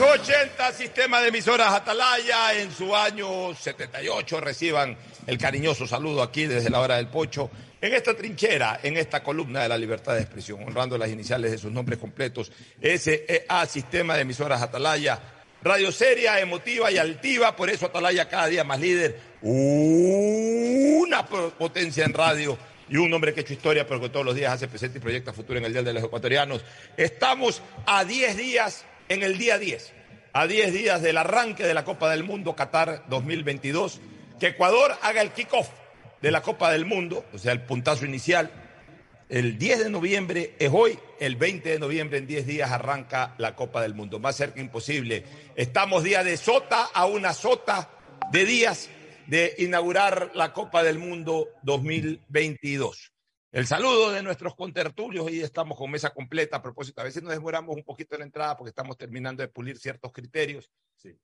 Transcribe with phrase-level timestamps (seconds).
[0.00, 4.96] Hijo 80, sistema de emisoras Atalaya, en su año 78 reciban
[5.26, 7.50] el cariñoso saludo aquí desde la hora del pocho,
[7.82, 11.58] en esta trinchera, en esta columna de la libertad de expresión, honrando las iniciales de
[11.58, 12.50] sus nombres completos,
[12.80, 15.20] SEA, sistema de emisoras Atalaya,
[15.62, 22.14] radio seria, emotiva y altiva, por eso Atalaya cada día más líder, una potencia en
[22.14, 22.56] radio
[22.88, 25.00] y un hombre que ha hecho historia, pero que todos los días hace presente y
[25.02, 26.64] proyecta futuro en el Día de los Ecuatorianos.
[26.96, 29.92] Estamos a 10 días, en el día 10,
[30.32, 34.00] a 10 días del arranque de la Copa del Mundo Qatar 2022,
[34.38, 35.68] que Ecuador haga el kickoff
[36.22, 38.52] de la Copa del Mundo, o sea, el puntazo inicial.
[39.28, 43.56] El 10 de noviembre es hoy, el 20 de noviembre en 10 días arranca la
[43.56, 44.20] Copa del Mundo.
[44.20, 45.24] Más cerca imposible.
[45.56, 47.90] Estamos día de sota a una sota
[48.30, 48.90] de días
[49.26, 53.10] de inaugurar la Copa del Mundo 2022.
[53.52, 56.58] El saludo de nuestros contertulios, hoy estamos con mesa completa.
[56.58, 59.48] A propósito, a veces nos demoramos un poquito en la entrada porque estamos terminando de
[59.48, 60.70] pulir ciertos criterios.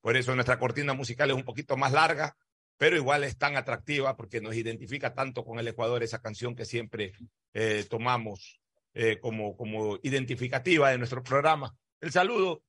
[0.01, 2.35] Por eso nuestra cortina musical es un poquito más larga,
[2.77, 6.65] pero igual es tan atractiva porque nos identifica tanto con el Ecuador esa canción que
[6.65, 7.13] siempre
[7.53, 8.59] eh, tomamos
[8.93, 11.77] eh, como, como identificativa de nuestro programa.
[12.01, 12.61] El saludo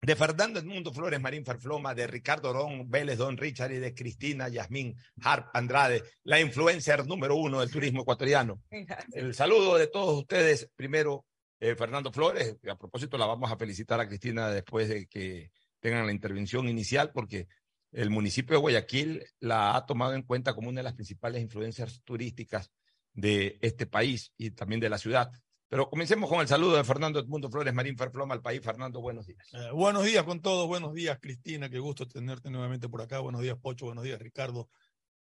[0.00, 4.48] de Fernando Edmundo Flores Marín Farfloma, de Ricardo Ron Vélez Don Richard y de Cristina
[4.48, 8.62] Yasmín Harp Andrade, la influencer número uno del turismo ecuatoriano.
[9.12, 10.70] El saludo de todos ustedes.
[10.76, 11.26] Primero,
[11.60, 16.06] eh, Fernando Flores, a propósito la vamos a felicitar a Cristina después de que tengan
[16.06, 17.48] la intervención inicial, porque
[17.92, 22.02] el municipio de Guayaquil la ha tomado en cuenta como una de las principales influencias
[22.04, 22.70] turísticas
[23.12, 25.30] de este país y también de la ciudad.
[25.68, 28.62] Pero comencemos con el saludo de Fernando Edmundo Flores Marín Ferfloma al país.
[28.62, 29.46] Fernando, buenos días.
[29.52, 33.18] Eh, buenos días con todos, buenos días Cristina, qué gusto tenerte nuevamente por acá.
[33.18, 34.70] Buenos días Pocho, buenos días Ricardo.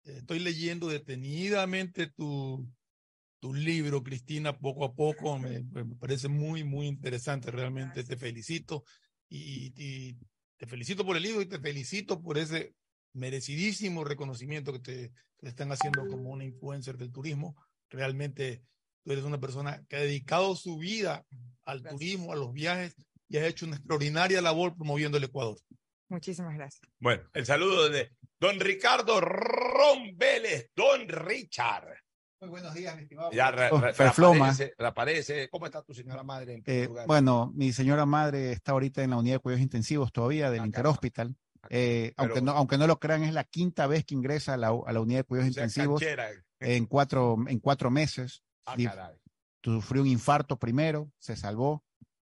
[0.04, 2.64] Eh, estoy leyendo detenidamente tu,
[3.40, 5.36] tu libro, Cristina, poco a poco.
[5.36, 5.64] Me,
[5.98, 8.84] parece muy, muy interesante, realmente te felicito.
[9.28, 10.16] Y, y,
[10.58, 12.74] te felicito por el libro y te felicito por ese
[13.12, 14.92] merecidísimo reconocimiento que te,
[15.38, 17.56] que te están haciendo como una influencer del turismo.
[17.90, 18.62] Realmente
[19.06, 21.24] Tú eres una persona que ha dedicado su vida
[21.64, 22.00] al gracias.
[22.00, 22.96] turismo, a los viajes
[23.28, 25.56] y ha hecho una extraordinaria labor promoviendo el Ecuador.
[26.08, 26.82] Muchísimas gracias.
[26.98, 31.86] Bueno, el saludo de don Ricardo Ron Vélez, don Richard.
[32.40, 33.30] Muy buenos días, mi estimado.
[33.30, 35.48] Ya re, re, reaparece, reaparece.
[35.50, 36.64] ¿Cómo está tu señora madre?
[36.66, 40.66] Eh, bueno, mi señora madre está ahorita en la unidad de cuidados intensivos todavía del
[40.66, 41.36] Interhospital.
[41.70, 44.56] Eh, Pero, aunque, no, aunque no lo crean, es la quinta vez que ingresa a
[44.56, 46.02] la, a la unidad de cuidados o sea, intensivos
[46.58, 48.42] en cuatro, en cuatro meses.
[48.66, 49.12] Ah,
[49.62, 51.84] sufrió un infarto primero, se salvó,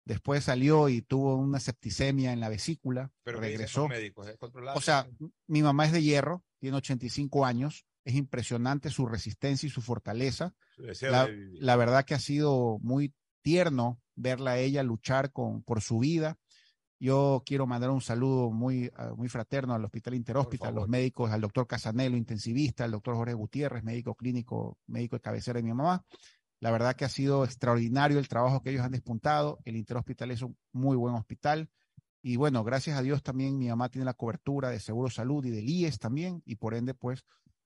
[0.05, 3.87] después salió y tuvo una septicemia en la vesícula, Pero regresó.
[3.87, 4.37] Médicos, ¿es
[4.73, 5.07] o sea,
[5.47, 10.55] mi mamá es de hierro, tiene 85 años, es impresionante su resistencia y su fortaleza.
[10.77, 16.37] La, verdad que ha sido muy tierno verla a ella luchar con, por su vida.
[16.99, 21.31] Yo quiero mandar un saludo muy, uh, muy fraterno al Hospital Interhospital, a los médicos,
[21.31, 25.73] al doctor Casanelo, intensivista, al doctor Jorge Gutiérrez, médico clínico, médico de cabecera de mi
[25.73, 26.05] mamá.
[26.59, 29.59] La verdad que ha sido extraordinario el trabajo que ellos han despuntado.
[29.63, 31.69] El Interhospital es un muy buen hospital.
[32.21, 35.51] Y bueno, gracias a Dios también mi mamá tiene la cobertura de Seguro Salud y
[35.51, 36.41] del IES también.
[36.45, 37.23] Y por ende, pues,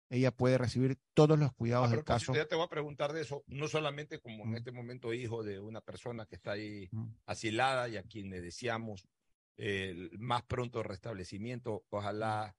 [0.10, 2.36] ella puede recibir todos los cuidados del caso.
[2.36, 5.60] Ya te voy a preguntar de eso, no solamente como en este momento hijo de
[5.60, 6.88] una persona que está ahí
[7.26, 9.08] asilada y a quien le deseamos
[9.58, 12.56] el más pronto restablecimiento, ojalá.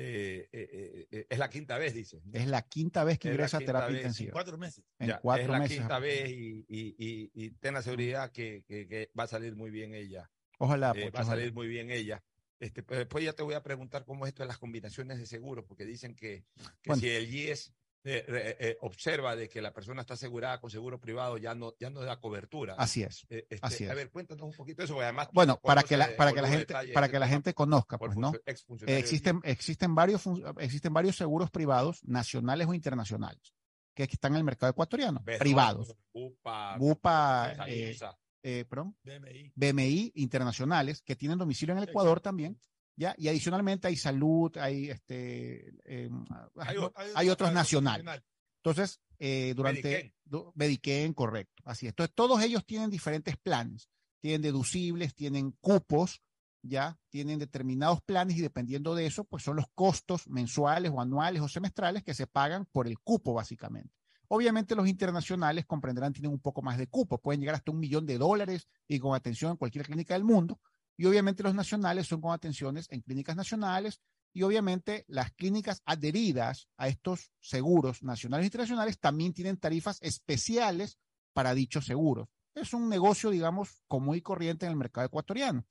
[0.00, 2.22] Eh, eh, eh, es la quinta vez, dice.
[2.32, 4.28] Es la quinta vez que ingresa a terapia vez, intensiva.
[4.28, 4.84] En cuatro meses.
[5.00, 5.78] En ya, cuatro es la meses.
[5.78, 9.56] quinta vez y, y, y, y, ten la seguridad que, que, que, va a salir
[9.56, 10.30] muy bien ella.
[10.58, 10.92] Ojalá.
[10.94, 12.22] Pues, va a salir muy bien ella.
[12.60, 15.26] Este, pues después ya te voy a preguntar cómo es esto de las combinaciones de
[15.26, 16.44] seguros, porque dicen que,
[16.82, 17.00] que bueno.
[17.00, 17.72] si el IES
[18.04, 21.90] eh, eh, observa de que la persona está asegurada con seguro privado, ya no, ya
[21.90, 22.74] no da cobertura.
[22.78, 23.26] Así es.
[23.28, 23.90] Eh, este, así es.
[23.90, 25.28] A ver, cuéntanos un poquito de eso, además.
[25.32, 28.32] Bueno, para que la, para que la gente, para que la gente conozca, pues, ¿no?
[28.46, 30.24] existen, existen varios,
[30.58, 33.54] existen varios seguros privados, nacionales o internacionales,
[33.94, 35.96] que están en el mercado ecuatoriano, Besos, privados.
[36.12, 37.96] Bupa, Bupa, eh,
[38.42, 39.52] eh, perdón, BMI.
[39.54, 42.58] BMI internacionales que tienen domicilio en el Ecuador también.
[42.98, 43.14] ¿Ya?
[43.16, 46.10] Y adicionalmente hay salud, hay, este, eh,
[46.56, 48.04] hay, hay, hay, otros nacionales.
[48.04, 48.24] Nacional.
[48.56, 50.12] Entonces, eh, durante
[50.54, 51.92] Medicaid, correcto, así es.
[51.92, 53.88] Entonces, todos ellos tienen diferentes planes,
[54.20, 56.20] tienen deducibles, tienen cupos,
[56.60, 61.40] ya tienen determinados planes y dependiendo de eso, pues son los costos mensuales o anuales
[61.40, 63.94] o semestrales que se pagan por el cupo, básicamente.
[64.26, 68.04] Obviamente los internacionales comprenderán, tienen un poco más de cupo, pueden llegar hasta un millón
[68.04, 70.60] de dólares y con atención en cualquier clínica del mundo,
[70.98, 74.00] y obviamente los nacionales son con atenciones en clínicas nacionales
[74.34, 80.98] y obviamente las clínicas adheridas a estos seguros nacionales e internacionales también tienen tarifas especiales
[81.32, 82.28] para dichos seguros.
[82.54, 85.64] Es un negocio, digamos, común y corriente en el mercado ecuatoriano.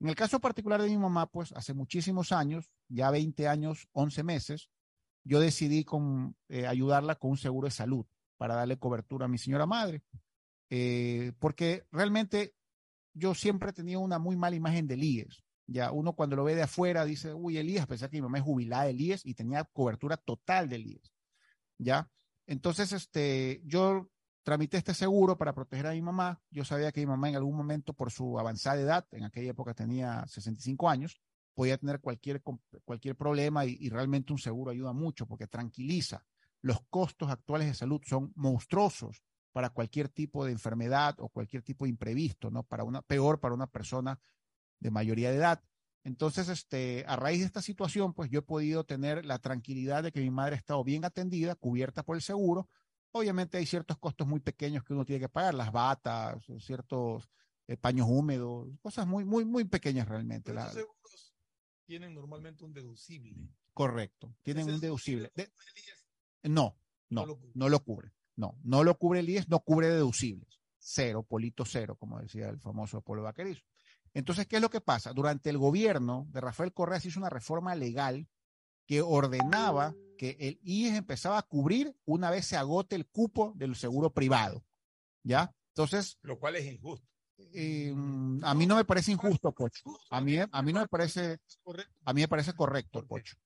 [0.00, 4.22] En el caso particular de mi mamá, pues hace muchísimos años, ya 20 años, 11
[4.22, 4.70] meses,
[5.24, 9.38] yo decidí con, eh, ayudarla con un seguro de salud para darle cobertura a mi
[9.38, 10.04] señora madre,
[10.70, 12.54] eh, porque realmente
[13.18, 15.44] yo siempre he tenido una muy mala imagen del IES.
[15.66, 18.38] Ya uno cuando lo ve de afuera dice, uy, el IES, pensé que mi mamá
[18.38, 21.12] es jubilada del IES y tenía cobertura total del IES.
[21.78, 22.10] ¿Ya?
[22.46, 24.08] Entonces, este, yo
[24.42, 26.40] tramité este seguro para proteger a mi mamá.
[26.50, 29.74] Yo sabía que mi mamá en algún momento, por su avanzada edad, en aquella época
[29.74, 31.20] tenía 65 años,
[31.52, 32.42] podía tener cualquier,
[32.84, 36.24] cualquier problema y realmente un seguro ayuda mucho porque tranquiliza.
[36.62, 39.22] Los costos actuales de salud son monstruosos
[39.58, 42.62] para cualquier tipo de enfermedad o cualquier tipo de imprevisto, ¿no?
[42.62, 44.20] Para una, peor para una persona
[44.78, 45.64] de mayoría de edad.
[46.04, 50.12] Entonces, este, a raíz de esta situación, pues yo he podido tener la tranquilidad de
[50.12, 52.68] que mi madre ha estado bien atendida, cubierta por el seguro.
[53.10, 57.28] Obviamente hay ciertos costos muy pequeños que uno tiene que pagar, las batas, ciertos
[57.66, 60.54] eh, paños húmedos, cosas muy, muy, muy pequeñas realmente.
[60.54, 61.34] Los seguros
[61.84, 63.34] tienen normalmente un deducible.
[63.74, 65.32] Correcto, tienen un deducible.
[66.44, 66.78] no,
[67.08, 68.12] no, no lo cubre.
[68.12, 70.60] No, no lo cubre el IES, no cubre deducibles.
[70.78, 73.62] Cero, polito cero, como decía el famoso Polo Vaquerizo.
[74.14, 75.12] Entonces, ¿qué es lo que pasa?
[75.12, 78.26] Durante el gobierno de Rafael Correa se hizo una reforma legal
[78.86, 83.76] que ordenaba que el IES empezaba a cubrir una vez se agote el cupo del
[83.76, 84.64] seguro privado.
[85.22, 85.54] ¿Ya?
[85.74, 86.18] Entonces.
[86.22, 87.06] Lo cual es injusto.
[87.52, 87.94] Eh,
[88.42, 89.84] a mí no me parece injusto, Pocho.
[90.10, 91.38] A mí, a mí no me parece,
[92.04, 93.36] a mí me parece correcto, Pocho.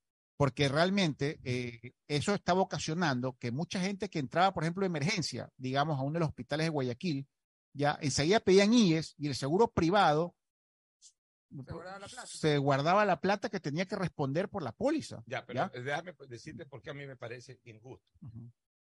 [0.43, 5.49] Porque realmente eh, eso estaba ocasionando que mucha gente que entraba, por ejemplo, de emergencia,
[5.57, 7.29] digamos, a uno de los hospitales de Guayaquil,
[7.73, 10.35] ya enseguida pedían IES y el seguro privado
[12.25, 15.23] se guardaba, la plata que tenía que responder por la póliza.
[15.27, 18.05] Ya, pero déjame decirte por qué a mí me parece injusto.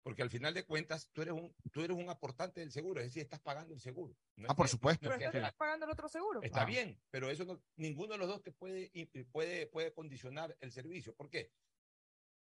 [0.02, 3.08] Porque al final de cuentas, tú eres, un, tú eres un aportante del seguro, es
[3.08, 4.17] decir, estás pagando el seguro.
[4.49, 5.08] ah, por supuesto.
[5.08, 6.43] pero estás pagando el otro seguro.
[6.43, 8.91] Está bien, pero eso no, ninguno de los dos te puede,
[9.31, 11.14] puede, puede condicionar el servicio.
[11.14, 11.52] ¿Por qué?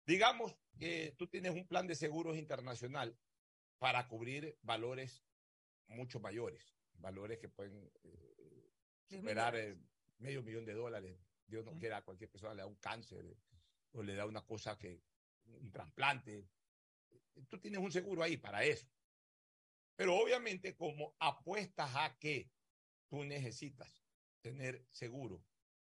[0.06, 3.18] Digamos que tú tienes un plan de seguros internacional
[3.78, 5.24] para cubrir valores
[5.88, 8.70] mucho mayores, valores que pueden eh,
[9.08, 9.54] superar
[10.18, 11.18] medio millón de dólares.
[11.46, 13.24] Dios no quiera, a cualquier persona le da un cáncer
[13.92, 15.00] o le da una cosa que,
[15.46, 16.48] un trasplante.
[17.48, 18.86] Tú tienes un seguro ahí para eso.
[19.96, 22.50] Pero obviamente como apuestas a que
[23.08, 24.04] tú necesitas
[24.40, 25.44] tener seguro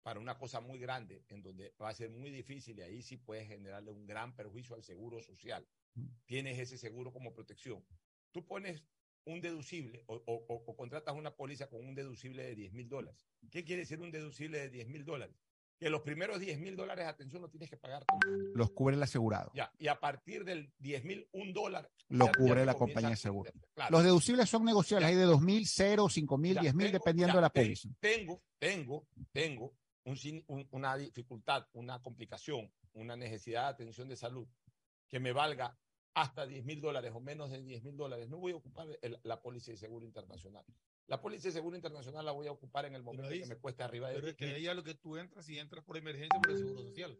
[0.02, 3.18] para una cosa muy grande, en donde va a ser muy difícil y ahí sí
[3.18, 5.68] puedes generarle un gran perjuicio al seguro social.
[6.24, 7.84] Tienes ese seguro como protección.
[8.32, 8.82] Tú pones
[9.24, 13.28] un deducible o, contratas una póliza con un deducible de 10 mil dólares.
[13.50, 15.36] ¿Qué quiere decir un deducible de 10 mil dólares?
[15.80, 18.04] Que los primeros 10 mil dólares, atención, no tienes que pagar.
[18.54, 19.50] Los cubre el asegurado.
[19.54, 21.90] Ya, y a partir del 10 mil, un dólar.
[22.10, 23.50] Lo cubre la compañía de seguro.
[23.88, 27.40] Los deducibles son negociables, hay de 2 mil, 0, 5 mil, 10 mil, dependiendo de
[27.40, 27.88] la póliza.
[27.98, 29.74] Tengo, tengo, tengo
[30.70, 34.46] una dificultad, una complicación, una necesidad de atención de salud
[35.08, 35.78] que me valga
[36.12, 38.86] hasta 10 mil dólares o menos de 10 mil dólares, no voy a ocupar
[39.22, 40.64] la póliza de seguro internacional.
[41.10, 43.82] La póliza de seguro internacional la voy a ocupar en el momento que me cueste
[43.82, 46.38] arriba de Pero es que ahí a lo que tú entras y entras por emergencia
[46.40, 47.18] por el seguro social.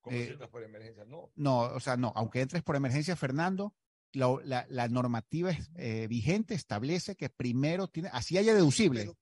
[0.00, 1.04] ¿Cómo eh, entras por emergencia?
[1.04, 1.30] No.
[1.36, 2.12] No, o sea, no.
[2.16, 3.76] Aunque entres por emergencia, Fernando,
[4.12, 9.14] la, la, normativa eh, vigente establece que primero tiene, así haya deducible.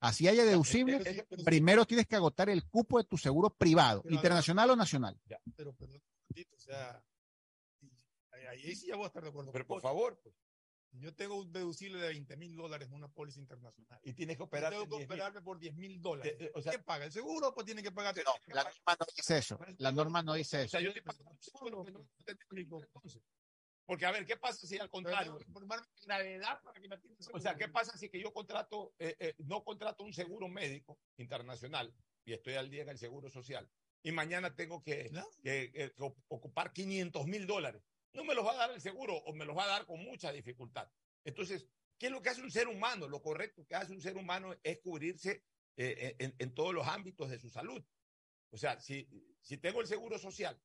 [0.00, 4.74] así haya deducible, primero tienes que agotar el cupo de tu seguro privado, internacional o
[4.74, 5.16] nacional.
[5.54, 6.02] Pero, perdón,
[6.56, 7.00] o sea,
[8.50, 9.52] ahí sí ya voy a estar de acuerdo.
[9.52, 10.34] Pero por favor, pues.
[11.00, 14.00] Yo tengo un deducible de 20 mil dólares en una póliza internacional.
[14.04, 14.72] Y tienes que operar.
[14.72, 16.36] Tengo que operarme por 10 mil dólares.
[16.38, 17.04] Eh, o sea, ¿Quién paga?
[17.04, 17.52] ¿El seguro?
[17.52, 18.14] Pues tiene que pagar.
[18.16, 19.58] No, la norma no dice eso.
[19.78, 20.66] La norma no dice eso.
[20.66, 21.84] O sea, yo estoy pagando seguro.
[23.86, 25.38] Porque, a ver, ¿qué pasa si al contrario?
[27.32, 30.98] o sea, ¿qué pasa si que yo contrato, eh, eh, no contrato un seguro médico
[31.18, 31.92] internacional
[32.24, 33.68] y estoy al día en el seguro social
[34.02, 35.10] y mañana tengo que,
[35.42, 35.92] que
[36.28, 37.82] ocupar 500 mil dólares?
[38.14, 40.02] No me los va a dar el seguro o me los va a dar con
[40.02, 40.88] mucha dificultad.
[41.24, 41.66] Entonces,
[41.98, 43.08] ¿qué es lo que hace un ser humano?
[43.08, 45.44] Lo correcto que hace un ser humano es cubrirse
[45.76, 47.84] eh, en, en, todos los ámbitos de su salud.
[48.50, 49.08] O sea, si,
[49.40, 50.60] si tengo el seguro social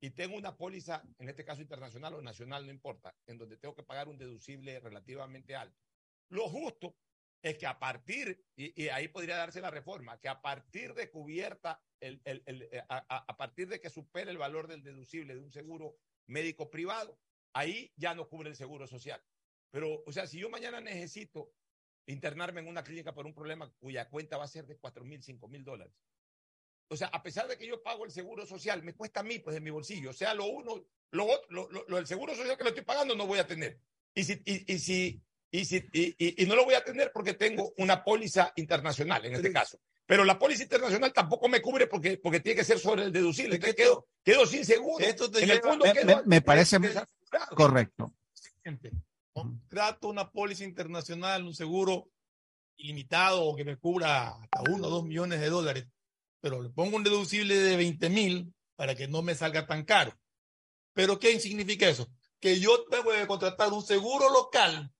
[0.00, 3.74] y tengo una póliza, en este caso internacional o nacional, no importa, en donde tengo
[3.74, 5.76] que pagar un deducible relativamente alto,
[6.28, 6.96] lo justo
[7.42, 11.82] es que a partir, y, ahí podría darse la reforma, que a partir de cubierta,
[11.98, 15.50] el, el, eh, a, a, partir de que supere el valor del deducible de un
[15.50, 17.18] seguro médico privado,
[17.52, 19.22] ahí ya no cubre el seguro social.
[19.70, 21.52] Pero, o sea, si yo mañana necesito
[22.06, 25.22] internarme en una clínica por un problema cuya cuenta va a ser de cuatro mil,
[25.22, 25.94] cinco mil dólares.
[26.88, 29.38] O sea, a pesar de que yo pago el seguro social, me cuesta a mí,
[29.38, 30.10] pues, de mi bolsillo.
[30.10, 33.26] O sea, lo uno, lo otro, lo, el seguro social que lo estoy pagando no
[33.26, 33.78] voy a tener.
[34.14, 37.32] Y si, y, y si, y, si, y, y, no lo voy a tener porque
[37.32, 39.80] tengo una póliza internacional, en este caso.
[40.12, 43.54] Pero la póliza internacional tampoco me cubre porque, porque tiene que ser sobre el deducible.
[43.54, 45.02] Entonces quedo, quedo sin seguro.
[45.02, 45.86] Esto en el fondo
[46.26, 46.78] me, parece
[47.56, 48.12] correcto.
[49.70, 52.10] Trato una póliza internacional, un seguro
[52.76, 55.86] ilimitado que me cubra hasta uno o dos millones de dólares,
[56.42, 60.12] pero le pongo un deducible de 20 mil para que no me salga tan caro.
[60.92, 62.06] ¿Pero qué significa eso?
[62.38, 64.92] Que yo tengo que contratar un seguro local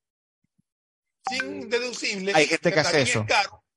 [1.28, 2.32] sin deducible.
[2.34, 3.26] Hay gente que, hace eso.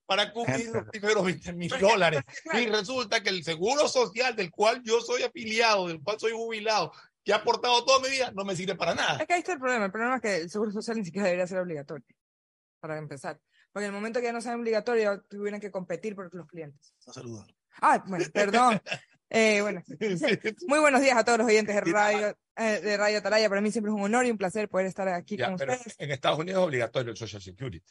[0.05, 2.21] Para cubrir los primeros 20 mil dólares.
[2.53, 6.91] Y resulta que el seguro social del cual yo soy afiliado, del cual soy jubilado,
[7.23, 9.17] que ha aportado toda mi vida, no me sirve para nada.
[9.19, 9.85] Es que ahí está el problema.
[9.85, 12.05] El problema es que el seguro social ni siquiera debería ser obligatorio,
[12.79, 13.39] para empezar.
[13.71, 16.93] Porque en el momento que ya no sea obligatorio, tuvieran que competir por los clientes.
[16.99, 17.45] Saludos.
[17.81, 18.81] Ah, bueno, perdón.
[19.27, 19.83] Eh, bueno,
[20.67, 23.49] muy buenos días a todos los oyentes de Radio, eh, de Radio Atalaya.
[23.49, 25.95] Para mí siempre es un honor y un placer poder estar aquí con ustedes.
[25.97, 27.83] En Estados Unidos es obligatorio el Social Security.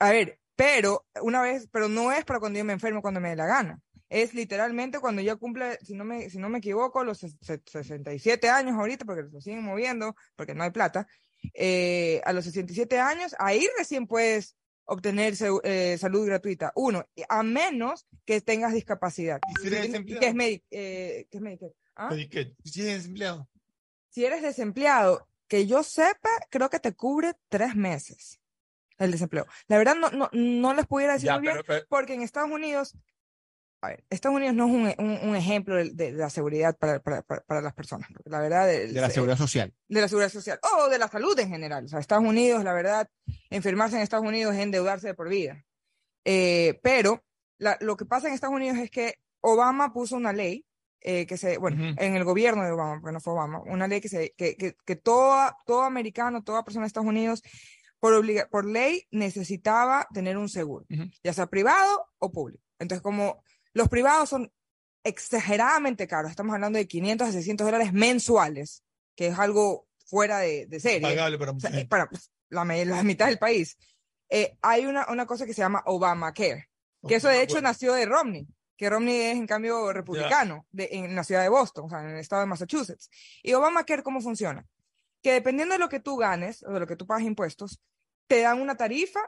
[0.00, 3.30] A ver, pero una vez, pero no es para cuando yo me enfermo cuando me
[3.30, 3.80] dé la gana.
[4.10, 8.74] Es literalmente cuando yo cumple, si no me, si no me equivoco, los 67 años
[8.74, 11.06] ahorita, porque se siguen moviendo, porque no hay plata.
[11.54, 15.32] Eh, a los 67 años, ahí recién puedes obtener
[15.64, 16.72] eh, salud gratuita.
[16.74, 19.40] Uno, a menos que tengas discapacidad.
[19.48, 20.20] ¿Y si eres desempleado?
[20.20, 20.34] ¿Qué es,
[20.72, 21.74] eh, ¿qué es Medicare?
[21.96, 22.10] ¿Ah?
[22.64, 23.48] Si eres desempleado.
[24.10, 28.39] Si eres desempleado, que yo sepa, creo que te cubre tres meses
[29.04, 29.46] el desempleo.
[29.68, 31.56] La verdad no, no, no les pudiera decir muy bien,
[31.88, 32.94] porque en Estados Unidos
[33.82, 37.62] a ver, Estados Unidos no es un, un, ejemplo de, la seguridad para, para, para,
[37.62, 38.66] las personas, la verdad...
[38.66, 39.72] De, de la seguridad social.
[39.88, 41.86] De la seguridad social, o de la salud en general.
[41.86, 43.08] O sea, Estados Unidos, la verdad,
[43.48, 45.64] enfermarse en Estados Unidos es endeudarse de por vida.
[46.26, 47.24] Eh, pero
[47.56, 50.66] la, lo que pasa en Estados Unidos es que Obama puso una ley
[51.00, 54.02] eh, que se, bueno, en el gobierno de Obama, porque no fue Obama, una ley
[54.02, 57.42] que, se, que, que, que todo, todo americano, toda persona de Estados Unidos,
[58.00, 60.86] por, obliga, por ley necesitaba tener un seguro,
[61.22, 62.64] ya sea privado o público.
[62.78, 63.42] Entonces, como
[63.72, 64.50] los privados son
[65.04, 66.30] exageradamente caros.
[66.30, 71.00] Estamos hablando de 500 a 600 dólares mensuales, que es algo fuera de, de serie.
[71.00, 73.78] Pagable para, eh, para pues, la, la, mitad del país.
[74.28, 76.68] Eh, hay una, una cosa que se llama Obamacare,
[77.06, 81.14] que eso de hecho nació de Romney, que Romney es en cambio republicano de, en
[81.14, 83.10] la ciudad de Boston, o sea, en el estado de Massachusetts.
[83.42, 84.66] ¿Y Obamacare cómo funciona?
[85.22, 87.80] Que dependiendo de lo que tú ganes o de lo que tú pagas impuestos,
[88.26, 89.20] te dan una tarifa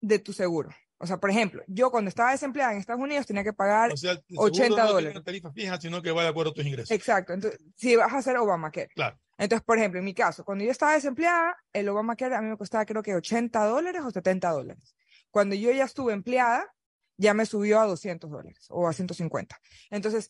[0.00, 0.70] de tu seguro.
[1.02, 3.90] O sea, por ejemplo, yo cuando estaba desempleada en Estados Unidos tenía que pagar
[4.36, 5.14] 80 no dólares.
[5.14, 6.90] No tarifa fija, sino que va de acuerdo a tus ingresos.
[6.90, 7.32] Exacto.
[7.32, 8.88] Entonces, si vas a hacer Obamacare.
[8.94, 9.18] Claro.
[9.38, 12.58] Entonces, por ejemplo, en mi caso, cuando yo estaba desempleada, el Obamacare a mí me
[12.58, 14.94] costaba creo que 80 dólares o 70 dólares.
[15.30, 16.70] Cuando yo ya estuve empleada,
[17.16, 19.58] ya me subió a 200 dólares o a 150.
[19.88, 20.28] Entonces,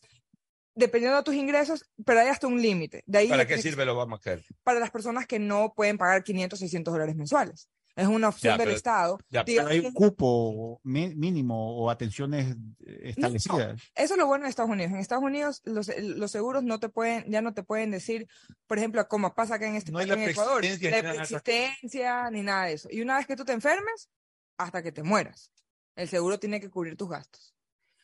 [0.75, 3.03] dependiendo de tus ingresos, pero hay hasta un límite.
[3.29, 4.43] ¿Para qué sirve el Obamacare?
[4.63, 7.69] Para las personas que no pueden pagar 500, 600 dólares mensuales.
[7.95, 9.19] Es una opción del Estado.
[9.33, 13.81] hay un cupo mínimo o atenciones establecidas.
[13.95, 14.91] eso es lo bueno en Estados Unidos.
[14.93, 18.27] En Estados Unidos los, los, seguros no te pueden, ya no te pueden decir,
[18.67, 22.73] por ejemplo, como pasa acá en este no en Ecuador, la existencia ni nada de
[22.73, 22.87] eso.
[22.91, 24.09] Y una vez que tú te enfermes,
[24.57, 25.51] hasta que te mueras,
[25.95, 27.53] el seguro tiene que cubrir tus gastos.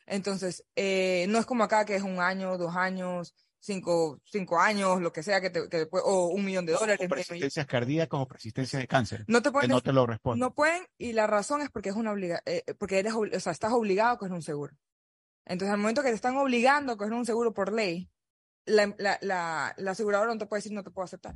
[0.07, 5.01] Entonces, eh, no es como acá que es un año, dos años, cinco, cinco años,
[5.01, 7.05] lo que sea, que te, que o un millón de dólares.
[7.05, 9.25] O persistencias cardíacas o persistencias de cáncer.
[9.27, 9.69] No te pueden.
[9.69, 10.39] no te lo responden.
[10.39, 13.51] No pueden, y la razón es porque es una obliga eh, porque eres, o sea,
[13.51, 14.73] estás obligado a coger un seguro.
[15.45, 18.09] Entonces, al momento que te están obligando a coger un seguro por ley,
[18.65, 21.35] la, la, la, la aseguradora no te puede decir no te puedo aceptar.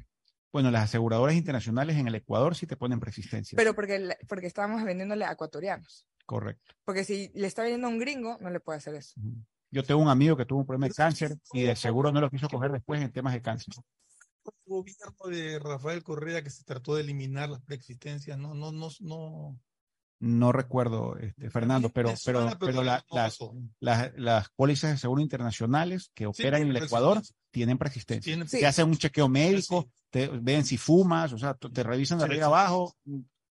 [0.51, 3.55] Bueno, las aseguradoras internacionales en el Ecuador sí te ponen persistencia.
[3.55, 6.07] Pero porque, porque estábamos vendiéndole a ecuatorianos.
[6.31, 6.75] Correcto.
[6.85, 9.19] Porque si le está vendiendo a un gringo, no le puede hacer eso.
[9.69, 12.29] Yo tengo un amigo que tuvo un problema de cáncer y de seguro no lo
[12.29, 13.73] quiso coger después en temas de cáncer.
[14.45, 18.87] El gobierno de Rafael Correa que se trató de eliminar las preexistencias, no, no, no,
[19.01, 19.59] no.
[20.21, 23.03] No recuerdo, este, Fernando, pero, pero, pero, las,
[24.15, 28.45] las, pólizas de seguro internacionales que operan en el Ecuador tienen persistencia.
[28.45, 32.45] Te hacen un chequeo médico, te ven si fumas, o sea, te revisan de arriba
[32.45, 32.95] abajo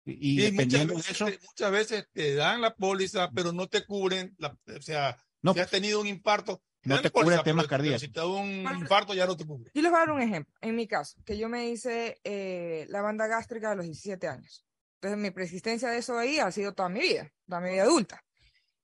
[0.07, 1.27] y, dependiendo de eso.
[1.27, 5.61] Muchas veces te dan la póliza, pero no te cubren, la, o sea, no, si
[5.61, 8.01] has tenido un infarto, no te cubre temas cardíacos.
[8.01, 9.71] Si te da un infarto, ya no te cubre.
[9.75, 10.55] Yo les voy a dar un ejemplo.
[10.61, 14.65] En mi caso, que yo me hice eh, la banda gástrica a los 17 años.
[15.01, 18.25] Entonces, mi persistencia de eso ahí ha sido toda mi vida, toda mi vida adulta.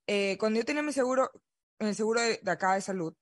[0.07, 1.31] Eh, cuando yo tenía mi seguro,
[1.79, 3.15] el seguro de, acá de salud,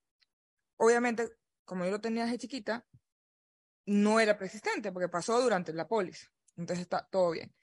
[0.77, 1.29] obviamente,
[1.65, 2.87] como yo lo tenía desde chiquita,
[3.87, 6.29] no era persistente porque pasó durante la póliza.
[6.57, 7.55] Entonces está todo bien.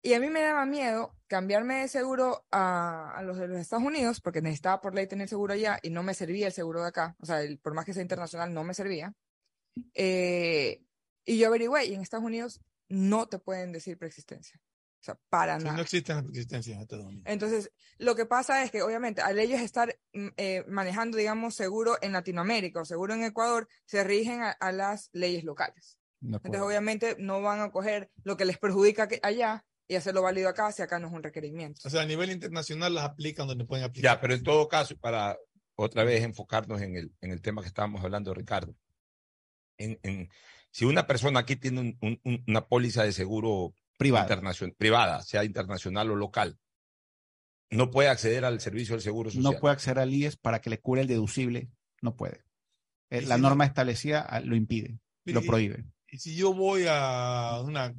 [0.00, 3.84] Y a mí me daba miedo cambiarme de seguro a, a, los de los Estados
[3.84, 6.88] Unidos, porque necesitaba por ley tener seguro allá y no me servía el seguro de
[6.88, 7.16] acá.
[7.20, 9.14] O sea, el, por más que sea internacional, no me servía.
[9.94, 10.82] Eh,
[11.24, 14.60] y yo averigüé, y en Estados Unidos no te pueden decir preexistencia.
[15.00, 15.76] O sea, para nada.
[15.76, 17.22] No existen existencias en este dominio.
[17.26, 21.98] Entonces, lo que pasa es que, obviamente, al ellos estar mm, eh, manejando, digamos, seguro
[22.02, 25.98] en Latinoamérica o seguro en Ecuador, se rigen a, las leyes locales.
[26.20, 30.70] Entonces, obviamente, no van a coger lo que les perjudica allá y hacerlo válido acá
[30.70, 31.80] si acá no es un requerimiento.
[31.84, 34.16] O sea, a nivel internacional las aplican donde pueden aplicar.
[34.16, 35.38] Ya, pero en todo caso, para
[35.74, 38.76] otra vez enfocarnos en el, en el tema que estábamos hablando, Ricardo,
[39.78, 40.28] en, en
[40.70, 41.98] si una persona aquí tiene
[42.46, 44.38] una póliza de seguro privada.
[44.76, 46.58] privada, sea internacional o local,
[47.70, 49.52] no puede acceder al servicio del seguro social.
[49.52, 51.70] No puede acceder al IES para que le cure el deducible,
[52.02, 52.42] no puede.
[53.10, 55.84] Eh, la norma establecida ah, lo impide, lo prohíbe.
[56.10, 57.94] Y si yo voy a una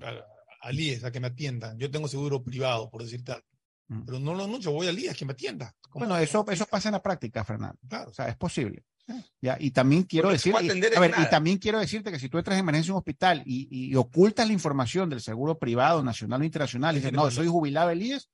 [0.61, 3.47] al IES a que me atiendan, yo tengo seguro privado, por decirte algo,
[3.87, 4.05] mm.
[4.05, 5.75] pero no lo anuncio, voy al IES que me atienda.
[5.93, 7.79] Bueno, eso, eso pasa en la práctica, Fernando.
[7.87, 8.11] Claro.
[8.11, 8.83] O sea, es posible.
[9.41, 12.91] Ya, y también quiero decir, y, también quiero decirte que si tú entras en emergencia
[12.91, 17.13] en un hospital y, ocultas la información del seguro privado, nacional o internacional, y dices,
[17.13, 18.29] no, soy jubilado del IES,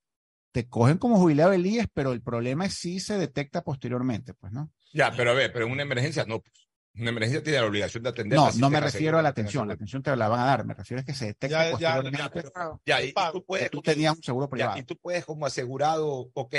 [0.51, 4.53] te cogen como jubilado del IES, pero el problema es si se detecta posteriormente, pues,
[4.53, 4.71] ¿no?
[4.93, 6.64] Ya, pero a ver, pero en una emergencia no, pues.
[6.97, 8.37] Una emergencia tiene la obligación de atender.
[8.37, 10.73] No, no me refiero a la atención, la atención te la van a dar, me
[10.73, 12.51] refiero a que se detecta posteriormente.
[12.85, 14.77] Ya, y, tú puedes, tú tenías un seguro privado.
[14.77, 16.55] y tú puedes como asegurado, ok,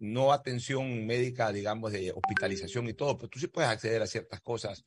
[0.00, 4.40] no atención médica, digamos, de hospitalización y todo, pero tú sí puedes acceder a ciertas
[4.40, 4.84] cosas,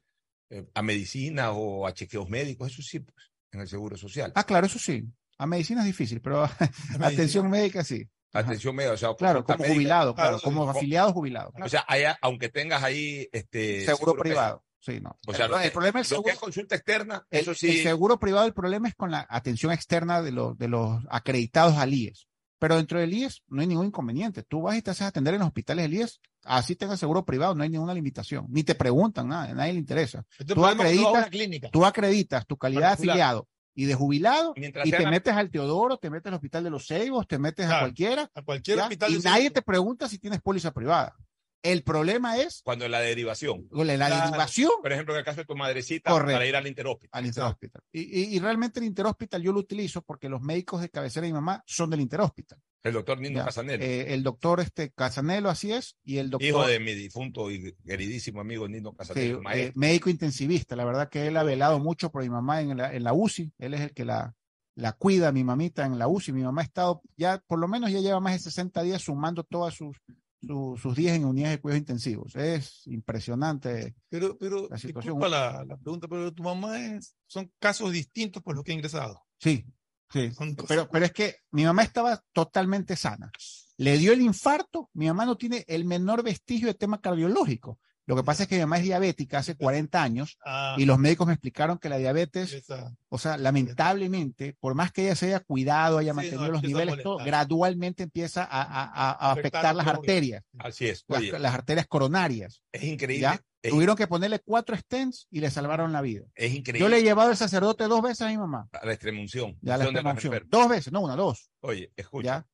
[0.49, 4.31] eh, a medicina o a chequeos médicos, eso sí, pues, en el Seguro Social.
[4.35, 5.03] Ah, claro, eso sí.
[5.37, 6.43] A medicina es difícil, pero
[7.01, 8.07] atención médica sí.
[8.33, 11.51] Atención médica, o sea, claro, como jubilado, claro, como afiliado jubilado.
[11.61, 11.85] O sea,
[12.21, 14.63] aunque tengas ahí este seguro, privado.
[14.81, 15.19] Sí, no.
[15.27, 17.69] O sea, el, problema es seguro, que es consulta externa, eso sí.
[17.69, 21.77] El seguro privado, el problema es con la atención externa de los, de los acreditados
[21.77, 22.27] al IES.
[22.57, 24.41] Pero dentro del IES no hay ningún inconveniente.
[24.41, 27.53] Tú vas y te haces atender en los hospitales del IES, así tengas seguro privado,
[27.53, 28.47] no hay ninguna limitación.
[28.49, 30.25] Ni te preguntan nada, a nadie le interesa.
[30.47, 31.29] tú, acreditas,
[31.71, 36.09] tú acreditas tu calidad de afiliado y de jubilado y te metes al Teodoro, te
[36.09, 38.31] metes al Hospital de los Ceibos, te metes a cualquiera.
[38.33, 39.11] A cualquier hospital.
[39.11, 41.15] Y nadie te pregunta si tienes póliza privada.
[41.63, 42.61] El problema es.
[42.63, 43.67] Cuando la derivación.
[43.71, 44.71] La, derivación.
[44.81, 47.09] Por ejemplo, en el caso de tu madrecita, para ir al interhospital.
[47.19, 47.81] Al interhospital.
[47.91, 51.33] Y, y, realmente el interhospital yo lo utilizo porque los médicos de cabecera de mi
[51.33, 52.59] mamá son del interhospital.
[52.83, 53.83] El doctor Nino Casanelo.
[53.83, 55.97] Eh, el doctor este, Casanelo, así es.
[56.03, 56.47] Y el doctor.
[56.47, 59.41] Hijo de mi difunto y queridísimo amigo Nino Casanelo.
[59.53, 60.75] Eh, médico intensivista.
[60.75, 63.53] La verdad que él ha velado mucho por mi mamá en la, en la UCI.
[63.59, 64.33] Él es el que la,
[64.75, 66.33] la cuida, mi mamita, en la UCI.
[66.33, 69.43] Mi mamá ha estado ya, por lo menos ya lleva más de 60 días sumando
[69.43, 69.97] todas sus
[70.41, 72.35] sus días en unidades de cuidados intensivos.
[72.35, 73.95] Es impresionante.
[74.09, 75.19] Pero, pero, la situación.
[75.19, 79.21] La, la, pregunta, pero tu mamá es, son casos distintos por los que ha ingresado.
[79.39, 79.65] Sí,
[80.11, 80.31] sí.
[80.67, 83.31] Pero, pero es que mi mamá estaba totalmente sana.
[83.77, 87.79] Le dio el infarto, mi mamá no tiene el menor vestigio de tema cardiológico.
[88.05, 90.75] Lo que pasa es que mi mamá es diabética hace 40 años ah.
[90.77, 92.65] y los médicos me explicaron que la diabetes,
[93.09, 98.03] o sea, lamentablemente, por más que ella se haya cuidado, haya mantenido los niveles, gradualmente
[98.03, 100.43] empieza a, afectar, las arterias.
[100.57, 101.05] Así es.
[101.07, 102.61] Las, arterias coronarias.
[102.71, 103.39] Es increíble.
[103.61, 106.25] Tuvieron que ponerle cuatro stents y le salvaron la vida.
[106.33, 106.79] Es increíble.
[106.79, 108.67] Yo le he llevado al sacerdote dos veces a mi mamá.
[108.83, 109.57] La extremunción.
[109.61, 110.47] Ya la extremunción.
[110.47, 111.51] Dos veces, no una, dos.
[111.59, 112.25] Oye, escucha.
[112.25, 112.47] Ya,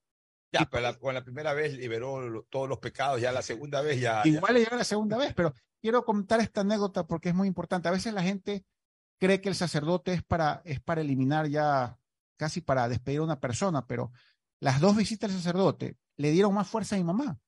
[0.52, 4.22] pero la, con la primera vez liberó todos los pecados, ya la segunda vez ya.
[4.26, 7.88] Igual le llegó la segunda vez, pero quiero contar esta anécdota porque es muy importante.
[7.88, 8.66] A veces la gente
[9.20, 11.98] cree que el sacerdote es para, es para eliminar ya,
[12.38, 14.12] casi para despedir a una persona, pero
[14.60, 17.40] las dos visitas del sacerdote le dieron más fuerza a mi mamá.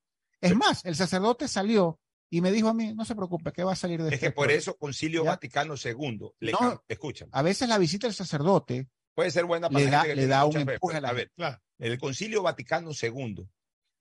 [0.42, 3.74] Es más, el sacerdote salió y me dijo a mí, no se preocupe, que va
[3.74, 6.84] a salir de Es que por eso Concilio Vaticano II, le no,
[7.32, 10.58] A veces la visita del sacerdote puede ser buena para le da, le da un
[10.58, 11.14] empuje a la...
[11.14, 11.32] ver,
[11.80, 13.48] el Concilio Vaticano II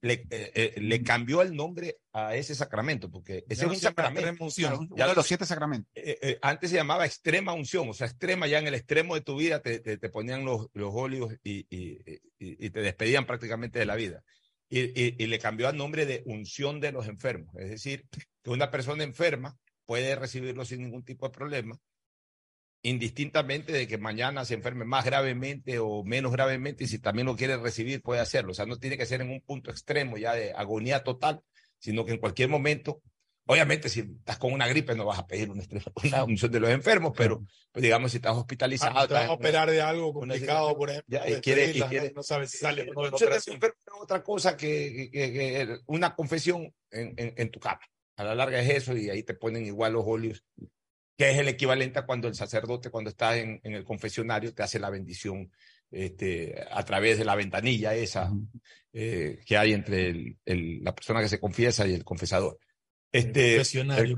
[0.00, 4.44] le, eh, eh, le, cambió el nombre a ese sacramento, porque ese es un sacramento.
[4.44, 5.90] Unción, ya de los siete sacramentos.
[5.94, 9.36] Eh, antes se llamaba extrema unción, o sea, extrema, ya en el extremo de tu
[9.36, 13.96] vida te, te, ponían los, los óleos y, y, y, te despedían prácticamente de la
[13.96, 14.22] vida.
[14.70, 18.06] Y, le cambió al nombre de unción de los enfermos, es decir,
[18.42, 21.80] que una persona enferma puede recibirlo sin ningún tipo de problema
[22.82, 27.36] indistintamente de que mañana se enferme más gravemente o menos gravemente, y si también lo
[27.36, 28.52] quiere recibir, puede hacerlo.
[28.52, 31.42] O sea, no tiene que ser en un punto extremo ya de agonía total,
[31.78, 33.02] sino que en cualquier momento,
[33.46, 35.64] obviamente si estás con una gripe no vas a pedir una,
[36.04, 38.96] una unción de los enfermos, pero pues, digamos si estás hospitalizado.
[38.96, 41.18] Ah, te vas a operar de algo complicado, por ejemplo.
[41.26, 43.16] y quiere, y quiere, no sabes si sale o no
[44.00, 47.80] Otra cosa que, que, que, una confesión en, en, en tu cama.
[48.16, 50.44] A la larga es eso y ahí te ponen igual los óleos
[51.18, 54.78] que es el equivalente a cuando el sacerdote, cuando está en, el confesionario, te hace
[54.78, 55.50] la bendición
[55.90, 58.32] este, a través de la ventanilla esa
[58.92, 62.60] eh, que hay entre la persona que se confiesa y el confesador.
[63.10, 64.16] Este, confesionario.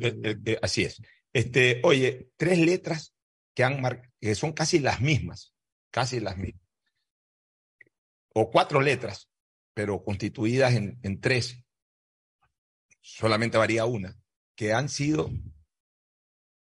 [0.61, 1.01] así es.
[1.33, 3.15] Este, oye, tres letras
[3.55, 3.81] que, han
[4.21, 5.55] que son casi las mismas,
[5.91, 6.63] casi las mismas.
[8.35, 9.31] o cuatro letras,
[9.73, 11.65] pero constituidas en, en tres,
[13.01, 14.19] solamente varía una,
[14.55, 15.31] que han sido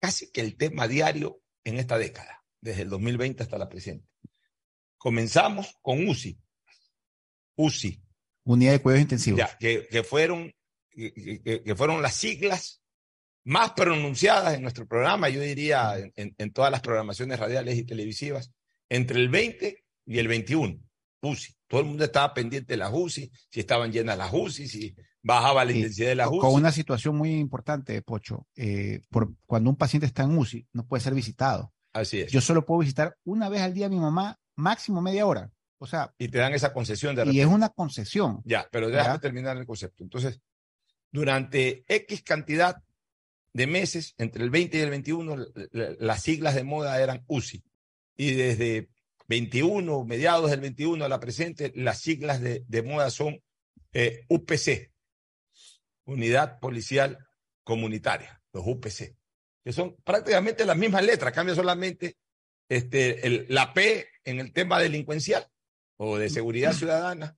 [0.00, 4.08] casi que el tema diario en esta década, desde el 2020 hasta la presente.
[4.96, 6.38] Comenzamos con UCI.
[7.56, 8.02] UCI.
[8.44, 9.38] Unidad de cuidados intensivos.
[9.38, 10.52] Ya, que, que fueron,
[10.90, 12.82] que, que, fueron las siglas
[13.44, 18.50] más pronunciadas en nuestro programa, yo diría en, en, todas las programaciones radiales y televisivas,
[18.88, 20.80] entre el 20 y el 21.
[21.22, 21.54] UCI.
[21.66, 25.64] Todo el mundo estaba pendiente de las UCI, si estaban llenas las UCI, si bajaba
[25.64, 26.38] la intensidad de las UCI.
[26.38, 28.46] Con una situación muy importante, Pocho.
[28.56, 31.72] Eh, por, cuando un paciente está en UCI, no puede ser visitado.
[31.92, 32.32] Así es.
[32.32, 35.50] Yo solo puedo visitar una vez al día a mi mamá, máximo media hora.
[35.78, 36.14] O sea.
[36.18, 38.42] Y te dan esa concesión de Y es una concesión.
[38.44, 40.04] Ya, pero déjame terminar el concepto.
[40.04, 40.40] Entonces,
[41.10, 42.76] durante X cantidad
[43.52, 47.64] de meses, entre el 20 y el 21, las siglas de moda eran UCI.
[48.16, 48.90] Y desde
[49.28, 53.40] 21, mediados del 21 a la presente, las siglas de, de moda son
[53.92, 54.92] eh, UPC,
[56.04, 57.18] Unidad Policial
[57.64, 59.16] Comunitaria, los UPC,
[59.64, 62.16] que son prácticamente las mismas letras, cambia solamente
[62.68, 65.46] este, el, la P en el tema delincuencial
[65.96, 67.36] o de seguridad ciudadana,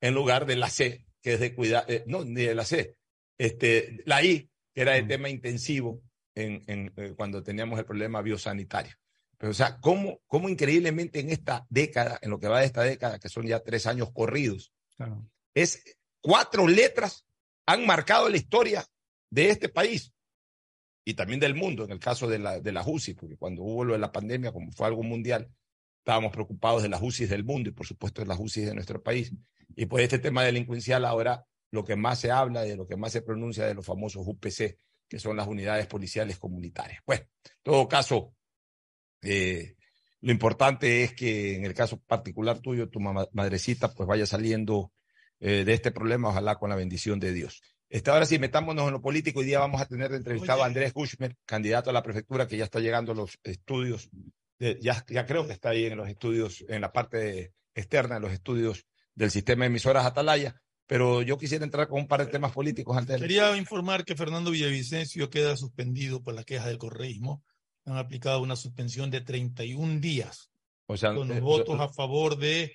[0.00, 2.96] en lugar de la C, que es de cuidado, eh, no, ni de la C,
[3.38, 6.02] este, la I, que era el tema intensivo
[6.34, 8.94] en, en, eh, cuando teníamos el problema biosanitario.
[9.38, 12.82] Pero, o sea, ¿cómo, cómo increíblemente en esta década, en lo que va de esta
[12.82, 15.26] década, que son ya tres años corridos, claro.
[15.54, 15.82] es
[16.20, 17.24] cuatro letras
[17.66, 18.84] han marcado la historia
[19.30, 20.12] de este país
[21.04, 23.84] y también del mundo, en el caso de la, de la UCI, porque cuando hubo
[23.84, 25.50] lo de la pandemia, como fue algo mundial,
[25.98, 29.02] estábamos preocupados de las UCI del mundo y por supuesto de las UCI de nuestro
[29.02, 29.32] país.
[29.76, 33.12] Y pues este tema delincuencial ahora lo que más se habla de lo que más
[33.12, 34.76] se pronuncia de los famosos UPC,
[35.08, 37.00] que son las unidades policiales comunitarias.
[37.04, 37.28] Pues, en
[37.62, 38.34] todo caso,
[39.22, 39.76] eh,
[40.20, 44.92] lo importante es que en el caso particular tuyo, tu madrecita, pues vaya saliendo
[45.40, 47.60] eh, de este problema, ojalá con la bendición de Dios.
[47.88, 49.40] Esta ahora sí, metámonos en lo político.
[49.40, 52.64] Hoy día vamos a tener entrevistado a Andrés Kushmer, candidato a la prefectura, que ya
[52.64, 54.08] está llegando a los estudios,
[54.58, 58.20] de, ya, ya creo que está ahí en los estudios, en la parte externa de
[58.20, 60.60] los estudios del sistema de emisoras Atalaya.
[60.86, 63.20] Pero yo quisiera entrar con un par de temas políticos antes.
[63.20, 67.42] Quería informar que Fernando Villavicencio queda suspendido por la queja del correísmo
[67.84, 70.50] han aplicado una suspensión de 31 días.
[70.86, 72.72] O sea, con los eh, votos a favor de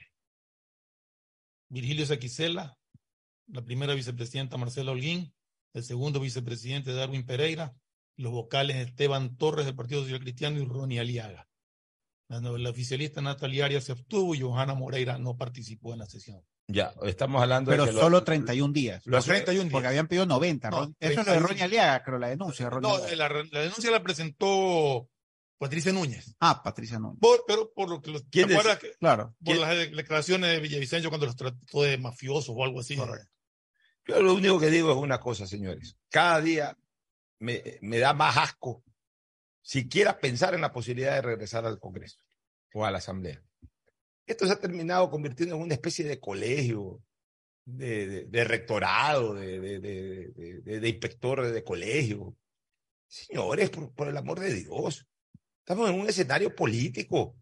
[1.69, 2.77] Virgilio Saquicela,
[3.47, 5.33] la primera vicepresidenta Marcela Holguín,
[5.73, 7.73] el segundo vicepresidente Darwin Pereira,
[8.17, 11.47] los vocales Esteban Torres del Partido Social Cristiano y Ronnie Aliaga.
[12.27, 16.41] La, la oficialista Natalia Arias se abstuvo y Johanna Moreira no participó en la sesión.
[16.67, 17.91] Ya, estamos hablando Pero de.
[17.91, 19.05] Pero solo 31 días.
[19.05, 19.71] Los 31 días.
[19.71, 20.69] Porque habían pedido 90.
[20.71, 22.69] No, Eso es lo de Ronnie Aliaga, creo, la denuncia.
[22.69, 25.07] no, la, la, denuncia la presentó
[25.57, 26.35] Patricia Núñez.
[26.39, 27.19] Ah, Patricia Núñez.
[27.19, 28.77] Por, pero por lo que los, ¿Quién ¿te es?
[28.77, 29.35] Que, claro.
[29.43, 32.95] Por las declaraciones de Villavicencio cuando los trató de mafiosos o algo así.
[32.95, 33.31] Correcto.
[34.07, 35.97] Yo lo único que digo es una cosa, señores.
[36.09, 36.77] Cada día
[37.39, 38.83] me, me da más asco
[39.61, 42.19] siquiera pensar en la posibilidad de regresar al Congreso
[42.73, 43.41] o a la Asamblea.
[44.27, 47.01] Esto se ha terminado convirtiendo en una especie de colegio,
[47.65, 52.35] de, de, de rectorado, de, de, inspector de colegio.
[53.07, 55.07] Señores, por, por, el amor de Dios,
[55.65, 57.35] estamos en un escenario político.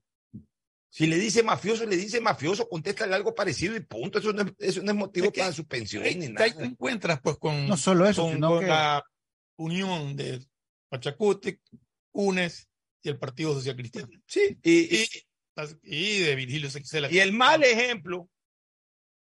[0.89, 4.19] Si le dice mafioso, le dice mafioso, contéstale algo parecido y punto.
[4.19, 6.45] Eso no es, eso no es motivo es que, para suspensión ni nada.
[6.45, 8.67] Ahí te encuentras pues con, no solo eso, con, sino con que...
[8.67, 9.03] la
[9.57, 10.39] unión de
[10.89, 11.59] Pachacútec,
[12.13, 12.69] UNES
[13.01, 14.07] y el Partido Social Cristiano.
[14.25, 15.07] Sí, y, y,
[15.83, 17.12] y de Virgilio Sexela.
[17.12, 18.29] Y el mal ejemplo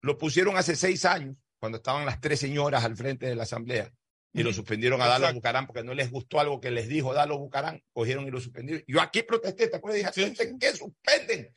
[0.03, 3.93] lo pusieron hace seis años, cuando estaban las tres señoras al frente de la Asamblea,
[4.33, 7.39] y lo suspendieron a Dalo Bucarán porque no les gustó algo que les dijo Dalo
[7.39, 8.83] Bucarán, cogieron y lo suspendieron.
[8.87, 10.15] Yo aquí protesté, ¿te acuerdas?
[10.15, 10.57] Dije, sí.
[10.59, 11.55] ¿qué suspenden?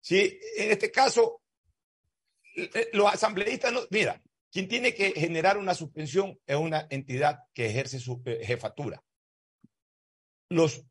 [0.00, 1.42] Sí, en este caso,
[2.92, 7.98] los asambleístas no, mira, quien tiene que generar una suspensión es una entidad que ejerce
[7.98, 9.02] su jefatura.
[10.48, 10.84] Los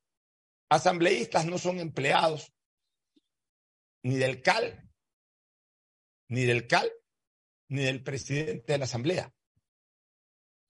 [0.69, 2.53] asambleístas no son empleados
[4.03, 4.89] ni del CAL,
[6.27, 6.91] ni del CAL,
[7.69, 9.33] ni del presidente de la Asamblea.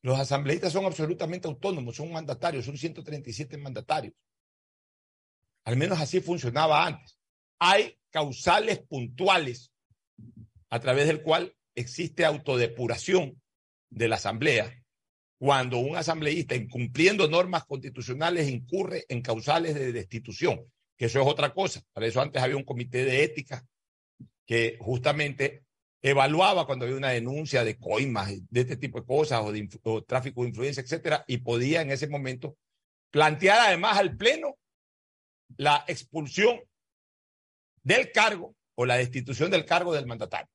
[0.01, 4.13] Los asambleístas son absolutamente autónomos, son mandatarios, son 137 mandatarios.
[5.65, 7.17] Al menos así funcionaba antes.
[7.59, 9.71] Hay causales puntuales
[10.69, 13.41] a través del cual existe autodepuración
[13.89, 14.73] de la Asamblea
[15.38, 20.65] cuando un asambleísta, incumpliendo normas constitucionales, incurre en causales de destitución,
[20.97, 21.81] que eso es otra cosa.
[21.93, 23.65] Para eso antes había un comité de ética
[24.45, 25.63] que justamente
[26.01, 29.67] evaluaba cuando había una denuncia de coimas, de este tipo de cosas, o de
[30.07, 32.57] tráfico de influencia, etcétera, y podía en ese momento
[33.12, 34.57] plantear además al Pleno
[35.57, 36.59] la expulsión
[37.83, 40.49] del cargo o la destitución del cargo del mandatario.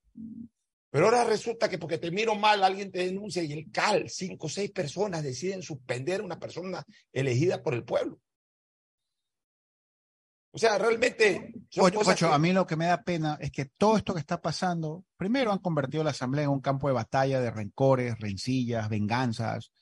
[0.91, 4.47] Pero ahora resulta que porque te miro mal, alguien te denuncia y el CAL, cinco
[4.47, 8.21] o seis personas deciden suspender a una persona elegida por el pueblo.
[10.55, 11.53] O sea, realmente.
[11.79, 15.05] Ocho, a mí lo que me da pena es que todo esto que está pasando,
[15.17, 19.73] primero han convertido la Asamblea en un campo de batalla de rencores, rencillas, venganzas,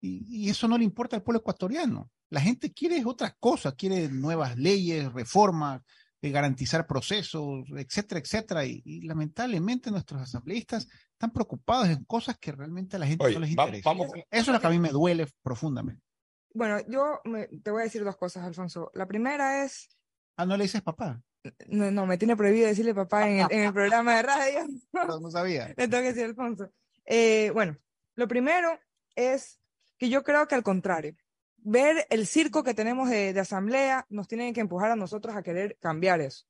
[0.00, 2.12] y, eso no le importa al pueblo ecuatoriano.
[2.30, 5.82] La gente quiere otras cosas, quiere nuevas leyes, reformas,
[6.22, 8.64] eh, garantizar procesos, etcétera, etcétera.
[8.64, 13.50] Y, lamentablemente nuestros asambleístas están preocupados en cosas que realmente a la gente no les
[13.50, 13.90] interesa.
[13.90, 16.04] Eso es lo que a mí me duele profundamente.
[16.54, 17.20] Bueno, yo
[17.64, 18.92] te voy a decir dos cosas, Alfonso.
[18.94, 19.88] La primera es
[20.40, 21.22] Ah, no le dices papá.
[21.66, 24.66] No, no, me tiene prohibido decirle papá en el, programa de radio.
[24.92, 25.68] no, sabía.
[25.76, 26.72] Le tengo que decir Alfonso.
[27.04, 27.76] Eh, bueno,
[28.14, 28.78] lo primero
[29.14, 29.60] es
[29.98, 31.14] que yo creo que al contrario,
[31.58, 35.42] ver el circo que tenemos de, de, asamblea nos tiene que empujar a nosotros a
[35.42, 36.46] querer cambiar eso.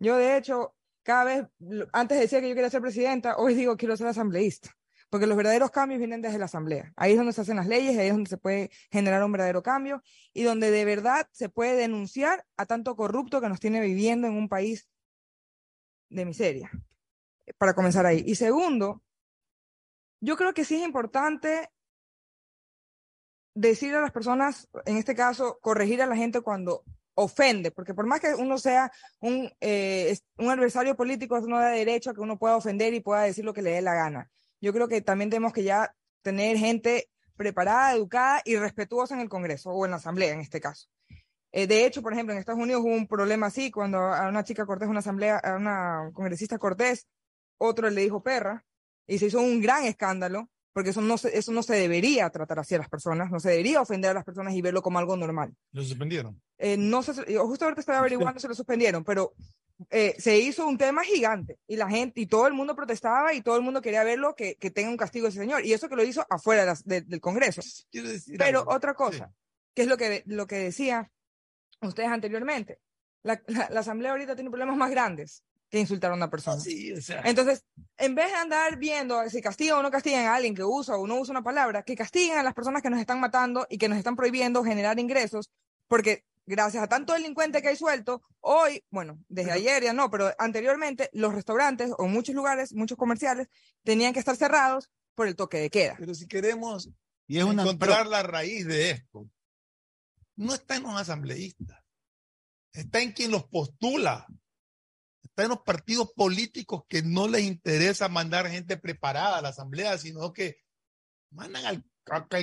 [0.00, 1.46] Yo, de hecho, cada vez,
[1.92, 4.76] antes decía que yo quería ser presidenta, hoy digo quiero ser asambleísta
[5.12, 6.90] porque los verdaderos cambios vienen desde la Asamblea.
[6.96, 9.62] Ahí es donde se hacen las leyes, ahí es donde se puede generar un verdadero
[9.62, 14.26] cambio y donde de verdad se puede denunciar a tanto corrupto que nos tiene viviendo
[14.26, 14.88] en un país
[16.08, 16.70] de miseria.
[17.58, 18.24] Para comenzar ahí.
[18.26, 19.02] Y segundo,
[20.22, 21.68] yo creo que sí es importante
[23.52, 28.06] decir a las personas, en este caso, corregir a la gente cuando ofende, porque por
[28.06, 32.22] más que uno sea un, eh, un adversario político, eso no da derecho a que
[32.22, 34.30] uno pueda ofender y pueda decir lo que le dé la gana
[34.62, 39.28] yo creo que también tenemos que ya tener gente preparada, educada y respetuosa en el
[39.28, 40.88] Congreso o en la Asamblea en este caso.
[41.50, 44.44] Eh, de hecho, por ejemplo, en Estados Unidos hubo un problema así cuando a una
[44.44, 47.06] chica Cortés, una asamblea, a una congresista Cortés,
[47.58, 48.64] otro le dijo perra
[49.06, 52.58] y se hizo un gran escándalo porque eso no se, eso no se debería tratar
[52.58, 55.16] así a las personas, no se debería ofender a las personas y verlo como algo
[55.16, 55.54] normal.
[55.72, 56.40] ¿Lo suspendieron?
[56.56, 59.34] Eh, no sé, justo ahorita estaba averiguando si lo suspendieron, pero
[59.90, 63.42] eh, se hizo un tema gigante y la gente y todo el mundo protestaba y
[63.42, 65.64] todo el mundo quería verlo que, que tenga un castigo ese señor.
[65.64, 67.62] Y eso que lo hizo afuera del Congreso.
[68.38, 69.32] Pero otra cosa,
[69.74, 71.10] que es lo que, lo que decía
[71.80, 72.80] ustedes anteriormente,
[73.22, 76.62] la, la, Asamblea ahorita tiene problemas más grandes que insultar a una persona.
[77.24, 77.64] Entonces,
[77.96, 81.06] en vez de andar viendo si castigan o no castigan a alguien que usa o
[81.06, 83.88] no usa una palabra, que castiguen a las personas que nos están matando y que
[83.88, 85.50] nos están prohibiendo generar ingresos,
[85.88, 90.32] porque gracias a tanto delincuente que hay suelto, hoy, bueno, desde ayer ya no, pero
[90.38, 93.48] anteriormente los restaurantes o muchos lugares, muchos comerciales,
[93.82, 95.96] tenían que estar cerrados por el toque de queda.
[95.98, 96.90] Pero si queremos
[97.26, 99.28] y es encontrar la raíz de esto,
[100.36, 101.82] no está en los asambleístas,
[102.72, 104.26] está en quien los postula,
[105.22, 109.96] está en los partidos políticos que no les interesa mandar gente preparada a la asamblea,
[109.98, 110.58] sino que
[111.30, 111.84] mandan al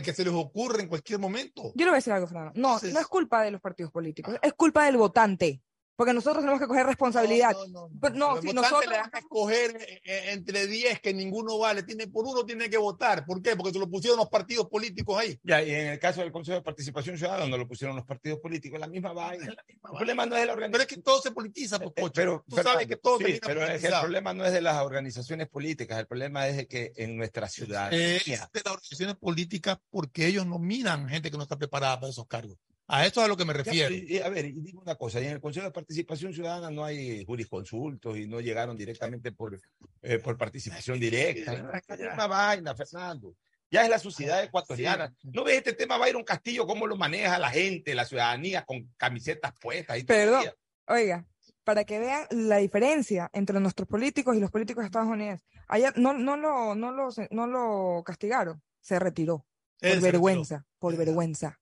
[0.04, 1.72] que se les ocurre en cualquier momento.
[1.76, 2.54] Yo le voy a decir algo, Fernando.
[2.56, 5.62] No, no es culpa de los partidos políticos, es culpa del votante
[6.00, 7.52] porque nosotros tenemos que coger responsabilidad.
[7.52, 8.42] No, no, no.
[8.42, 12.26] si nosotros le van a escoger eh, eh, entre 10 que ninguno vale, tiene por
[12.26, 13.26] uno tiene que votar.
[13.26, 13.58] ¿Por qué?
[13.58, 15.38] Porque se lo pusieron los partidos políticos ahí.
[15.44, 18.40] Ya, y en el caso del Consejo de Participación Ciudadana, donde lo pusieron los partidos
[18.40, 19.48] políticos, la misma vaina.
[19.48, 20.72] La misma el problema no es de la organización.
[20.72, 23.66] Pero es que todo se politiza, pues, eh, pero, Tú sabes que todo sí, pero
[23.66, 26.94] es que el problema no es de las organizaciones políticas, el problema es de que
[26.96, 27.92] en nuestra ciudad.
[27.92, 32.10] Es de las organizaciones políticas porque ellos no miran gente que no está preparada para
[32.10, 32.58] esos cargos.
[32.92, 33.96] A esto es a lo que me refiero.
[34.26, 38.18] a ver, y digo una cosa, en el Consejo de Participación Ciudadana no hay jurisconsultos
[38.18, 39.62] y no llegaron directamente por,
[40.02, 41.54] eh, por participación directa.
[41.88, 43.36] Es una vaina, Fernando.
[43.70, 45.14] Ya es la sociedad ecuatoriana.
[45.22, 49.54] ¿No ves este tema, Byron Castillo, cómo lo maneja la gente, la ciudadanía, con camisetas
[49.62, 50.00] puestas?
[50.00, 50.46] Y Perdón,
[50.88, 51.28] oiga,
[51.64, 55.42] para que vean la diferencia entre nuestros políticos y los políticos de Estados Unidos.
[55.68, 59.46] Ayer no, no, lo, no, lo, no lo castigaron, se retiró.
[59.80, 61.60] Por vergüenza, por vergüenza.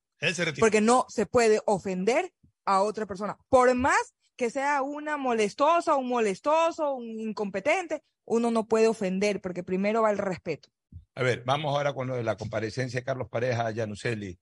[0.59, 2.33] Porque no se puede ofender
[2.65, 3.37] a otra persona.
[3.49, 9.63] Por más que sea una molestosa, un molestoso, un incompetente, uno no puede ofender porque
[9.63, 10.69] primero va el respeto.
[11.15, 14.39] A ver, vamos ahora con lo de la comparecencia de Carlos Pareja a Januseli.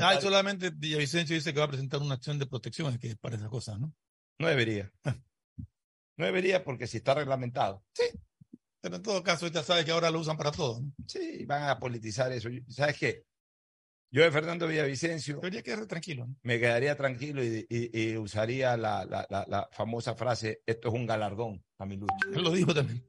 [0.00, 3.48] Ah, solamente Villavicencio dice que va a presentar una acción de protección, que para esas
[3.48, 3.92] cosas, ¿no?
[4.38, 4.90] No debería.
[6.16, 7.82] No debería porque si está reglamentado.
[7.92, 8.04] Sí.
[8.80, 10.80] Pero en todo caso, ya sabes que ahora lo usan para todo.
[11.06, 12.48] Sí, van a politizar eso.
[12.68, 13.24] ¿Sabes qué?
[14.14, 15.40] Yo de Fernando Villavicencio.
[15.40, 16.28] quedar tranquilo.
[16.44, 22.14] Me quedaría tranquilo y, usaría la, famosa frase: esto es un galardón a mi lucha.
[22.30, 23.04] Lo dijo también.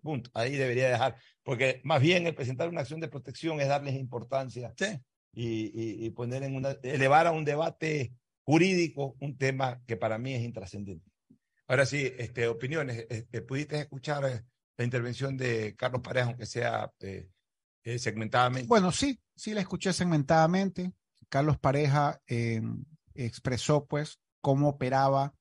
[0.00, 0.30] Punto.
[0.32, 1.16] Ahí debería dejar.
[1.42, 4.72] Porque más bien el presentar una acción de protección es darles importancia
[5.32, 6.76] y, poner en una.
[6.84, 8.12] elevar a un debate
[8.44, 11.10] jurídico un tema que para mí es intrascendente.
[11.66, 13.08] Ahora sí, este, opiniones.
[13.10, 14.44] Este, ¿Pudiste escuchar eh,
[14.76, 17.26] la intervención de Carlos Pareja, aunque sea eh,
[17.84, 18.66] eh, segmentadamente?
[18.66, 20.92] Bueno, sí, sí la escuché segmentadamente.
[21.28, 25.34] Carlos Pareja em, expresó pues cómo operaba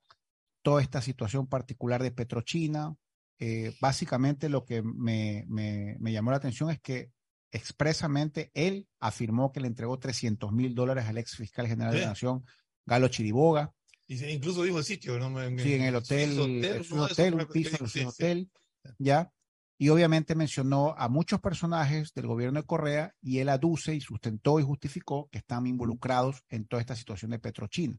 [0.61, 2.95] toda esta situación particular de Petrochina.
[3.39, 7.11] Eh, básicamente lo que me, me, me, llamó la atención es que
[7.51, 12.07] expresamente él afirmó que le entregó 300 mil dólares al ex fiscal general de la
[12.07, 12.45] Nación,
[12.85, 13.73] Galo Chiriboga.
[14.07, 15.39] Y incluso dijo el sitio, ¿no?
[15.59, 18.49] sí, en el hotel, un hotel, un piso, un hotel,
[18.97, 19.31] ya.
[19.77, 24.59] Y obviamente mencionó a muchos personajes del gobierno de Correa y él aduce y sustentó
[24.59, 27.97] y justificó que están involucrados en toda esta situación de Petrochina,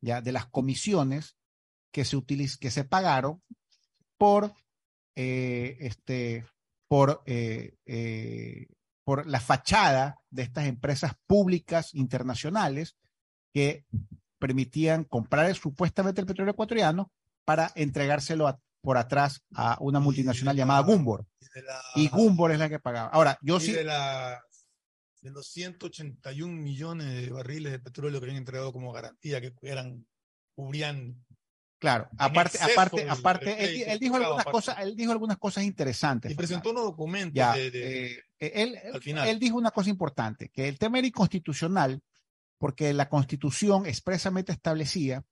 [0.00, 1.36] ya de las comisiones
[1.92, 3.42] que se utiliz que se pagaron
[4.18, 4.52] por
[5.14, 6.44] eh, este
[6.88, 8.66] por eh, eh,
[9.04, 12.96] por la fachada de estas empresas públicas internacionales
[13.52, 13.86] que
[14.40, 17.12] permitían comprar supuestamente el petróleo ecuatoriano
[17.44, 18.48] para entregárselo
[18.84, 21.26] por atrás a una multinacional llamada Gumbor.
[21.94, 23.08] Y, Gumbor es la que pagaba.
[23.08, 23.72] Ahora, yo sí.
[23.72, 29.54] De, de los 181 millones de barriles de petróleo que habían entregado como garantía, que
[29.62, 30.06] eran,
[30.54, 31.24] cubrían
[31.78, 36.32] Claro, aparte, aparte, aparte, él, dijo algunas cosas, él dijo algunas cosas interesantes.
[36.32, 37.44] Y presentó unos documentos.
[37.56, 42.00] Eh, él, él dijo una cosa importante, que el tema era inconstitucional
[42.56, 45.24] porque la Constitución expresamente establecía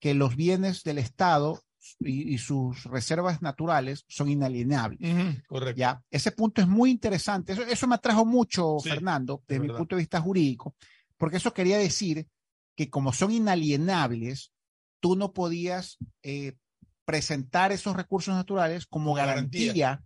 [0.00, 1.62] que los bienes del Estado
[2.00, 4.98] y, sus reservas naturales son inalienables.
[5.46, 5.78] correcto.
[5.78, 6.02] ¿ya?
[6.10, 7.52] Ese punto es muy interesante.
[7.52, 10.74] Eso, eso me atrajo mucho, Fernando, desde mi punto de vista jurídico,
[11.16, 12.26] porque eso quería decir
[12.76, 14.52] que como son inalienables,
[15.00, 16.56] tú no podías eh,
[17.04, 20.02] presentar esos recursos naturales como garantía,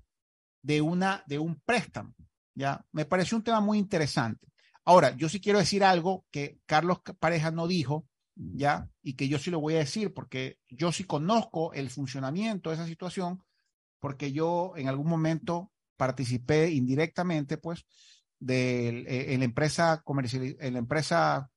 [0.63, 2.15] de, una, de un préstamo.
[2.55, 2.85] ¿ya?
[2.93, 4.47] Me pareció un tema muy interesante.
[4.85, 8.07] Ahora, yo sí quiero decir algo que Carlos Pareja no dijo,
[8.39, 8.89] ¿ya?
[9.03, 12.77] Y que yo sí lo voy a decir, porque yo sí conozco el funcionamiento de
[12.77, 13.43] esa situación,
[13.99, 17.85] porque yo en algún momento participé indirectamente, pues,
[18.39, 21.51] de, eh, en la empresa comercial, en la empresa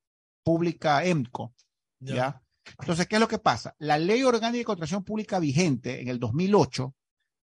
[0.43, 1.53] pública EMCO,
[1.99, 2.41] ¿ya?
[2.79, 3.75] Entonces, ¿qué es lo que pasa?
[3.77, 6.95] La ley orgánica de contratación pública vigente en el 2008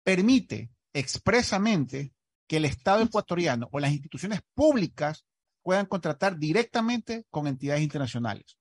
[0.03, 2.13] permite expresamente
[2.47, 5.25] que el Estado ecuatoriano o las instituciones públicas
[5.62, 8.57] puedan contratar directamente con entidades internacionales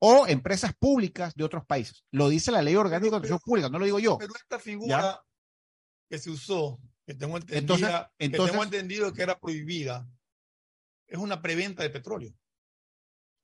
[0.00, 2.04] o empresas públicas de otros países.
[2.10, 4.18] Lo dice la ley orgánica de contratación pública, no lo digo yo.
[4.18, 5.20] Pero esta figura
[6.08, 10.08] que se usó, que tengo, entonces, que tengo entendido que era prohibida,
[11.06, 12.32] es una preventa de petróleo.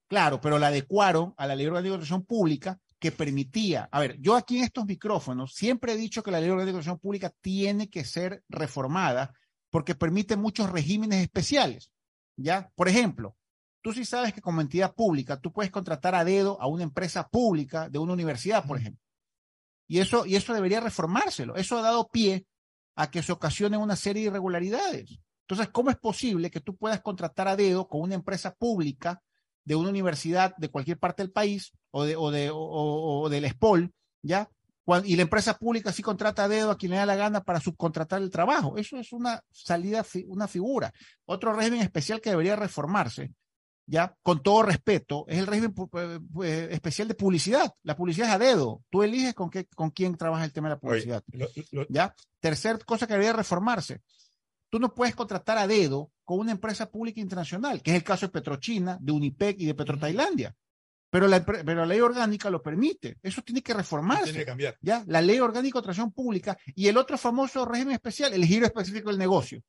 [0.08, 4.18] Claro, pero la adecuaron a la ley orgánica de contratación pública que permitía, a ver,
[4.20, 7.32] yo aquí en estos micrófonos siempre he dicho que la ley orgánica de contratación pública
[7.40, 9.34] tiene que ser reformada
[9.70, 11.90] porque permite muchos regímenes especiales,
[12.36, 12.70] ¿ya?
[12.76, 13.36] Por ejemplo,
[13.84, 17.28] tú sí sabes que como entidad pública tú puedes contratar a dedo a una empresa
[17.28, 19.02] pública de una universidad, por ejemplo.
[19.86, 21.54] Y eso, y eso debería reformárselo.
[21.54, 22.46] Eso ha dado pie
[22.96, 25.18] a que se ocasionen una serie de irregularidades.
[25.42, 29.20] Entonces, ¿cómo es posible que tú puedas contratar a dedo con una empresa pública
[29.64, 33.92] de una universidad de cualquier parte del país o, de, o, de, o, del SPOL,
[34.22, 34.48] ¿ya?
[35.04, 37.60] y la empresa pública sí contrata a dedo a quien le da la gana para
[37.60, 38.78] subcontratar el trabajo.
[38.78, 40.90] Eso es una salida, una figura.
[41.26, 43.32] Otro régimen especial que debería reformarse,
[43.86, 47.74] ya, con todo respeto, es el régimen eh, eh, especial de publicidad.
[47.82, 48.82] La publicidad es a dedo.
[48.90, 51.22] Tú eliges con, qué, con quién trabaja el tema de la publicidad.
[51.88, 52.14] ¿Ya?
[52.40, 54.00] Tercer cosa que debería reformarse.
[54.70, 58.26] Tú no puedes contratar a dedo con una empresa pública internacional, que es el caso
[58.26, 60.54] de Petrochina, de Unipec y de Petrotailandia.
[61.10, 63.18] Pero la, pero la ley orgánica lo permite.
[63.22, 64.24] Eso tiene que reformarse.
[64.24, 64.76] Tiene que cambiar.
[64.80, 65.04] ¿ya?
[65.06, 69.10] La ley orgánica de tracción pública y el otro famoso régimen especial, el giro específico
[69.10, 69.62] del negocio.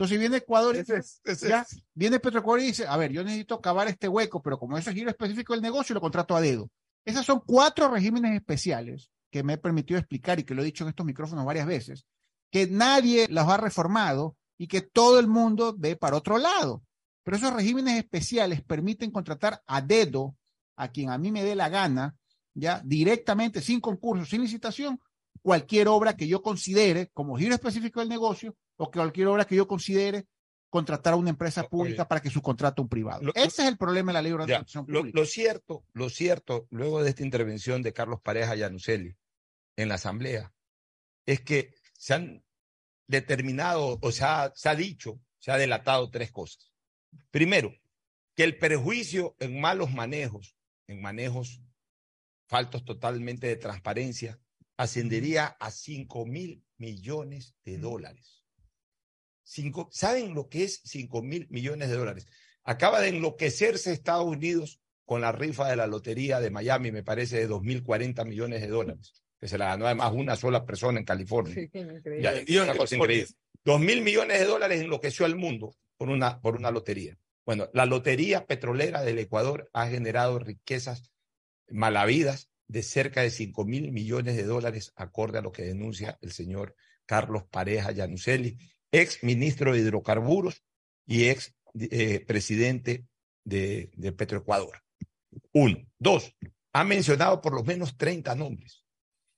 [0.00, 4.08] Entonces viene Ecuador y ya, viene Petroecuador y dice, a ver, yo necesito cavar este
[4.08, 6.70] hueco, pero como eso es giro específico del negocio, lo contrato a dedo.
[7.04, 10.84] Esos son cuatro regímenes especiales que me he permitido explicar y que lo he dicho
[10.84, 12.06] en estos micrófonos varias veces,
[12.50, 16.82] que nadie los ha reformado y que todo el mundo ve para otro lado.
[17.22, 20.34] Pero esos regímenes especiales permiten contratar a dedo
[20.76, 22.16] a quien a mí me dé la gana,
[22.54, 24.98] ya directamente, sin concurso, sin licitación,
[25.42, 29.68] cualquier obra que yo considere como giro específico del negocio o cualquier obra que yo
[29.68, 30.26] considere
[30.70, 33.30] contratar a una empresa pública para que subcontrate un privado.
[33.34, 35.10] Ese es el problema de la ley de organización pública.
[35.12, 39.14] Lo, cierto, lo cierto, luego de esta intervención de Carlos Pareja Yanuselli
[39.76, 40.54] en la Asamblea,
[41.26, 42.44] es que se han
[43.06, 46.72] determinado, o sea, se ha dicho, se ha delatado tres cosas.
[47.30, 47.74] Primero,
[48.34, 50.56] que el perjuicio en malos manejos,
[50.86, 51.60] en manejos
[52.46, 54.40] faltos totalmente de transparencia,
[54.78, 58.39] ascendería a 5 mil millones de dólares.
[59.52, 62.26] Cinco, ¿Saben lo que es 5 mil millones de dólares?
[62.62, 67.38] Acaba de enloquecerse Estados Unidos con la rifa de la lotería de Miami, me parece,
[67.38, 71.54] de 2.040 millones de dólares que se la ganó además una sola persona en California.
[71.54, 72.62] Sí, increíble.
[72.62, 73.28] una cosa increíble.
[73.64, 77.16] Dos mil millones de dólares enloqueció al mundo por una, por una lotería.
[77.46, 81.10] Bueno, la lotería petrolera del Ecuador ha generado riquezas
[81.68, 86.32] malavidas de cerca de 5 mil millones de dólares, acorde a lo que denuncia el
[86.32, 86.76] señor
[87.06, 88.58] Carlos Pareja Yanuselli,
[88.92, 90.62] ex ministro de Hidrocarburos
[91.06, 93.06] y ex eh, presidente
[93.44, 94.82] de, de Petroecuador.
[95.52, 95.78] Uno.
[95.98, 96.34] Dos,
[96.72, 98.84] ha mencionado por lo menos 30 nombres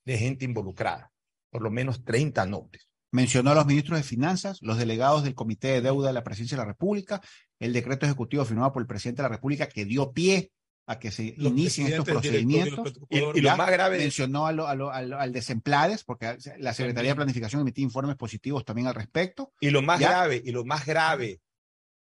[0.05, 1.11] de gente involucrada,
[1.49, 2.89] por lo menos 30 nombres.
[3.11, 6.57] Mencionó a los ministros de Finanzas, los delegados del Comité de Deuda de la Presidencia
[6.57, 7.21] de la República,
[7.59, 10.51] el decreto ejecutivo firmado por el presidente de la República que dio pie
[10.85, 12.93] a que se inicien estos procedimientos.
[13.09, 13.97] Y, lo más grave.
[13.97, 18.65] Mencionó a lo, a lo, al Desemplades, porque la Secretaría de Planificación emitió informes positivos
[18.65, 19.53] también al respecto.
[19.59, 21.41] Y lo más grave, y lo más grave,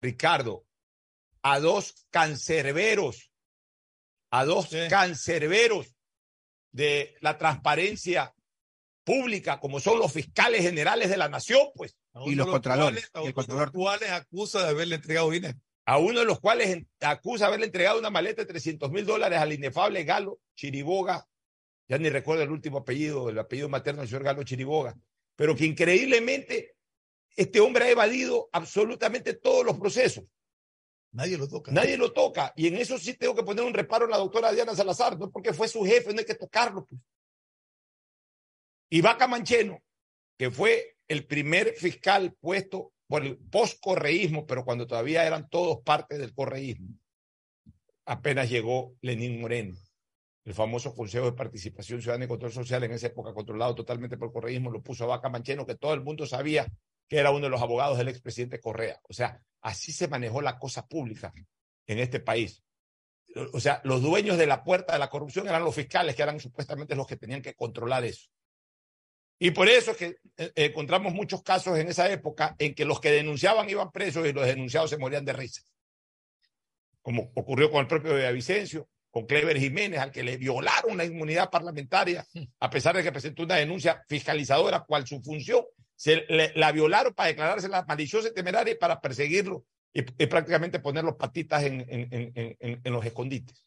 [0.01, 0.65] Ricardo,
[1.43, 3.31] a dos cancerberos,
[4.31, 5.97] a dos cancerberos
[6.73, 8.35] de la transparencia
[9.03, 11.97] pública, como son los fiscales generales de la nación, pues.
[12.27, 13.11] Y los contralores.
[13.23, 13.73] y el contralor.
[13.73, 15.59] cuales acusa de haberle entregado dinero.
[15.91, 19.53] A uno de los cuales acusa haberle entregado una maleta de 300 mil dólares al
[19.53, 21.27] inefable Galo Chiriboga,
[21.89, 24.97] ya ni recuerdo el último apellido, el apellido materno del señor Galo Chiriboga,
[25.35, 26.77] pero que increíblemente
[27.35, 30.23] este hombre ha evadido absolutamente todos los procesos.
[31.11, 31.73] Nadie lo toca.
[31.73, 32.53] Nadie lo toca.
[32.55, 35.29] Y en eso sí tengo que poner un reparo en la doctora Diana Salazar, no
[35.33, 36.87] porque fue su jefe, no hay que tocarlo.
[36.87, 37.01] Pues.
[38.91, 39.83] Y Vaca Mancheno,
[40.39, 46.17] que fue el primer fiscal puesto por el post-correísmo, pero cuando todavía eran todos parte
[46.17, 46.95] del correísmo,
[48.05, 49.77] apenas llegó Lenín Moreno,
[50.45, 54.29] el famoso Consejo de Participación Ciudadana y Control Social, en esa época controlado totalmente por
[54.29, 56.73] el correísmo, lo puso a Vaca Mancheno, que todo el mundo sabía
[57.09, 59.01] que era uno de los abogados del expresidente Correa.
[59.09, 61.35] O sea, así se manejó la cosa pública
[61.89, 62.63] en este país.
[63.53, 66.39] O sea, los dueños de la puerta de la corrupción eran los fiscales, que eran
[66.39, 68.31] supuestamente los que tenían que controlar eso.
[69.43, 73.01] Y por eso es que eh, encontramos muchos casos en esa época en que los
[73.01, 75.63] que denunciaban iban presos y los denunciados se morían de risa.
[77.01, 81.49] Como ocurrió con el propio Vicencio, con Clever Jiménez, al que le violaron la inmunidad
[81.49, 82.25] parlamentaria,
[82.61, 85.65] a pesar de que presentó una denuncia fiscalizadora, cual su función
[85.97, 91.03] se la violaron para declararse la maliciosa y temeraria y para perseguirlo y, prácticamente poner
[91.03, 93.65] los patitas en, los escondites.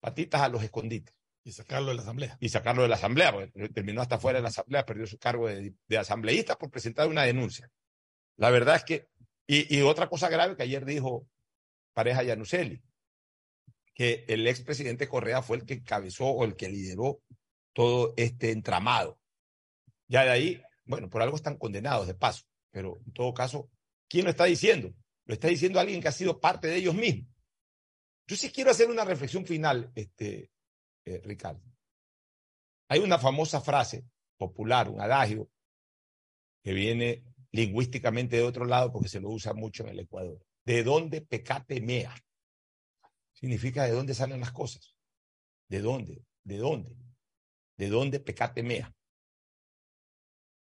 [0.00, 1.14] Patitas a los escondites.
[1.44, 2.36] Y sacarlo de la asamblea.
[2.40, 5.46] Y sacarlo de la asamblea, porque terminó hasta fuera de la asamblea, perdió su cargo
[5.48, 7.70] de, asambleísta por presentar una denuncia.
[8.36, 9.08] La verdad es que,
[9.46, 11.28] y, y otra cosa grave que ayer dijo
[11.92, 12.82] Pareja Yanuseli,
[13.94, 17.20] que el expresidente Correa fue el que encabezó o el que lideró
[17.74, 19.20] todo este entramado.
[20.08, 23.70] Ya de ahí bueno, por algo están condenados de paso, pero en todo caso,
[24.08, 24.94] ¿quién lo está diciendo?
[25.24, 27.28] Lo está diciendo alguien que ha sido parte de ellos mismos.
[28.26, 30.50] Yo sí quiero hacer una reflexión final, este,
[31.04, 31.62] eh, Ricardo.
[32.88, 34.04] Hay una famosa frase
[34.36, 35.50] popular, un adagio,
[36.62, 40.44] que viene lingüísticamente de otro lado porque se lo usa mucho en el Ecuador.
[40.64, 42.14] ¿De dónde pecate mea?
[43.32, 44.96] Significa de dónde salen las cosas.
[45.68, 46.24] ¿De dónde?
[46.42, 46.96] ¿De dónde?
[47.76, 48.94] ¿De dónde pecate mea?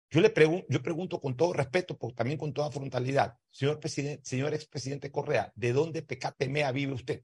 [0.10, 4.22] Yo le pregunto, yo pregunto con todo respeto, pero también con toda frontalidad, señor presidente,
[4.26, 7.24] señor expresidente Correa, ¿de dónde pecatemea vive usted?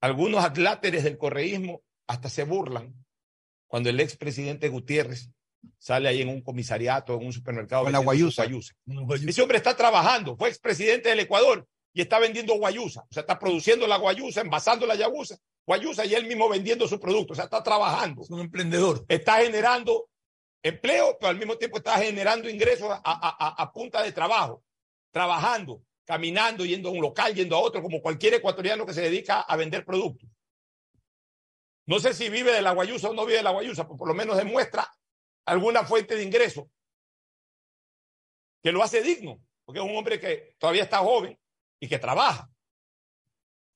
[0.00, 2.94] Algunos atláteres del correísmo hasta se burlan
[3.66, 5.30] cuando el expresidente Gutiérrez
[5.78, 7.84] sale ahí en un comisariato, en un supermercado.
[7.84, 8.44] Con la guayusa.
[9.26, 13.02] Ese hombre está trabajando, fue expresidente del Ecuador y está vendiendo guayusa.
[13.02, 15.36] O sea, está produciendo la guayusa, envasando la guayusa,
[15.66, 17.32] guayusa y él mismo vendiendo su producto.
[17.32, 18.22] O sea, está trabajando.
[18.22, 19.04] Es un emprendedor.
[19.08, 20.08] Está generando
[20.62, 24.62] empleo, pero al mismo tiempo está generando ingresos a, punta de trabajo,
[25.10, 29.42] trabajando, caminando, yendo a un local, yendo a otro, como cualquier ecuatoriano que se dedica
[29.42, 30.28] a vender productos.
[31.86, 34.08] No sé si vive de la guayusa o no vive de la guayusa, pero por
[34.08, 34.92] lo menos demuestra
[35.46, 36.68] alguna fuente de ingreso
[38.60, 41.38] que lo hace digno, porque es un hombre que todavía está joven
[41.78, 42.50] y que trabaja.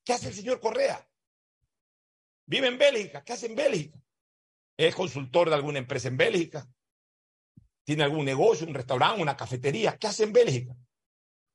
[0.04, 1.08] ¿Qué hace el señor Correa?
[2.46, 3.24] Vive en Bélgica.
[3.24, 3.98] ¿Qué hace en Bélgica?
[4.76, 6.68] Es consultor de alguna empresa en Bélgica
[7.84, 9.96] tiene algún negocio, un restaurante, una cafetería.
[9.98, 10.74] ¿Qué hace en Bélgica?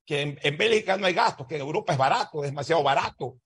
[0.09, 3.37] Que en, Bélgica no hay gastos, que en Europa es barato, es demasiado barato.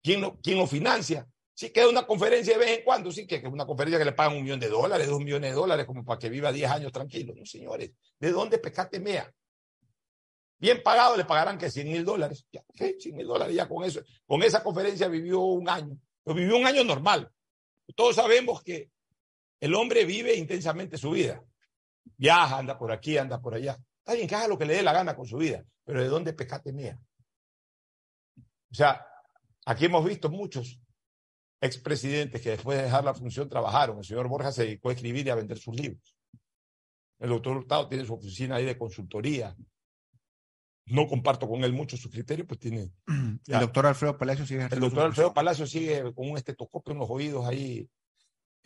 [0.00, 1.26] ¿Quién lo, quién lo financia?
[1.52, 4.12] Sí, queda una conferencia de vez en cuando, sí, que es una conferencia que le
[4.12, 6.92] pagan un millón de dólares, dos millones de dólares, como para que viva 10 años
[6.92, 7.34] tranquilo.
[7.36, 7.90] No, señores,
[8.20, 9.28] ¿de dónde pescate mea?
[10.60, 12.46] Bien pagado le pagarán que 100 mil dólares.
[12.52, 12.94] Ya, ¿qué?
[12.96, 14.00] 100 mil dólares ya con eso.
[14.28, 15.98] Con esa conferencia vivió un año.
[16.22, 17.28] Pero vivió un año normal.
[17.96, 18.92] Todos sabemos que
[19.58, 21.42] el hombre vive intensamente su vida
[22.16, 23.76] viaja, anda por aquí, anda por allá.
[24.08, 26.08] Está bien que haga lo que le dé la gana con su vida, pero ¿de
[26.08, 26.98] dónde pecate mía?
[28.38, 29.06] O sea,
[29.66, 30.80] aquí hemos visto muchos
[31.60, 33.98] expresidentes que después de dejar la función trabajaron.
[33.98, 36.16] El señor Borja se dedicó a escribir y a vender sus libros.
[37.18, 39.54] El doctor Hurtado tiene su oficina ahí de consultoría.
[40.86, 42.90] no comparto con él mucho su criterio, pues tiene...
[43.46, 44.68] El doctor Alfredo Palacio sigue...
[44.70, 47.86] El doctor Alfredo Palacio sigue con un estetoscopio en los oídos ahí,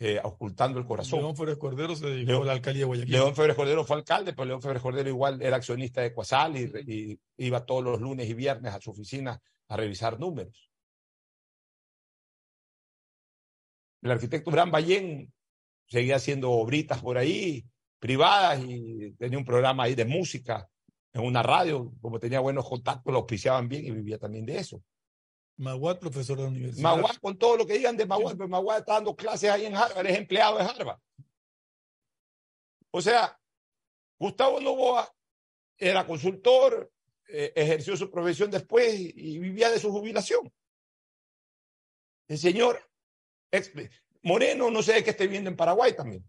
[0.05, 1.19] eh, ocultando el corazón.
[1.19, 3.13] León Férez Cordero se dedicó a la alcaldía de Guayaquil.
[3.13, 7.17] León Férez Cordero fue alcalde, pero León Férez Cordero igual era accionista de Cuasal y,
[7.37, 10.69] iba todos los lunes y viernes a su oficina a revisar números.
[14.01, 15.31] El arquitecto Bran Ballén
[15.87, 17.65] seguía haciendo obritas por ahí,
[17.97, 20.67] privadas, y tenía un programa ahí de música
[21.13, 24.83] en una radio, como tenía buenos contactos, lo auspiciaban bien y vivía también de eso.
[25.57, 26.83] Maguad, profesor de la universidad.
[26.83, 29.75] Maguad, con todo lo que digan de Maguad, pero Maguad está dando clases ahí en
[29.75, 30.99] Harvard, es empleado de Harvard.
[32.91, 33.39] O sea,
[34.19, 35.13] Gustavo Novoa
[35.77, 36.91] era consultor,
[37.27, 40.51] eh, ejerció su profesión después y, vivía de su jubilación.
[42.27, 42.89] El señor
[44.21, 46.23] Moreno, no sé de qué esté viviendo en Paraguay también.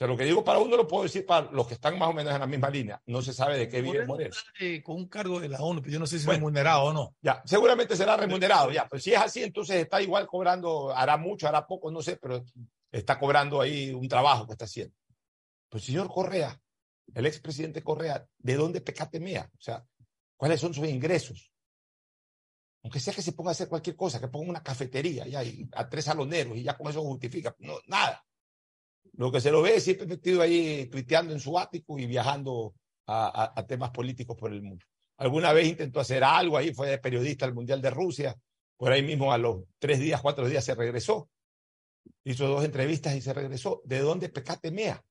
[0.00, 2.08] O sea, lo que digo para uno lo puedo decir para los que están más
[2.08, 3.02] o menos en la misma línea.
[3.04, 4.34] No se sabe de qué vive Moreno.
[4.82, 7.14] con un cargo de la ONU, pero yo no sé si es remunerado o no.
[7.20, 8.88] Ya, seguramente será remunerado, ya.
[8.88, 12.42] Pues si es así, entonces está igual cobrando, hará mucho, hará poco, no sé, pero
[12.90, 14.96] está cobrando ahí un trabajo que está haciendo.
[15.68, 16.58] Pues señor Correa,
[17.12, 19.50] el expresidente Correa, ¿de dónde pecatemea?
[19.52, 19.84] O sea,
[20.34, 21.52] ¿cuáles son sus ingresos?
[22.84, 25.68] Aunque sea que se ponga a hacer cualquier cosa, que ponga una cafetería ya, y
[25.72, 27.54] a tres saloneros y ya con eso justifica.
[27.58, 28.24] No, nada.
[29.14, 32.74] Lo que se lo ve es siempre metido ahí tuiteando en su ático y viajando
[33.06, 34.84] a, temas políticos por el mundo.
[35.16, 38.36] Alguna vez intentó hacer algo ahí, fue periodista al Mundial de Rusia,
[38.76, 41.28] por ahí mismo a los tres días, cuatro días se regresó.
[42.24, 43.82] Hizo dos entrevistas y se regresó.
[43.84, 45.04] ¿De dónde pecate mea?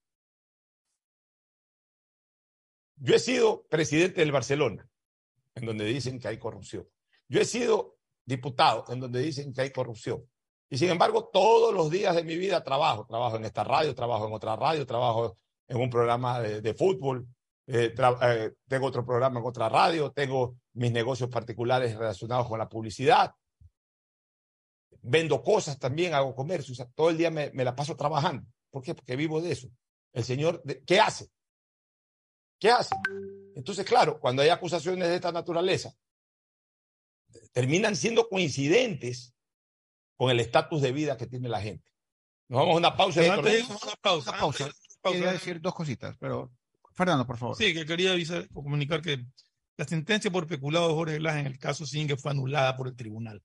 [2.95, 4.89] Yo he sido presidente del Barcelona,
[5.55, 6.87] en donde dicen que hay corrupción.
[7.27, 10.27] Yo he sido diputado, en donde dicen que hay corrupción.
[10.69, 13.05] Y sin embargo, todos los días de mi vida trabajo.
[13.05, 17.27] Trabajo en esta radio, trabajo en otra radio, trabajo en un programa de, fútbol,
[17.67, 22.69] eh, eh, tengo otro programa en otra radio, tengo mis negocios particulares relacionados con la
[22.69, 23.33] publicidad.
[25.01, 26.73] Vendo cosas también, hago comercio.
[26.95, 28.45] Todo el día me, la paso trabajando.
[28.69, 28.93] ¿Por qué?
[28.93, 29.69] Porque vivo de eso.
[30.13, 31.29] El señor, ¿qué hace?
[32.59, 32.95] ¿Qué hace?
[33.55, 35.93] Entonces, claro, cuando hay acusaciones de esta naturaleza,
[37.53, 39.33] terminan siendo coincidentes
[40.19, 41.89] con el estatus de vida que tiene la gente.
[42.49, 43.21] Nos vamos a una pausa.
[43.21, 43.41] una
[44.01, 44.31] pausa.
[44.31, 44.69] Una pausa.
[45.01, 46.51] Quería decir dos cositas, pero
[46.93, 47.55] Fernando, por favor.
[47.55, 49.23] Sí, que quería avisar o comunicar que
[49.77, 52.97] la sentencia por peculado de Jorge Glass en el caso Singue fue anulada por el
[52.97, 53.41] tribunal.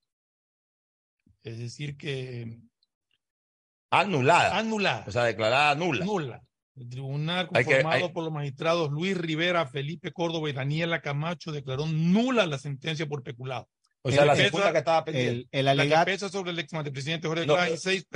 [1.44, 2.58] Es decir, que.
[3.90, 4.58] Anulada.
[4.58, 5.04] Anulada.
[5.06, 6.04] O sea, declarada nula.
[6.04, 6.42] Nula.
[6.74, 12.46] El tribunal, conformado por los magistrados Luis Rivera, Felipe Córdoba y Daniela Camacho, declaró nula
[12.46, 13.68] la sentencia por peculado.
[14.06, 15.48] O sea, la segunda que estaba pendiente.
[15.50, 16.04] El, alegato.
[16.04, 18.06] pesa sobre el ex presidente Jorge no, y seis,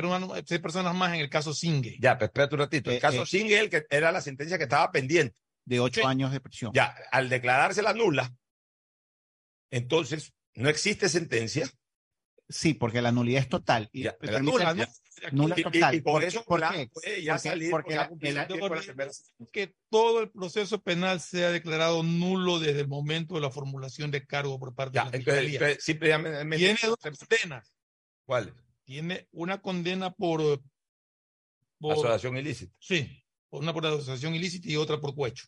[0.45, 1.97] seis, personas más en el caso Singue.
[1.99, 2.91] Ya, pero espérate un ratito.
[2.91, 5.41] El eh, caso eh, el que era la sentencia que estaba pendiente.
[5.65, 6.73] De ocho años de prisión.
[6.75, 8.35] Ya, al declararse la nula,
[9.71, 11.71] entonces no existe sentencia.
[12.49, 13.91] Sí, porque la nulidad es total.
[13.93, 14.75] Y, ya, nula,
[15.33, 15.95] nula total.
[15.95, 16.89] Y, por eso ¿Por qué?
[16.93, 18.95] puede ya porque, salir porque
[19.53, 24.27] que todo el proceso penal sea declarado nulo desde el momento de la formulación de
[24.27, 25.77] cargo por parte de la Fiscalía.
[26.57, 27.75] Tiene dos condenas.
[28.25, 28.55] ¿Cuáles?
[28.85, 30.63] Tiene una condena por,
[31.79, 32.75] por asociación ilícita.
[32.79, 35.47] Sí, una por asociación ilícita y otra por cuecho.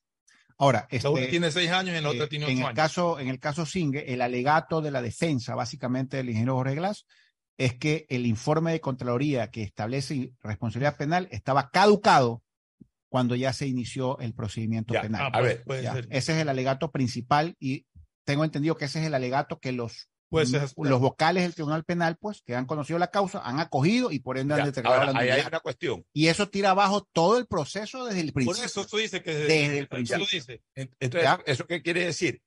[0.61, 2.65] Ahora, este, la una tiene seis años y la otra eh, tiene ocho en el
[2.67, 2.77] años.
[2.77, 7.07] Caso, en el caso Singue, el alegato de la defensa, básicamente del ingeniero Jorge Glass,
[7.57, 12.43] es que el informe de Contraloría que establece responsabilidad penal estaba caducado
[13.09, 15.31] cuando ya se inició el procedimiento penal.
[15.33, 15.65] Ah, a ver,
[16.11, 17.87] ese es el alegato principal y
[18.25, 22.43] tengo entendido que ese es el alegato que los, los vocales del Tribunal Penal, pues,
[22.43, 25.47] que han conocido la causa, han acogido y por ende han determinado la ahí hay
[25.47, 26.05] una cuestión.
[26.13, 28.57] Y eso tira abajo todo el proceso desde el principio.
[28.57, 30.27] Por eso tú dices que desde, el principio.
[30.75, 32.43] Entonces, ¿eso qué quiere decir?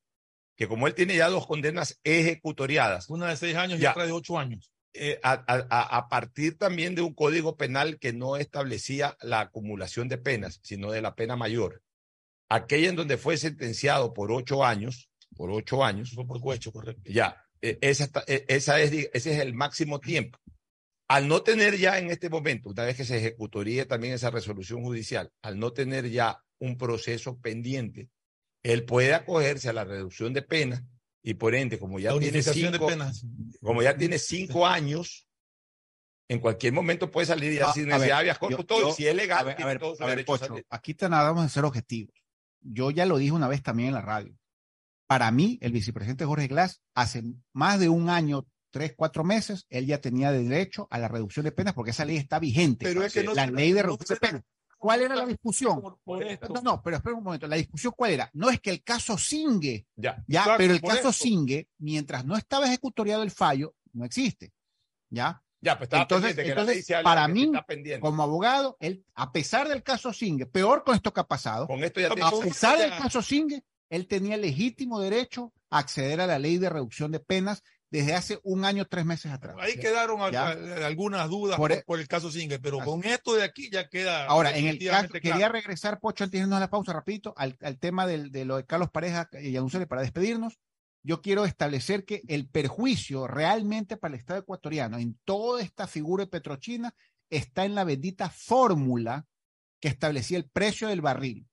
[0.56, 3.10] Que como él tiene ya dos condenas ejecutoriadas.
[3.10, 4.72] Una de seis años y otra de ocho años.
[4.96, 10.60] Eh, a, partir también de un código penal que no establecía la acumulación de penas,
[10.64, 11.82] sino de la pena mayor.
[12.48, 16.12] Aquella en donde fue sentenciado por ocho años, por ocho años.
[16.14, 17.02] Fue por cohecho, correcto.
[17.06, 17.43] Ya,
[17.82, 20.39] esa, e, esa es, ese es el máximo tiempo.
[21.07, 24.82] Al no tener ya en este momento, una vez que se ejecutaría también esa resolución
[24.82, 28.09] judicial, al no tener ya un proceso pendiente,
[28.64, 30.86] él puede acogerse a la reducción de pena
[31.22, 32.89] y por ende, como ya, tiene cinco,
[33.61, 35.28] como ya tiene cinco años,
[36.28, 40.26] en cualquier momento puede salir y ah, decir, necesidad todo, si es legal, a ver,
[40.70, 42.16] aquí te nada de ser objetivos.
[42.61, 44.36] Yo ya lo dije una vez también en la radio.
[45.14, 47.22] Para mí, el vicepresidente Jorge Glass, hace
[47.53, 51.51] más de un año, tres, cuatro meses, él ya tenía derecho a la reducción de
[51.51, 52.84] penas porque esa ley está vigente.
[52.84, 54.43] Pero es que la ley de reducción de penas.
[54.80, 55.84] ¿cuál era la discusión?
[56.03, 57.45] no, no, pero espera un momento.
[57.45, 58.32] La discusión, ¿cuál era?
[58.34, 62.66] No es que el caso Singue, ya, ya pero el caso Singue, mientras no estaba
[62.66, 64.51] ejecutoriado el fallo, no existe.
[65.11, 65.43] ¿Ya?
[65.61, 67.51] Ya, pues entonces, entonces para mí,
[68.01, 71.84] como abogado, él, a pesar del caso Singue, peor con esto que ha pasado, con
[71.84, 76.40] esto ya a pesar del caso Singue, él tenía legítimo derecho a acceder a la
[76.40, 79.56] ley de reducción de penas desde hace un año, tres meses atrás.
[79.60, 83.88] Ahí quedaron algunas dudas e por, el caso Singue, pero con esto de aquí ya
[83.88, 84.26] queda.
[84.26, 87.56] Ahora, en el caso, quería regresar, Pocho, antes de irnos a la pausa, rapidito, al,
[87.80, 90.58] tema de lo de Carlos Pareja y Anunciarle para despedirnos
[91.04, 96.24] yo quiero establecer que el perjuicio realmente para el Estado ecuatoriano en toda esta figura
[96.24, 96.96] de Petrochina
[97.30, 99.28] está en la bendita fórmula
[99.82, 101.46] que establecía el precio del barril.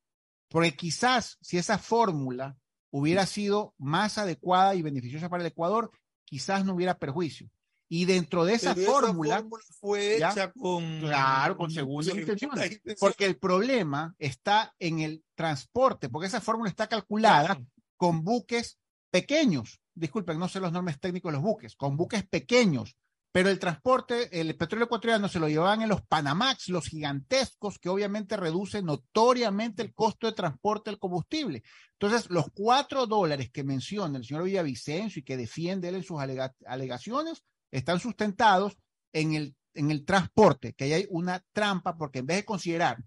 [0.50, 2.58] Porque quizás si esa fórmula
[2.90, 5.90] hubiera sido más adecuada y beneficiosa para el Ecuador,
[6.24, 7.48] quizás no hubiera perjuicio.
[7.88, 9.44] Y dentro de esa fórmula,
[9.80, 16.28] fue hecha con claro, con segundas intenciones, porque el problema está en el transporte, porque
[16.28, 17.60] esa fórmula está calculada
[17.96, 18.78] con buques
[19.10, 22.96] pequeños, disculpen, no sé los nombres técnicos de los buques, con buques pequeños,
[23.32, 27.88] pero el transporte, el petróleo ecuatoriano se lo llevaban en los Panamax, los gigantescos, que
[27.88, 31.62] obviamente reducen notoriamente el costo de transporte del combustible.
[31.92, 36.18] Entonces, los cuatro dólares que menciona el señor Villavicencio y que defiende él en sus
[36.20, 38.76] alegaciones están sustentados
[39.12, 42.98] en el, en el transporte, que ahí hay una trampa, porque en vez de considerar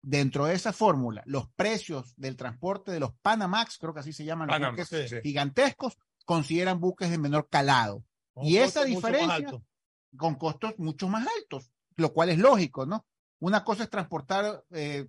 [0.00, 4.24] dentro de esa fórmula, los precios del transporte de los Panamax, creo que así se
[4.24, 8.04] llaman los buques gigantescos, consideran buques de menor calado.
[8.36, 9.60] y esa diferencia
[10.16, 13.06] con costos mucho más altos, lo cual es lógico, ¿no?
[13.42, 15.08] Una cosa es transportar eh,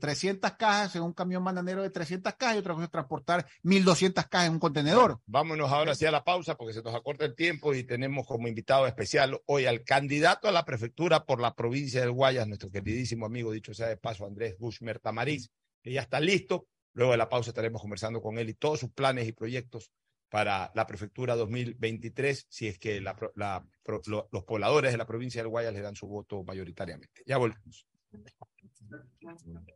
[0.00, 4.26] 300 cajas en un camión bananero de 300 cajas y otra cosa es transportar 1200
[4.28, 5.20] cajas en un contenedor.
[5.26, 8.86] vámonos ahora hacia la pausa porque se nos acorta el tiempo y tenemos como invitado
[8.86, 13.52] especial hoy al candidato a la prefectura por la provincia del Guayas, nuestro queridísimo amigo,
[13.52, 15.50] dicho sea de paso, Andrés Bushmer Tamariz,
[15.82, 16.66] que ya está listo.
[16.94, 19.90] Luego de la pausa estaremos conversando con él y todos sus planes y proyectos
[20.34, 25.80] para la prefectura 2023 si es que los pobladores de la provincia del Guayas le
[25.80, 27.22] dan su voto mayoritariamente.
[27.24, 27.86] Ya volvemos.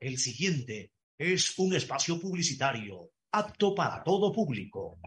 [0.01, 4.99] El siguiente es un espacio publicitario apto para todo público.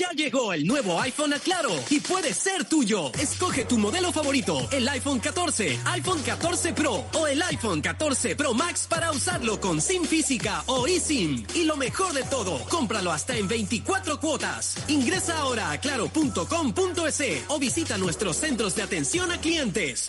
[0.00, 3.12] Ya llegó el nuevo iPhone a Claro y puede ser tuyo.
[3.20, 8.54] Escoge tu modelo favorito, el iPhone 14, iPhone 14 Pro o el iPhone 14 Pro
[8.54, 11.44] Max para usarlo con SIM física o eSIM.
[11.54, 14.74] Y lo mejor de todo, cómpralo hasta en 24 cuotas.
[14.88, 20.08] Ingresa ahora a claro.com.es o visita nuestros centros de atención a clientes.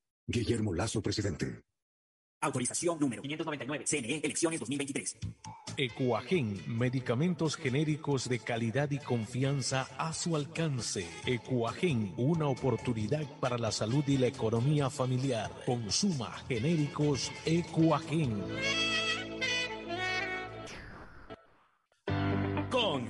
[0.27, 1.61] Guillermo Lazo, presidente.
[2.43, 3.85] Autorización número 599.
[3.85, 5.17] CNE Elecciones 2023.
[5.77, 11.07] Ecuagen, medicamentos genéricos de calidad y confianza a su alcance.
[11.25, 15.51] Ecuagen, una oportunidad para la salud y la economía familiar.
[15.65, 18.43] Consuma genéricos Ecuagen.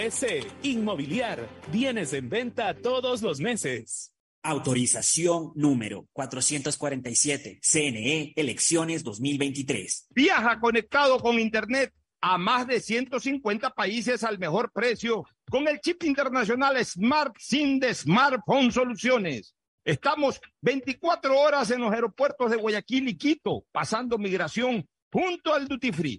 [0.00, 0.40] S.
[0.62, 1.46] Inmobiliar.
[1.70, 4.14] Bienes en venta todos los meses.
[4.42, 7.60] Autorización número 447.
[7.60, 10.06] CNE Elecciones 2023.
[10.14, 11.92] Viaja conectado con Internet
[12.22, 17.92] a más de 150 países al mejor precio con el chip internacional Smart SIM de
[17.92, 19.54] Smartphone Soluciones.
[19.84, 25.92] Estamos 24 horas en los aeropuertos de Guayaquil y Quito, pasando migración junto al Duty
[25.92, 26.18] Free.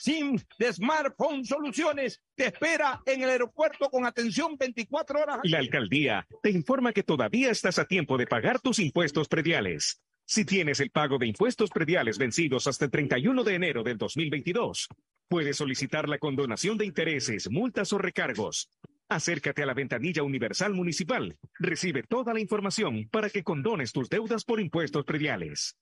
[0.00, 5.40] SIM de Smartphone Soluciones te espera en el aeropuerto con atención 24 horas.
[5.42, 10.00] La alcaldía te informa que todavía estás a tiempo de pagar tus impuestos prediales.
[10.24, 14.88] Si tienes el pago de impuestos prediales vencidos hasta el 31 de enero del 2022,
[15.28, 18.70] puedes solicitar la condonación de intereses, multas o recargos.
[19.10, 21.36] Acércate a la ventanilla universal municipal.
[21.58, 25.76] Recibe toda la información para que condones tus deudas por impuestos prediales.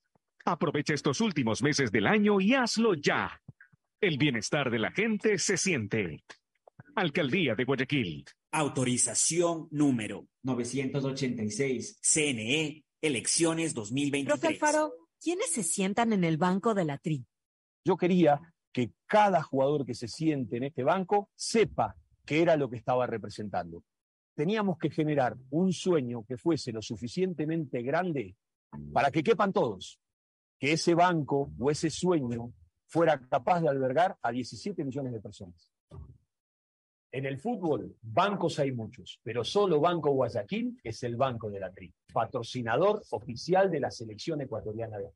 [0.45, 3.41] Aprovecha estos últimos meses del año y hazlo ya.
[4.01, 6.23] El bienestar de la gente se siente.
[6.95, 8.25] Alcaldía de Guayaquil.
[8.53, 11.99] Autorización número 986.
[12.01, 12.85] CNE.
[13.01, 14.39] Elecciones 2023.
[14.39, 17.27] Profe Alfaro, ¿quiénes se sientan en el banco de la TRI?
[17.85, 18.41] Yo quería
[18.73, 23.05] que cada jugador que se siente en este banco sepa qué era lo que estaba
[23.09, 23.83] representando.
[24.37, 28.37] Teníamos que generar un sueño que fuese lo suficientemente grande
[28.93, 29.99] para que quepan todos,
[30.57, 32.53] que ese banco o ese sueño
[32.89, 35.72] fuera capaz de albergar a 17 millones de personas.
[37.11, 41.72] En el fútbol, bancos hay muchos, pero solo Banco Guayaquil es el banco de la
[41.72, 45.11] TRI, patrocinador oficial de la selección ecuatoriana de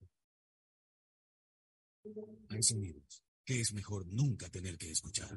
[2.02, 2.62] fútbol.
[2.62, 5.36] Sonidos que es mejor nunca tener que escuchar.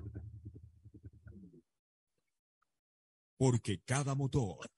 [3.38, 4.70] Porque cada motor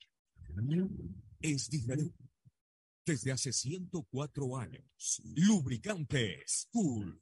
[1.41, 2.15] es diferente.
[3.05, 7.21] Desde hace 104 años, Lubricantes Cool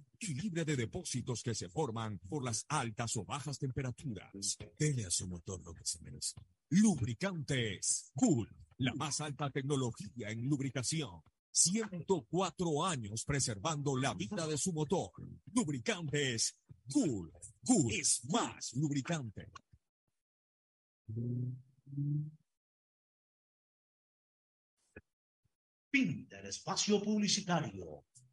[0.21, 4.57] y libre de depósitos que se forman por las altas o bajas temperaturas.
[4.77, 6.35] Dele a su motor lo que se merece.
[6.69, 8.47] Lubricantes Cool,
[8.77, 11.21] la más alta tecnología en lubricación.
[11.51, 15.11] 104 años preservando la vida de su motor.
[15.53, 16.55] Lubricantes
[16.91, 17.31] Cool.
[17.65, 19.51] Cool es más lubricante.
[25.91, 28.05] Fin del espacio publicitario.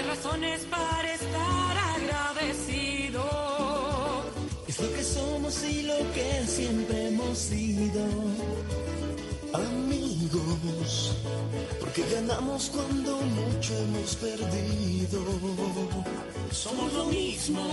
[0.00, 3.22] Hay razones para estar agradecido.
[4.66, 8.06] Es lo que somos y lo que siempre hemos sido.
[9.52, 11.16] Amigos,
[11.80, 15.20] porque ganamos cuando mucho hemos perdido.
[16.50, 17.68] Somos lo mismo,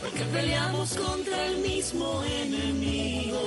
[0.00, 3.42] porque peleamos contra el mismo enemigo.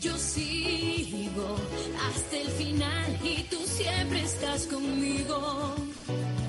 [0.00, 1.56] Yo sigo
[2.08, 5.85] hasta el final y tú siempre estás conmigo.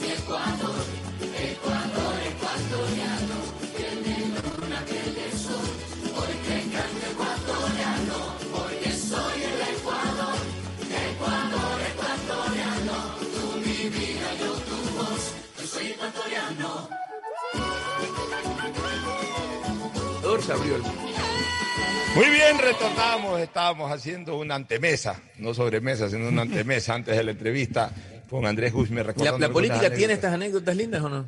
[0.00, 0.84] mi Ecuador,
[1.20, 3.38] Ecuador ecuatoriano,
[3.76, 3.88] de
[4.34, 5.68] luna, que de sol,
[6.14, 8.18] porque canto ecuatoriano,
[8.52, 10.38] porque soy el Ecuador,
[11.10, 12.96] Ecuador ecuatoriano,
[13.32, 16.88] tú mi vida, yo tu voz, yo soy ecuatoriano.
[20.42, 23.40] se abrió el Muy bien, retornamos.
[23.40, 27.90] Estábamos haciendo una antemesa, no sobremesa, sino una antemesa antes de la entrevista
[28.28, 29.06] con Andrés Guzmán.
[29.16, 31.26] ¿La, la política tiene estas anécdotas lindas o no?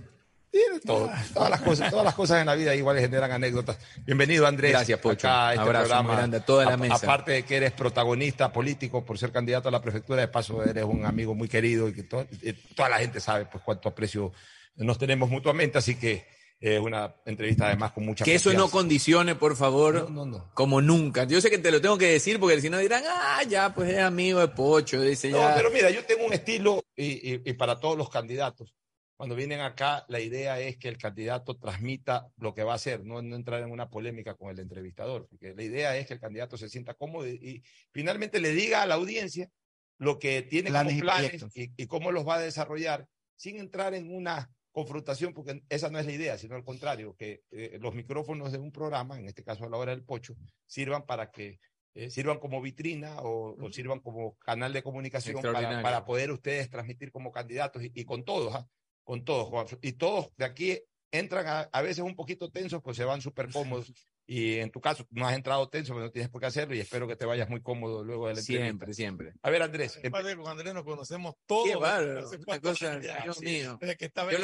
[0.51, 1.11] Tiene todo.
[1.35, 3.79] Todas las cosas, todas las cosas en la vida igual generan anécdotas.
[4.07, 4.73] Bienvenido, Andrés.
[4.73, 5.29] Gracias, Pocho.
[5.29, 6.09] acá a este Abrazo programa.
[6.09, 6.95] muy grande a toda la A- mesa.
[6.95, 10.85] Aparte de que eres protagonista político por ser candidato a la prefectura de Paso, eres
[10.85, 12.27] un amigo muy querido y que to-
[12.75, 14.33] toda la gente sabe pues cuánto aprecio
[14.77, 16.27] nos tenemos mutuamente, así que
[16.61, 20.51] es una entrevista además con mucha Que eso no condicione, por favor, No, no, no.
[20.55, 21.25] como nunca.
[21.25, 23.91] Yo sé que te lo tengo que decir porque si no dirán, ah, ya, pues
[23.91, 25.55] es amigo de Pocho, dice No, ya.
[25.55, 28.75] pero mira, yo tengo un estilo y, y- y para todos los candidatos.
[29.17, 33.05] Cuando vienen acá, la idea es que el candidato transmita lo que va a hacer,
[33.05, 36.21] no, no entrar en una polémica con el entrevistador, porque la idea es que el
[36.21, 39.51] candidato se sienta cómodo y, y finalmente le diga a la audiencia
[39.99, 43.93] lo que tiene Planes como planes y, y cómo los va a desarrollar, sin entrar
[43.95, 47.95] en una confrontación, porque esa no es la idea, sino al contrario, que eh, los
[47.97, 51.59] micrófonos de un programa, en este caso a la hora del pocho, sirvan para que
[51.95, 57.11] eh, sirvan como vitrina o, o sirvan como canal de comunicación para, poder ustedes transmitir
[57.11, 58.69] como candidatos y, y con todos, ¿ah?
[59.03, 59.77] con todos.
[59.83, 60.79] Y todos de aquí
[61.11, 63.93] entran a, a veces un poquito tensos, pues se van súper cómodos.
[64.31, 66.81] Y en tu caso, no has entrado tenso, pero no tienes por qué hacerlo y
[66.81, 68.65] espero que te vayas muy cómodo luego de la entrevista.
[68.67, 69.33] Siempre, siempre.
[69.41, 69.99] A ver, Andrés.
[70.03, 71.67] em- Padre, con Andrés nos conocemos todos.
[71.67, 73.45] Qué bárbaro, una cosa, ya, Dios sí.
[73.47, 73.79] mío.
[73.81, 74.39] Que Yo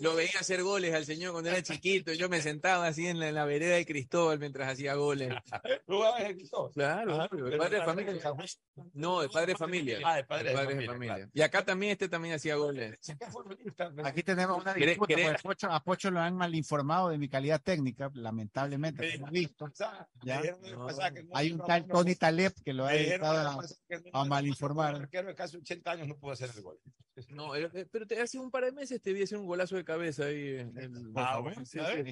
[0.00, 2.12] lo, veía hacer goles al señor cuando era chiquito.
[2.12, 5.32] Yo me sentaba así en la, en la vereda de Cristóbal mientras hacía goles.
[5.86, 6.72] ¿Jugabas en Cristóbal?
[6.74, 8.12] Claro, Ah, de padre de no, familia.
[8.92, 9.98] no, de padre de familia.
[10.04, 11.14] Ah, de padre de de familia, familia.
[11.14, 11.30] claro.
[11.32, 12.98] Y acá también este también hacía goles.
[14.04, 17.08] Aquí tenemos una ¿Querés- disputa, querés- porque a Pocho, a Pocho lo han mal informado
[17.08, 19.05] de mi calidad técnica, lamentablemente.
[19.30, 19.70] Visto.
[20.22, 20.42] ¿Ya?
[21.32, 23.52] Hay un tal Tony Taleb que lo ha dedicado a,
[24.12, 24.24] a
[25.22, 26.78] de casi 80 años no pudo hacer el gol.
[27.30, 29.76] No, eh, eh, pero te, hace un par de meses te vi hacer un golazo
[29.76, 30.56] de cabeza ahí.
[30.58, 32.08] En, Ah, bueno, Sí, a sí, ver,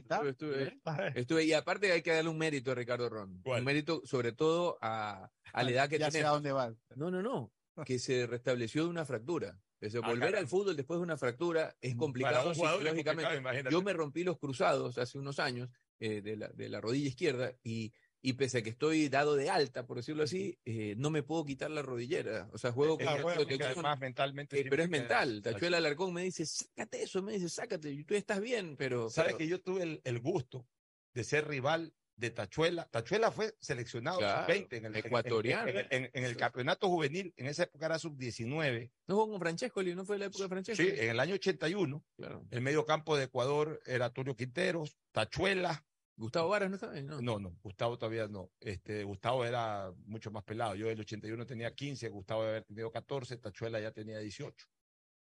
[1.14, 3.42] estuve, y aparte hay que darle un mérito a Ricardo Ron.
[3.45, 6.28] Un mérito sobre todo a, a la edad que Ya sé tiene.
[6.28, 6.74] a dónde va.
[6.97, 7.53] No, no, no.
[7.84, 9.59] Que se restableció de una fractura.
[9.80, 10.38] Es decir, Ah, volver caramba.
[10.38, 13.34] al fútbol después de una fractura es Para complicado psicológicamente.
[13.34, 13.70] complicado.
[13.70, 15.68] Yo me rompí los cruzados hace unos años
[16.01, 19.51] eh, de, la, de la rodilla izquierda y, y pese a que estoy dado de
[19.51, 22.49] alta, por decirlo así, eh, no me puedo quitar la rodillera.
[22.53, 25.42] O sea, juego con bueno, además mentalmente Eh, pero es mental.
[25.42, 29.11] Tachuela Alarcón me dice, sácate eso, me dice, sácate, y tú estás bien, pero...
[29.11, 30.66] Sabes pero- que yo tuve el, el gusto
[31.12, 32.86] de ser rival de Tachuela.
[32.90, 35.68] Tachuela fue seleccionado Claro, sub-20 en el ecuatoriano.
[35.68, 37.32] En, en- en el campeonato juvenil.
[37.36, 38.90] En esa época era sub-19.
[39.08, 40.82] ¿No jugó con Francesco, ¿no fue la época de Francesco?
[40.82, 42.04] Sí, en el año 81.
[42.16, 42.46] Claro.
[42.50, 45.84] El medio campo de Ecuador era Tulio Quinteros, Tachuela.
[46.16, 47.20] Gustavo Varas no estaba ahí, ¿no?
[47.20, 48.52] No, no, Gustavo todavía no.
[48.60, 50.76] Este, Gustavo era mucho más pelado.
[50.76, 54.66] Yo del 81 tenía 15, Gustavo debe haber tenido 14, Tachuela ya tenía 18.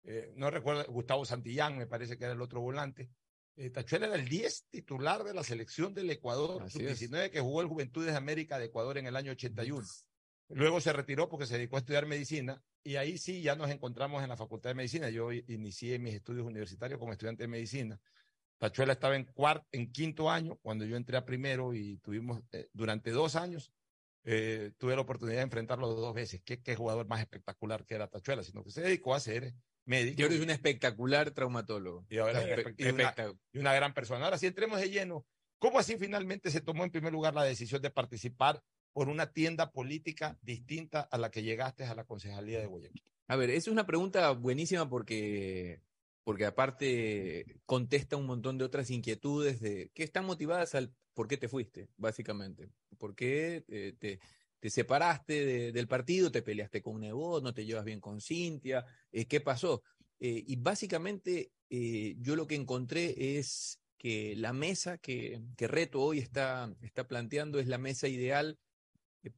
[0.05, 3.11] Eh, no recuerdo, Gustavo Santillán me parece que era el otro volante.
[3.57, 6.99] Eh, Tachuela era el 10 titular de la selección del Ecuador, Así es.
[6.99, 9.87] sub-19, que jugó el Juventudes de América de Ecuador en el año 81.
[10.51, 14.23] Luego se retiró porque se dedicó a estudiar medicina y ahí sí ya nos encontramos
[14.23, 15.11] en la Facultad de Medicina.
[15.11, 18.01] Yo inicié mis estudios universitarios como estudiante de medicina.
[18.59, 22.69] Tachuela estaba en cuarto, en quinto año cuando yo entré a primero y tuvimos eh,
[22.73, 23.73] durante dos años
[24.29, 26.43] eh, tuve la oportunidad de enfrentarlo dos veces.
[26.45, 29.55] Qué, qué jugador más espectacular que era Tachuela, sino que se dedicó a ser
[29.87, 30.21] médico.
[30.21, 32.07] Y ahora es un espectacular traumatólogo.
[32.11, 34.25] Y ahora es y una, espectac- y una gran persona.
[34.25, 35.27] Ahora sí entremos de lleno.
[35.59, 38.63] ¿Cómo así finalmente se tomó en primer lugar la decisión de participar
[38.93, 43.03] por una tienda política distinta a la que llegaste a la concejalía de Guayaquil?
[43.29, 45.81] A ver, esa es una pregunta buenísima porque,
[46.25, 51.37] porque aparte contesta un montón de otras inquietudes de que están motivadas al por qué
[51.37, 52.69] te fuiste, básicamente.
[52.99, 54.21] ¿Por qué eh, te,
[54.61, 58.85] te separaste de- del partido, te peleaste con Nebot, no te llevas bien con Cintia?
[59.13, 59.83] Eh, ¿Qué pasó?
[60.19, 66.01] Eh, y básicamente eh, yo lo que encontré es que la mesa que, que Reto
[66.01, 68.59] hoy está, está planteando es la mesa ideal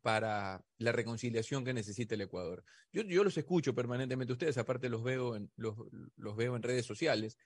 [0.02, 2.62] para la reconciliación que necesita el Ecuador.
[2.92, 5.76] Yo, yo los escucho permanentemente ustedes, aparte los veo en, los,
[6.16, 7.38] los veo en redes sociales,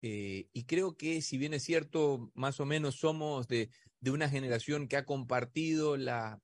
[0.00, 3.68] y creo que si bien es cierto, más o menos somos de,
[4.00, 6.40] de una generación que ha compartido la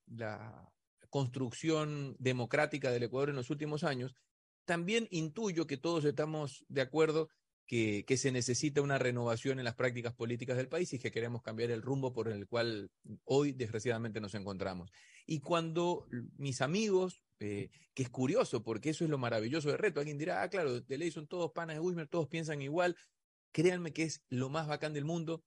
[1.16, 4.14] construcción democrática del Ecuador en los últimos años,
[4.66, 7.30] también intuyo que todos estamos de acuerdo
[7.66, 11.70] que, se necesita una renovación en las prácticas políticas del país y que queremos cambiar
[11.70, 12.90] el rumbo por el cual
[13.24, 14.90] hoy desgraciadamente nos encontramos.
[15.24, 16.06] Y cuando
[16.36, 20.42] mis amigos, eh, que es curioso porque eso es lo maravilloso de reto, alguien dirá,
[20.42, 22.94] ah, claro, de ley son todos panas de Wismer, todos piensan igual,
[23.52, 25.42] créanme que es lo más bacán del mundo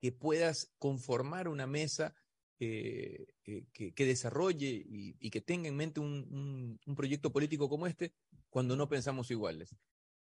[0.00, 2.14] que puedas conformar una mesa
[2.60, 8.12] eh, eh, que, desarrolle y, que tenga en mente un proyecto político como este
[8.50, 9.74] cuando no pensamos iguales.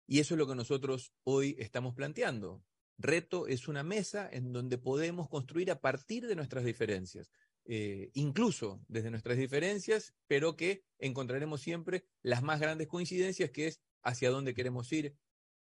[0.07, 2.64] Y eso es lo que nosotros hoy estamos planteando.
[2.97, 7.30] Reto es una mesa en donde podemos construir a partir de nuestras diferencias,
[7.66, 13.80] eh, incluso desde nuestras diferencias, pero que encontraremos siempre las más grandes coincidencias, que es
[14.03, 15.14] hacia dónde queremos ir,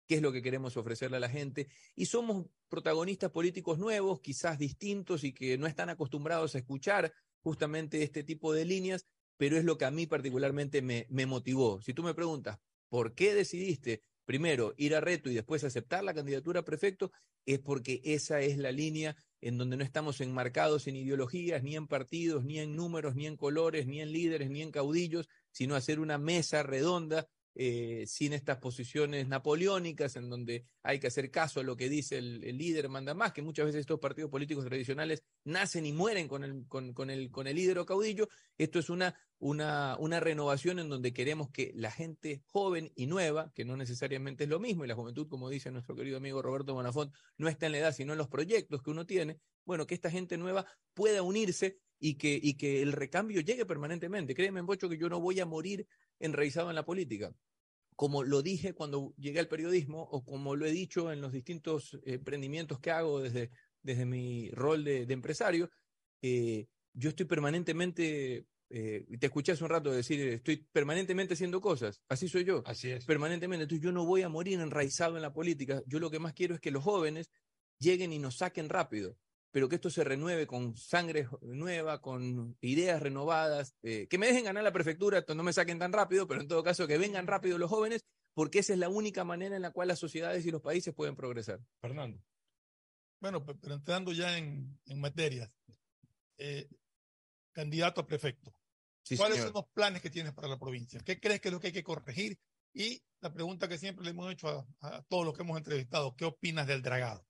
[0.08, 1.68] qué es lo que queremos ofrecerle a la gente.
[1.96, 8.04] Y somos protagonistas políticos nuevos, quizás distintos y que no están acostumbrados a escuchar justamente
[8.04, 9.06] este tipo de líneas,
[9.38, 11.82] pero es lo que a mí particularmente me, motivó.
[11.82, 16.14] Si tú me preguntas, ¿por qué decidiste primero ir a reto y después aceptar la
[16.14, 17.12] candidatura a prefecto?
[17.46, 21.88] Es porque esa es la línea en donde no estamos enmarcados en ideologías, ni en
[21.88, 26.00] partidos, ni en números, ni en colores, ni en líderes, ni en caudillos, sino hacer
[26.00, 27.28] una mesa redonda
[27.60, 32.20] eh, sin estas posiciones napoleónicas en donde hay que hacer caso a lo que dice
[32.20, 36.44] el, líder, manda más, que muchas veces estos partidos políticos tradicionales nacen y mueren con
[36.44, 38.30] el, con el, con el líder o caudillo.
[38.60, 43.52] Esto es una, una, una renovación en donde queremos que la gente joven y nueva,
[43.56, 46.76] que no necesariamente es lo mismo, y la juventud, como dice nuestro querido amigo Roberto
[46.76, 49.96] Bonafont, no está en la edad, sino en los proyectos que uno tiene, bueno, que
[49.96, 54.36] esta gente nueva pueda unirse y que, y que el recambio llegue permanentemente.
[54.36, 55.88] Créeme, Bocho, que yo no voy a morir
[56.20, 57.34] enraizado en la política
[57.98, 62.00] como lo dije cuando llegué al periodismo o como lo he dicho en los distintos
[62.06, 63.50] emprendimientos que hago desde,
[63.82, 65.72] desde mi rol de, de empresario,
[66.22, 72.04] eh, yo estoy permanentemente, eh, te escuché hace un rato decir, estoy permanentemente haciendo cosas,
[72.08, 72.62] así soy yo.
[72.68, 73.04] Así es.
[73.04, 76.34] Permanentemente, entonces yo no voy a morir enraizado en la política, yo lo que más
[76.34, 77.32] quiero es que los jóvenes
[77.80, 79.18] lleguen y nos saquen rápido,
[79.52, 84.46] pero que esto se renueve con sangre nueva, con ideas renovadas, eh, que me dejen
[84.46, 87.58] ganar la prefectura, no me saquen tan rápido, pero en todo caso que vengan rápido
[87.58, 90.62] los jóvenes, porque esa es la única manera en la cual las sociedades y los
[90.62, 91.60] países pueden progresar.
[91.82, 92.22] Fernando.
[93.20, 95.52] Bueno, pero entrando ya en, en materias,
[96.38, 96.70] eh,
[97.52, 98.54] candidato a prefecto.
[99.16, 101.00] ¿Cuáles son los planes que tienes para la provincia?
[101.00, 102.38] ¿Qué crees que es lo que hay que corregir?
[102.74, 106.26] Y la pregunta que siempre le hemos hecho a, todos los que hemos entrevistado, ¿qué
[106.26, 107.26] opinas del dragado?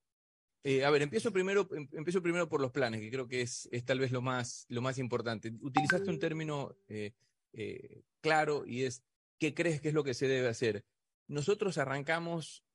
[0.70, 3.70] Eh, a ver, empiezo primero, em, empiezo primero por los planes, que creo que es,
[3.72, 5.54] es tal vez lo más, lo más importante.
[5.62, 7.14] Utilizaste un término eh,
[7.54, 9.02] eh, claro y es,
[9.40, 10.84] ¿qué crees que es lo que se debe hacer?
[11.30, 12.66] Nosotros arrancamos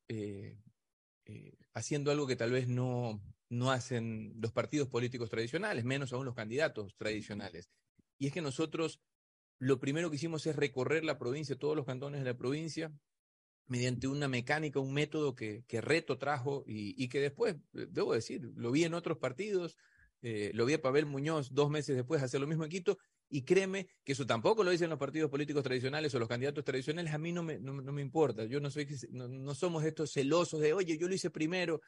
[1.75, 6.35] haciendo algo que tal vez no, no hacen los partidos políticos tradicionales, menos aún los
[6.35, 7.69] candidatos tradicionales.
[8.19, 9.03] Y es que nosotros
[9.59, 12.91] lo primero que hicimos es recorrer la provincia, todos los cantones de la provincia,
[13.73, 18.43] mediante una mecánica, un método que, que Reto trajo y, que después, eh, debo decir,
[18.55, 19.79] lo vi en otros partidos,
[20.21, 22.99] eh, lo vi a Pavel Muñoz dos meses después hacer lo mismo en Quito,
[23.31, 27.15] y créeme que eso tampoco lo dicen los partidos políticos tradicionales o los candidatos tradicionales,
[27.15, 30.61] a mí no me, no, me importa, yo no soy, no, no somos estos celosos
[30.61, 31.81] de, oye, yo lo hice primero,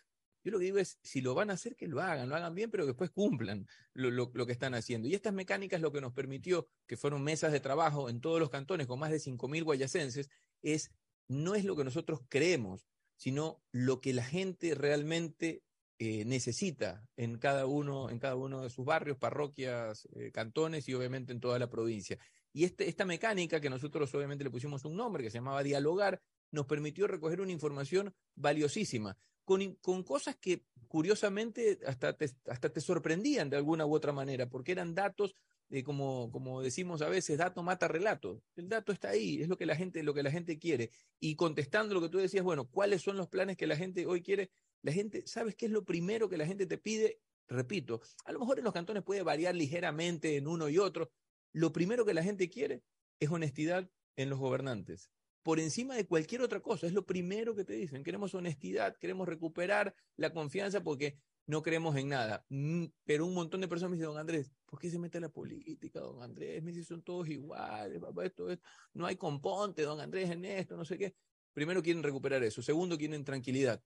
[0.44, 2.54] yo lo que digo es, si lo van a hacer, que lo hagan, lo hagan
[2.54, 5.08] bien, pero después cumplan lo, que están haciendo.
[5.08, 8.50] Y estas mecánicas lo que nos permitió, que fueron mesas de trabajo en todos los
[8.50, 10.28] cantones con más de 5.000 guayacenses,
[10.60, 10.90] es,
[11.28, 15.62] no es lo que nosotros creemos, sino lo que la gente realmente
[15.98, 20.94] eh, necesita en cada, uno, en cada uno de sus barrios, parroquias, eh, cantones y
[20.94, 22.18] obviamente en toda la provincia.
[22.52, 26.20] Y este, esta mecánica que nosotros obviamente le pusimos un nombre que se llamaba dialogar,
[26.50, 32.16] nos permitió recoger una información valiosísima con, cosas que curiosamente hasta
[32.46, 35.34] hasta te sorprendían de alguna u otra manera, porque eran datos,
[35.70, 38.42] eh, como, como decimos a veces, dato mata relato.
[38.56, 40.90] El dato está ahí, es lo que la gente, lo que la gente quiere.
[41.20, 44.22] Y contestando lo que tú decías, bueno, ¿cuáles son los planes que la gente hoy
[44.22, 44.50] quiere?
[44.82, 47.20] La gente, ¿sabes qué es lo primero que la gente te pide?
[47.48, 51.10] Repito, a lo mejor en los cantones puede variar ligeramente en uno y otro.
[51.52, 52.82] Lo primero que la gente quiere
[53.20, 55.10] es honestidad en los gobernantes
[55.44, 56.86] por encima de cualquier otra cosa.
[56.86, 58.02] Es lo primero que te dicen.
[58.02, 62.44] Queremos honestidad, queremos recuperar la confianza porque no creemos en nada.
[62.48, 65.28] Mm, pero un montón de personas me dicen, don Andrés, ¿por qué se mete la
[65.28, 66.62] política, don Andrés?
[66.62, 68.58] Me dicen, son todos iguales, papá, esto, es
[68.92, 71.14] no hay componte, don Andrés, en esto, no sé qué.
[71.52, 72.62] Primero quieren recuperar eso.
[72.62, 73.82] Segundo, quieren tranquilidad.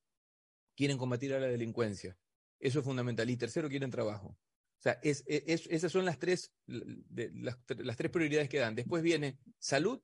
[0.75, 2.17] Quieren combatir a la delincuencia.
[2.59, 3.29] Eso es fundamental.
[3.29, 4.29] Y tercero, quieren trabajo.
[4.29, 8.77] O sea, es, esas son las tres, las, las tres prioridades que dan.
[8.77, 10.01] Después viene salud,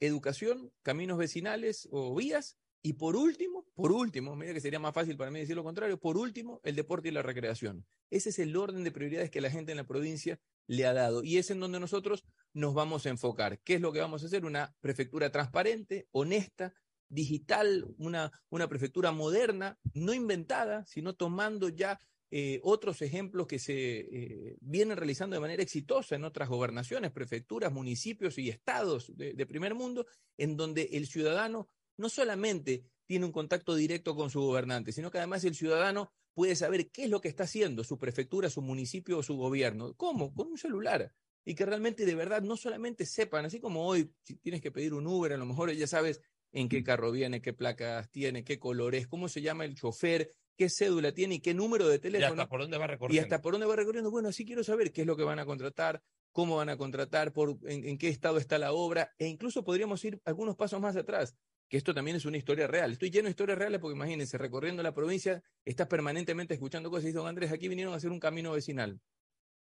[0.00, 5.16] educación, caminos vecinales o vías, y por último, por último, mira que sería más fácil
[5.16, 7.84] para mí decir lo contrario, por último, el deporte y la recreación.
[8.10, 11.22] Ese es el orden de prioridades que la gente en la provincia le ha dado
[11.24, 13.60] y es en donde nosotros nos vamos a enfocar.
[13.60, 14.44] ¿Qué es lo que vamos a hacer?
[14.44, 16.72] Una prefectura transparente, honesta,
[17.08, 21.98] digital, una, una prefectura moderna, no inventada, sino tomando ya
[22.30, 27.72] eh, otros ejemplos que se eh, vienen realizando de manera exitosa en otras gobernaciones, prefecturas,
[27.72, 30.06] municipios y estados de, primer mundo,
[30.36, 31.68] en donde el ciudadano
[31.98, 36.54] no solamente tiene un contacto directo con su gobernante, sino que además el ciudadano puede
[36.56, 39.94] saber qué es lo que está haciendo su prefectura, su municipio o su gobierno.
[39.94, 40.32] ¿Cómo?
[40.32, 41.12] Con un celular.
[41.44, 44.94] Y que realmente de verdad no solamente sepan, así como hoy, si tienes que pedir
[44.94, 46.20] un Uber, a lo mejor ya sabes
[46.52, 50.68] en qué carro viene, qué placas tiene, qué colores, cómo se llama el chofer, qué
[50.68, 52.34] cédula tiene y qué número de teléfono.
[52.36, 53.20] Y hasta por dónde va recorriendo.
[53.20, 54.10] Y hasta por dónde va recorriendo.
[54.10, 57.32] Bueno, sí quiero saber qué es lo que van a contratar, cómo van a contratar,
[57.32, 61.34] por, en, qué estado está la obra, e incluso podríamos ir algunos pasos más atrás,
[61.68, 62.92] que esto también es una historia real.
[62.92, 67.12] Estoy lleno de historias reales porque imagínense, recorriendo la provincia, estás permanentemente escuchando cosas y
[67.12, 69.00] don Andrés, aquí vinieron a hacer un camino vecinal.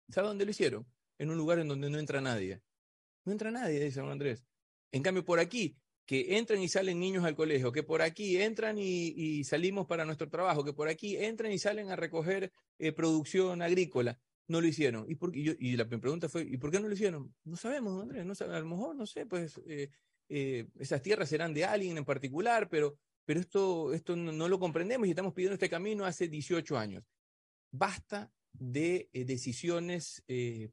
[0.10, 0.86] ¿Sabe dónde lo hicieron?
[1.18, 2.62] En un lugar en donde no entra nadie.
[3.26, 4.44] No entra nadie, dice don Andrés.
[4.92, 8.78] En cambio, por aquí que entran y salen niños al colegio, que por aquí entran
[8.78, 13.62] y, salimos para nuestro trabajo, que por aquí entran y salen a recoger eh, producción
[13.62, 14.20] agrícola.
[14.48, 15.06] No lo hicieron.
[15.10, 17.34] ¿Y, por, y, y la pregunta fue, ¿y por qué no lo hicieron?
[17.46, 19.90] No sabemos, Andrés, no a lo mejor, no sé, pues eh,
[20.36, 25.08] eh, esas tierras serán de alguien en particular, pero, pero esto, esto no, lo comprendemos
[25.08, 27.04] y estamos pidiendo este camino hace 18 años.
[27.72, 30.24] Basta de decisiones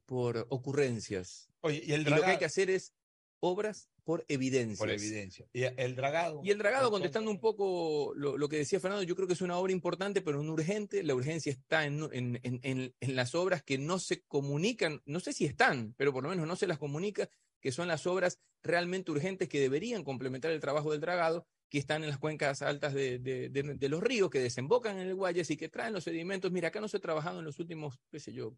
[0.05, 1.49] por ocurrencias.
[1.61, 2.93] Oye, y, el y lo que hay que hacer es
[3.39, 4.77] obras por evidencia.
[4.77, 5.45] Por evidencia.
[5.53, 6.41] Y el dragado.
[6.43, 9.57] Y el dragado, contestando un poco lo, que decía Fernando, yo creo que es una
[9.57, 11.03] obra importante, pero no urgente.
[11.03, 15.33] La urgencia está en, en, en, en, las obras que no se comunican, no sé
[15.33, 17.29] si están, pero por lo menos no se las comunica,
[17.59, 22.03] que son las obras realmente urgentes que deberían complementar el trabajo del dragado, que están
[22.03, 25.69] en las cuencas altas de, de, los ríos, que desembocan en el Guayas y que
[25.69, 26.51] traen los sedimentos.
[26.51, 28.55] Mira, acá no se ha trabajado en los últimos, qué sé yo,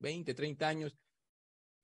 [0.00, 0.98] 20, 30 años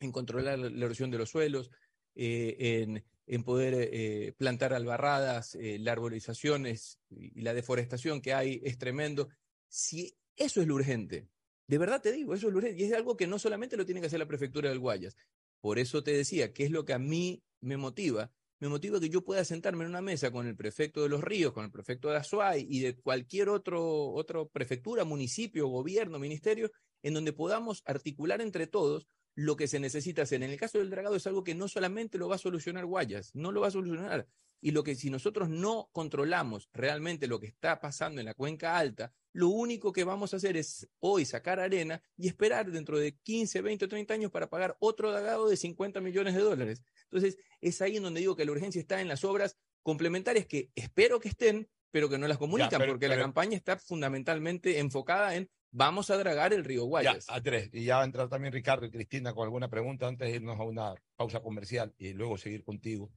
[0.00, 1.70] en controlar la erosión de los suelos,
[2.14, 6.66] eh, en, poder eh, plantar albarradas, eh, la arborización
[7.08, 9.28] y la deforestación que hay es tremendo.
[9.66, 11.28] Si eso es lo urgente,
[11.66, 12.82] de verdad te digo, eso es lo urgente.
[12.82, 15.16] Y es algo que no solamente lo tiene que hacer la prefectura del Guayas.
[15.64, 18.30] Por eso te decía, que es lo que a mí me motiva,
[18.60, 21.54] me motiva que yo pueda sentarme en una mesa con el prefecto de Los Ríos,
[21.54, 26.70] con el prefecto de Azuay y de cualquier otro, otra prefectura, municipio, gobierno, ministerio,
[27.02, 30.42] en donde podamos articular entre todos lo que se necesita hacer.
[30.42, 33.34] En el caso del dragado es algo que no solamente lo va a solucionar Guayas,
[33.34, 34.28] no lo va a solucionar.
[34.60, 38.78] Y lo que si nosotros no controlamos realmente lo que está pasando en la cuenca
[38.78, 43.16] alta, lo único que vamos a hacer es hoy sacar arena y esperar dentro de
[43.16, 46.82] 15, 20 o 30 años para pagar otro dragado de 50 millones de dólares.
[47.10, 50.70] Entonces, es ahí en donde digo que la urgencia está en las obras complementarias que
[50.74, 55.50] espero que estén, pero que no las comunican, porque la campaña está fundamentalmente enfocada en
[55.74, 57.26] vamos a dragar el río Guayas.
[57.26, 57.68] Ya, a tres.
[57.72, 60.58] Y ya va a entrar también Ricardo y Cristina con alguna pregunta antes de irnos
[60.58, 63.10] a una pausa comercial y luego seguir contigo.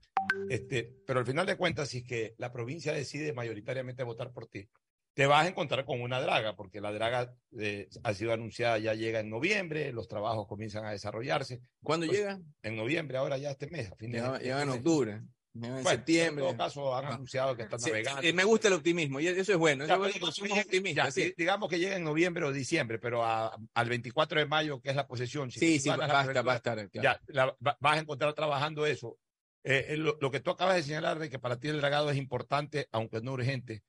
[0.50, 4.48] Este, pero al final de cuentas, si es que la provincia decide mayoritariamente votar por
[4.48, 4.68] ti,
[5.14, 8.94] te vas a encontrar con una draga, porque la draga eh, ha sido anunciada, ya
[8.94, 11.60] llega en noviembre, los trabajos comienzan a desarrollarse.
[11.82, 12.40] ¿Cuándo Pues, llega?
[12.62, 13.92] En noviembre, ahora ya este mes.
[13.92, 14.78] A fin de, Llega, llega en mes.
[14.78, 15.22] octubre.
[15.60, 16.46] Bueno, septiembre.
[16.46, 18.22] En todo caso, han anunciado que están Sí, navegando.
[18.22, 19.86] eh, me gusta el optimismo, y eso es bueno.
[19.86, 21.24] Ya, digamos somos que llegue- optimistas, ya, sí.
[21.30, 24.90] di- Digamos que llega en noviembre o diciembre, pero a- al 24 de mayo, que
[24.90, 25.50] es la posesión.
[25.52, 27.20] si Sí, sí, ganas la va a estar, va a prefectura, estar, claro.
[27.28, 29.18] Ya, la- va- vas a encontrar trabajando eso.
[29.64, 32.10] Eh, eh, lo, lo que tú acabas de señalar de que para ti el dragado
[32.10, 33.84] es importante, aunque no urgente.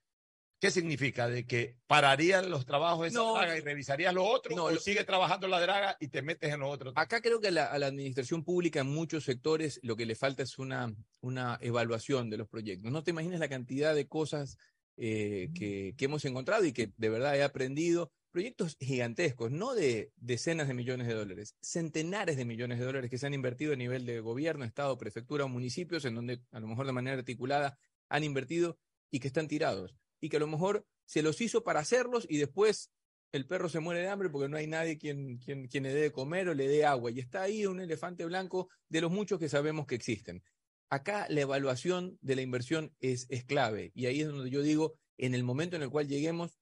[0.60, 1.28] ¿Qué significa?
[1.28, 3.34] ¿De que pararían los trabajos de esa No.
[3.34, 4.56] draga y revisarías lo otro?
[4.56, 6.92] No, ¿O lo- sigue trabajando la draga y te metes en lo otro?
[6.96, 10.16] Acá creo que a la, a la administración pública en muchos sectores lo que le
[10.16, 12.90] falta es una, una evaluación de los proyectos.
[12.90, 14.56] No te imaginas la cantidad de cosas
[14.96, 18.10] eh, que, que hemos encontrado y que de verdad he aprendido.
[18.30, 23.16] Proyectos gigantescos, no de decenas de millones de dólares, centenares de millones de dólares que
[23.16, 26.66] se han invertido a nivel de gobierno, estado, prefectura o municipios, en donde a lo
[26.66, 27.78] mejor de manera articulada
[28.10, 28.76] han invertido
[29.10, 29.96] y que están tirados.
[30.20, 32.90] Y que a lo mejor se los hizo para hacerlos y después
[33.32, 36.00] el perro se muere de hambre porque no hay nadie quien, quien, quien le dé
[36.00, 37.10] de comer o le dé agua.
[37.10, 40.42] Y está ahí un elefante blanco de los muchos que sabemos que existen.
[40.90, 43.92] Acá la evaluación de la inversión es, es clave.
[43.94, 46.58] Y ahí es donde yo digo, en el momento en el cual lleguemos,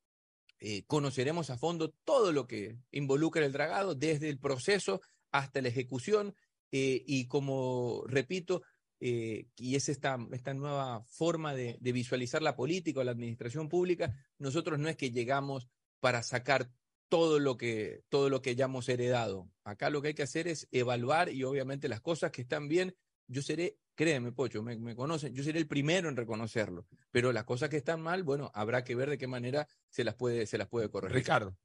[0.58, 5.00] eh, conoceremos a fondo todo lo que involucra el dragado, desde el proceso
[5.30, 6.34] hasta la ejecución.
[6.72, 8.62] eh, y como repito,
[9.00, 13.68] eh, y es esta, esta nueva forma de, de visualizar la política o la administración
[13.68, 15.68] pública, nosotros no es que llegamos
[16.00, 16.70] para sacar
[17.08, 19.50] todo lo que todo lo que hayamos heredado.
[19.64, 22.94] Acá lo que hay que hacer es evaluar y obviamente las cosas que están bien,
[23.28, 27.44] yo seré, créeme, Pocho, me, me conocen, yo seré el primero en reconocerlo, pero las
[27.44, 30.58] cosas que están mal, bueno, habrá que ver de qué manera se las puede se
[30.58, 31.16] las puede corregir.
[31.16, 31.56] Ricardo.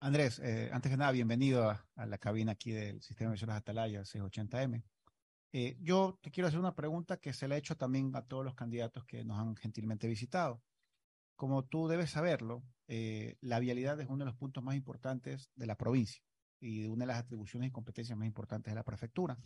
[0.00, 3.58] Andrés, eh, antes que nada, bienvenido a, a la cabina aquí del Sistema de Emisoras
[3.58, 4.82] Atalaya 680M.
[5.52, 8.44] Eh, yo te quiero hacer una pregunta que se le ha hecho también a todos
[8.44, 10.62] los candidatos que nos han gentilmente visitado.
[11.36, 15.66] Como tú debes saberlo, eh, la vialidad es uno de los puntos más importantes de
[15.66, 16.22] la provincia
[16.58, 19.36] y una de las atribuciones y competencias más importantes de la prefectura.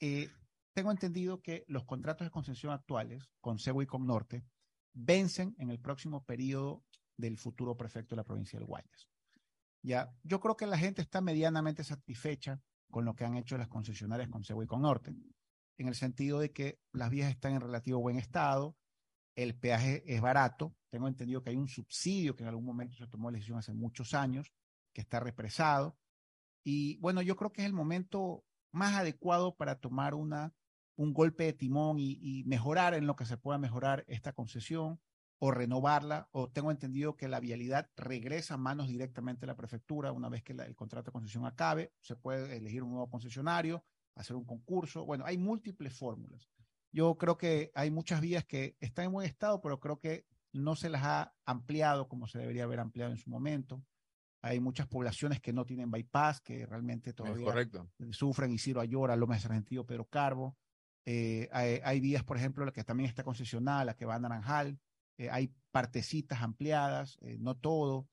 [0.00, 0.28] Eh,
[0.72, 4.44] tengo entendido que los contratos de concesión actuales con Cebo y con Norte
[4.92, 6.84] vencen en el próximo periodo
[7.16, 9.08] del futuro prefecto de la provincia del Guayas.
[9.82, 12.60] Ya, yo creo que la gente está medianamente satisfecha
[12.90, 15.14] con lo que han hecho las concesionarias con Cebo y con Norte,
[15.78, 18.76] en el sentido de que las vías están en relativo buen estado,
[19.34, 23.06] el peaje es barato, tengo entendido que hay un subsidio que en algún momento se
[23.06, 24.52] tomó la decisión hace muchos años,
[24.94, 25.98] que está represado,
[26.64, 30.54] y bueno, yo creo que es el momento más adecuado para tomar una,
[30.96, 35.00] un golpe de timón y mejorar en lo que se pueda mejorar esta concesión,
[35.38, 40.12] o renovarla, o tengo entendido que la vialidad regresa a manos directamente de la prefectura
[40.12, 43.84] una vez que la- el contrato de concesión acabe, se puede elegir un nuevo concesionario,
[44.14, 46.48] hacer un concurso, bueno, hay múltiples fórmulas.
[46.90, 50.74] Yo creo que hay muchas vías que están en buen estado, pero creo que no
[50.74, 53.84] se las ha ampliado como se debería haber ampliado en su momento.
[54.40, 57.44] Hay muchas poblaciones que no tienen bypass, que realmente todavía
[58.12, 60.56] sufren, Isidro Ayora, López Argentino, Pedro Carbo.
[61.04, 64.18] Eh, hay, hay vías, por ejemplo, la que también está concesionada, la que va a
[64.18, 64.78] Naranjal.
[65.18, 68.08] Eh, hay partecitas ampliadas, eh, no todo.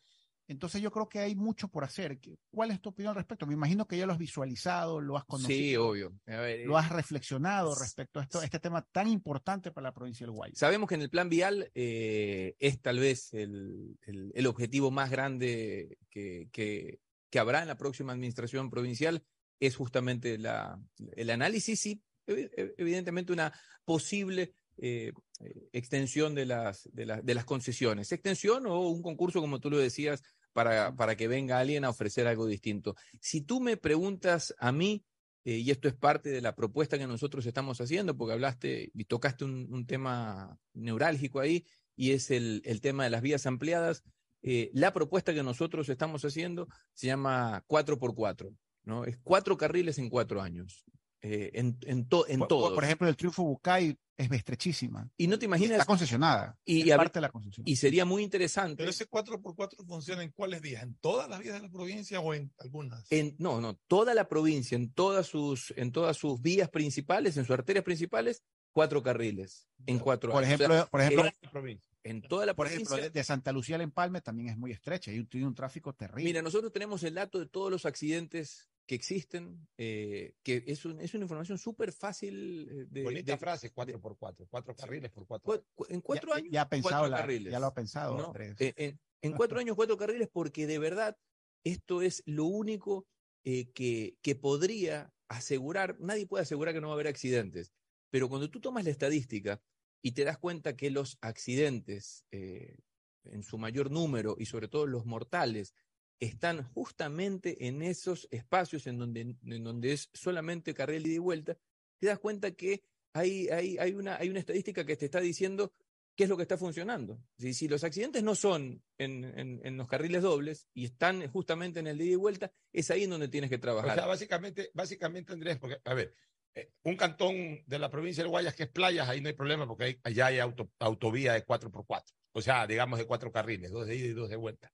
[0.48, 2.20] Entonces yo creo que hay mucho por hacer.
[2.20, 3.48] ¿Qué- ¿Cuál es tu opinión al respecto?
[3.48, 5.50] Me imagino que ya lo has visualizado, lo has conocido.
[5.58, 6.14] Sí, obvio.
[6.28, 9.94] A ver, Lo has reflexionado respecto a esto, a este tema tan importante para la
[9.94, 10.58] provincia del Guayas.
[10.60, 15.10] Sabemos que en el plan vial eh, es tal vez el, el- el objetivo más
[15.10, 17.00] grande que, que-
[17.30, 19.24] que habrá en la próxima administración provincial,
[19.62, 20.78] es justamente la,
[21.16, 23.54] el análisis y evi- ev- evidentemente una
[23.86, 28.12] posible eh, eh, extensión de las, de, de las concesiones.
[28.12, 30.24] Extensión o un concurso, como tú lo decías,
[30.54, 32.95] para, para que venga alguien a ofrecer algo distinto.
[33.20, 35.04] Si tú me preguntas a mí,
[35.45, 39.06] eh, y esto es parte de la propuesta que nosotros estamos haciendo, porque hablaste y
[39.06, 44.04] tocaste un, un tema neurálgico ahí, y es el, el tema de las vías ampliadas.
[44.41, 49.06] Eh, la propuesta que nosotros estamos haciendo se llama 4x4, ¿no?
[49.06, 50.84] Es cuatro carriles en cuatro años,
[51.22, 52.66] eh, en, en, to- en Por- todo.
[52.68, 55.10] Por, por ejemplo, el Triunfo Bucay es estrechísima.
[55.18, 55.72] Y no te imaginas.
[55.73, 56.57] Está concesionada.
[56.65, 57.68] Y, es parte de la concesión.
[57.68, 58.76] y sería muy interesante.
[58.77, 60.84] Pero ese 4x4 funciona en cuáles vías?
[60.84, 63.11] ¿En todas las vías de la provincia o en algunas?
[63.11, 67.45] En, no, no, toda la provincia, en todas sus, en todas sus vías principales, en
[67.45, 70.53] sus arterias principales, cuatro carriles en cuatro por años.
[70.60, 72.95] Ejemplo, O sea, por ejemplo, en- en toda la por provincia.
[72.95, 75.94] ejemplo, de, de Santa Lucía al Empalme también es muy estrecha y tiene un tráfico
[75.94, 76.23] terrible.
[76.23, 81.00] Mira, nosotros tenemos el dato de todos los accidentes que existen, eh, que es, un-
[81.00, 83.04] es una información súper fácil eh, de...
[83.04, 85.46] Bonita de- frase, 4x4, cuatro carriles por cuatro.
[85.46, 87.52] Cu- cu- En cuatro ya, años, ya ha pensado cuatro la- carriles.
[87.52, 88.26] ya lo ha pensado, ¿no?
[88.28, 88.56] Andrés.
[88.60, 91.18] Eh, en, en cuatro años, cuatro carriles, porque de verdad
[91.66, 93.08] esto es lo único
[93.46, 97.72] eh, que, que podría asegurar, nadie puede asegurar que no va a haber accidentes,
[98.12, 99.62] pero cuando tú tomas la estadística
[100.04, 102.78] y te das cuenta que los accidentes, eh,
[103.26, 105.74] en su mayor número y sobre todo los mortales,
[106.19, 111.19] están justamente en esos espacios en donde, en donde es solamente carril de ida y
[111.19, 111.57] vuelta,
[111.99, 112.84] te das cuenta que
[113.14, 115.73] hay, hay, hay, una, hay una estadística que te está diciendo
[116.15, 117.19] qué es lo que está funcionando.
[117.38, 121.80] Si, si los accidentes no son en, en- en los carriles dobles y están justamente
[121.80, 123.95] en el de ida y vuelta, es ahí en donde tienes que O trabajar.
[123.95, 126.14] sea, básicamente, básicamente, Andrés, porque, a ver,
[126.56, 129.68] eh, un cantón de la provincia de Guayas que es playas, ahí no hay problema
[129.68, 132.14] porque ahí- allá hay auto- autovía de 4x4.
[132.34, 134.72] O sea, digamos de cuatro carriles, dos de ida y dos de vuelta.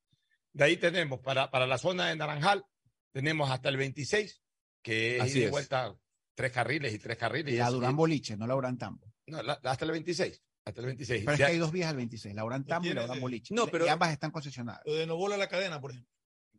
[0.54, 2.66] De ahí tenemos para, para la zona de Naranjal,
[3.12, 4.42] tenemos hasta el 26,
[4.82, 5.52] que es Así ida y es.
[5.52, 5.96] vuelta,
[6.36, 7.54] tres carriles y tres carriles.
[7.54, 9.12] Y la Durán Boliche, no la Durán Tambo.
[9.28, 10.42] no, la- hasta el 26.
[10.66, 11.22] Hasta el 26.
[11.22, 13.20] Pero es Ya- que hay dos vías al 26, la Durán Tambo y la Durán
[13.22, 13.54] Boliche.
[13.54, 14.82] No, Y- pero- y ambas están concesionadas.
[14.86, 16.12] Lo de no bola la cadena, por ejemplo.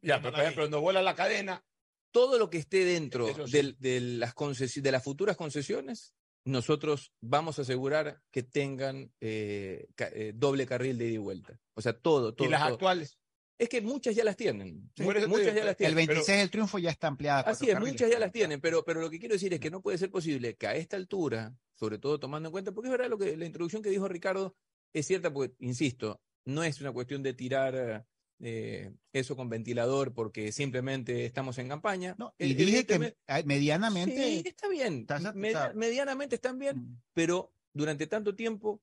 [0.03, 1.65] Ya, pero por ejemplo, no vuela la cadena.
[2.13, 3.53] Todo lo que esté dentro Eso sí.
[3.53, 6.15] del- de, las concesi- de las futuras concesiones,
[6.45, 11.61] nosotros vamos a asegurar que tengan eh, ca- eh, doble carril de ida y vuelta.
[11.75, 12.49] O sea, todo, todo.
[12.49, 12.73] y las todo.
[12.73, 13.19] actuales.
[13.61, 14.91] Es que muchas ya las tienen.
[14.99, 15.97] Muchas digo, ya las El tienen.
[15.97, 17.41] 26 del triunfo ya está ampliada.
[17.43, 17.93] Así es, carriles.
[17.93, 20.11] muchas ya las tienen, pero, pero lo que quiero decir es que no puede ser
[20.11, 23.37] posible que a esta altura, sobre todo tomando en cuenta, porque es verdad lo que
[23.37, 24.57] la introducción que dijo Ricardo
[24.95, 28.07] es cierta, porque, insisto, no es una cuestión de tirar
[28.43, 32.17] eh, eso con ventilador porque simplemente estamos en campaña.
[32.19, 34.17] No, y dije que Evidentemente- eh, medianamente.
[34.17, 35.01] Sí, está bien.
[35.07, 37.01] estás- medianamente están bien, Mm.
[37.13, 38.81] pero durante tanto tiempo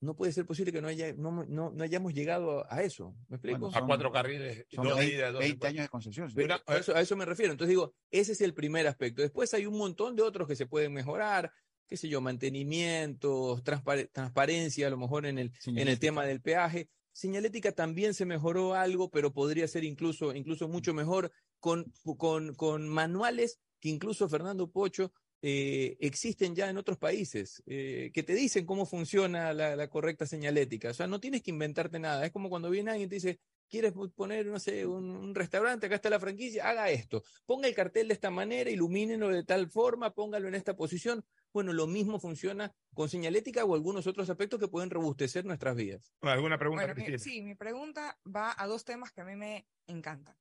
[0.00, 3.14] no puede ser posible que no, haya, no, no, no hayamos llegado a, a eso.
[3.28, 3.58] ¿Me explico?
[3.58, 5.68] Bueno, A cuatro carriles, Son dos de 20, ida, dos de 20 vuelta.
[5.68, 6.32] años de concesión.
[6.34, 7.52] Pero Una- a, eso, a eso me refiero.
[7.52, 9.22] Entonces digo, ese es el primer aspecto.
[9.22, 11.52] Después hay un montón de otros que se pueden mejorar,
[11.88, 16.00] qué sé yo, mantenimientos, transpar- transparencia, a lo mejor en el, en el Señalética.
[16.00, 16.88] tema del peaje.
[17.12, 22.88] Señalética también se mejoró algo, pero podría ser incluso, incluso mucho mejor con, con, con
[22.88, 25.12] manuales que incluso Fernando Pocho
[25.42, 30.26] eh, existen ya en otros países, eh, que te dicen cómo funciona la, la correcta
[30.26, 30.90] señalética.
[30.90, 32.24] O sea, no tienes que inventarte nada.
[32.26, 33.40] Es como cuando viene alguien y te dice,
[33.70, 35.84] ¿Quieres poner, no sé, un, un restaurante?
[35.84, 37.22] Acá está la franquicia, haga esto.
[37.44, 41.22] Ponga el cartel de esta manera, ilumínenlo de tal forma, póngalo en esta posición.
[41.52, 46.14] Bueno, lo mismo funciona con señalética o algunos otros aspectos que pueden robustecer nuestras vías.
[46.22, 49.66] ¿Alguna pregunta, Bueno, mi- sí, mi pregunta va a dos temas que a mí me
[49.86, 50.34] encantan.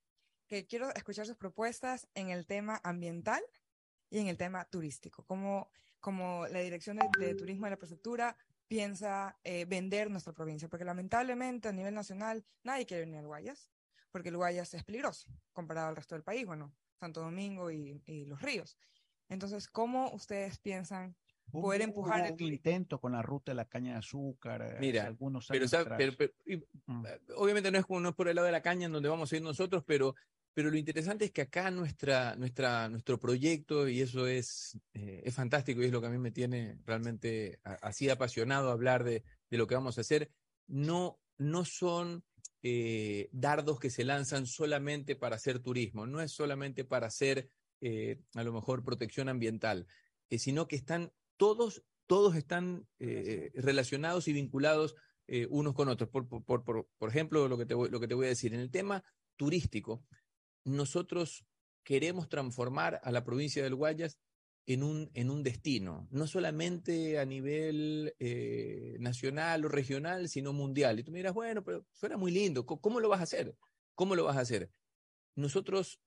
[0.48, 3.42] Que quiero escuchar sus propuestas en el tema ambiental
[4.10, 5.24] y en el tema turístico.
[5.26, 5.70] Como,
[6.00, 10.86] como la Dirección de, de Turismo de la Prefectura piensa eh, vender nuestra provincia, porque
[10.86, 13.72] lamentablemente a nivel nacional nadie quiere venir al Guayas,
[14.12, 18.26] porque el Guayas es peligroso comparado al resto del país, bueno, Santo Domingo y, y
[18.26, 18.78] los ríos.
[19.30, 21.16] Entonces, ¿cómo ustedes piensan
[21.52, 24.62] poder empujar el intento con la ruta de la caña de azúcar.
[24.62, 25.98] eh, hace Mira, algunos pero, años sabe- atrás.
[25.98, 26.58] pero- pero- y,
[26.92, 27.06] Mm.
[27.06, 29.32] eh, obviamente no es, no es por el lado de la caña en donde vamos
[29.32, 30.14] a ir nosotros, pero,
[30.58, 35.36] pero lo interesante es que acá nuestra, nuestra, nuestro proyecto, y eso es, eh, es
[35.36, 39.58] fantástico y es lo que a mí me tiene realmente así apasionado hablar de, de
[39.60, 40.32] lo que vamos a hacer,
[40.66, 42.26] no, no son
[42.64, 48.20] eh, dardos que se lanzan solamente para hacer turismo, no es solamente para hacer eh,
[48.34, 49.86] a lo mejor protección ambiental,
[50.32, 54.96] eh, sino que están todos, todos están relacionados y vinculados
[55.50, 56.10] unos con otros.
[56.10, 58.30] Por, por, por, por- por ejemplo, lo que, te voy, lo que te voy a
[58.30, 59.04] decir, en el tema
[59.36, 60.04] turístico,
[60.68, 61.46] nosotros
[61.84, 64.20] queremos transformar a la provincia del Guayas
[64.66, 71.00] en un, en un destino, no solamente a nivel eh, nacional o regional, sino mundial.
[71.00, 73.56] Y tú me dirás, bueno, pero suena muy lindo, ¿cómo, lo vas a hacer?
[73.96, 74.70] ¿Cómo lo vas a hacer?
[75.36, 76.02] Nosotros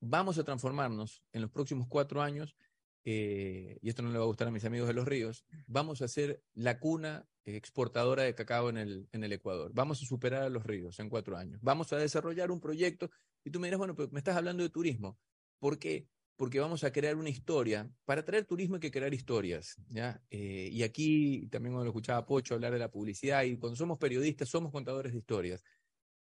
[0.00, 2.56] vamos a transformarnos en los próximos cuatro años,
[3.04, 6.02] eh, y esto no le va a gustar a mis amigos de los ríos, vamos
[6.02, 9.70] a ser la cuna exportadora de cacao en el, en el Ecuador.
[9.72, 11.60] Vamos a superar a los ríos en cuatro años.
[11.62, 13.10] Vamos a desarrollar un proyecto,
[13.44, 15.18] y tú me dirás, bueno, pero me estás hablando de turismo.
[15.58, 16.08] ¿Por qué?
[16.36, 17.90] Porque vamos a crear una historia.
[18.04, 20.22] Para traer turismo hay que crear historias, ¿ya?
[20.30, 23.98] Eh, y aquí también cuando lo escuchaba Pocho hablar de la publicidad, y cuando somos
[23.98, 25.62] periodistas somos contadores de historias.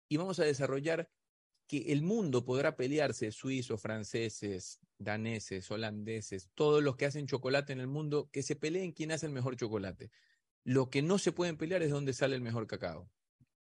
[0.07, 1.11] Y vamos a desarrollar
[1.67, 7.79] que el mundo podrá pelearse, suizos, franceses, daneses, holandeses, todos los que hacen chocolate en
[7.79, 10.09] el mundo, que se peleen quién hace el mejor chocolate.
[10.63, 13.11] Lo que no se pueden pelear es dónde sale el mejor cacao.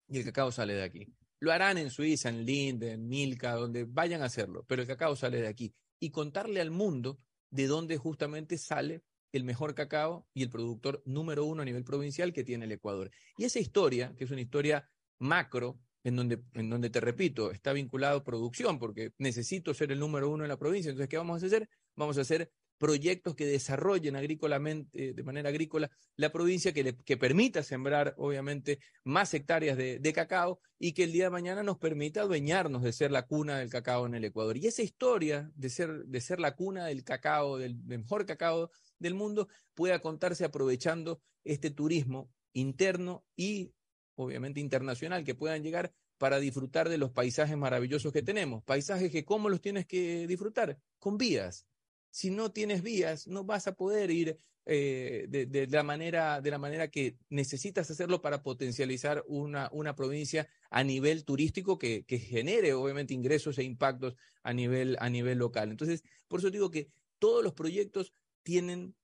[0.09, 1.15] Y el cacao sale de aquí.
[1.45, 5.15] Lo harán en Suiza, en Linde, en Milka, donde vayan a hacerlo, pero el cacao
[5.15, 5.75] sale de aquí.
[6.01, 11.45] Y contarle al mundo de dónde justamente sale el mejor cacao y el productor número
[11.45, 13.11] uno a nivel provincial que tiene el Ecuador.
[13.37, 14.89] Y esa historia, que es una historia
[15.19, 20.31] macro, en donde, en donde te repito, está vinculado producción, porque necesito ser el número
[20.31, 20.89] uno en la provincia.
[20.89, 21.69] Entonces, ¿qué vamos a hacer?
[21.95, 27.17] Vamos a hacer proyectos que desarrollen agrícolamente, de manera agrícola la provincia, que, le, que
[27.17, 32.23] permita sembrar, obviamente, más hectáreas de, cacao y que el día de mañana nos permita
[32.23, 34.57] adueñarnos de ser la cuna del cacao en el Ecuador.
[34.57, 39.15] Y esa historia de ser, de ser la cuna del cacao, del mejor cacao del
[39.15, 43.73] mundo, pueda contarse aprovechando este turismo interno y
[44.17, 48.63] obviamente internacional, que puedan llegar para disfrutar de los paisajes maravillosos que tenemos.
[48.65, 50.79] Paisajes que cómo los tienes que disfrutar?
[50.99, 51.67] Con vías.
[52.15, 56.53] Si no tienes vías, no vas a poder ir eh, de, de, la manera, de
[56.53, 62.21] la manera que necesitas hacerlo para potencializar una, una provincia a nivel turístico que, que
[62.21, 64.15] genere obviamente ingresos e impactos
[64.45, 65.73] a nivel, a nivel local.
[65.73, 66.87] Entonces, por eso digo que
[67.19, 68.15] todos los proyectos
[68.45, 68.95] tienen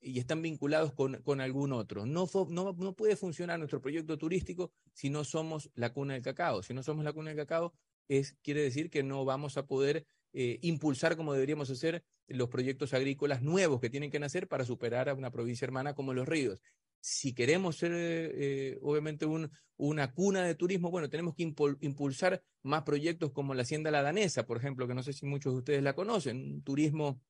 [0.00, 2.06] y están vinculados con, con algún otro.
[2.06, 6.62] No, no, no, puede funcionar nuestro proyecto turístico si no somos la cuna del cacao.
[6.62, 7.72] Si no somos la cuna del cacao,
[8.06, 12.94] es, quiere decir que no vamos a poder eh, impulsar como deberíamos hacer los proyectos
[12.94, 16.60] agrícolas nuevos que tienen que nacer para superar a una provincia hermana como Los Ríos.
[17.00, 21.42] Si queremos ser, eh, obviamente, un, una cuna de turismo, bueno, tenemos que
[21.80, 25.52] impulsar más proyectos como la Hacienda La Danesa, por ejemplo, que no sé si muchos
[25.52, 27.20] de ustedes la conocen, un turismo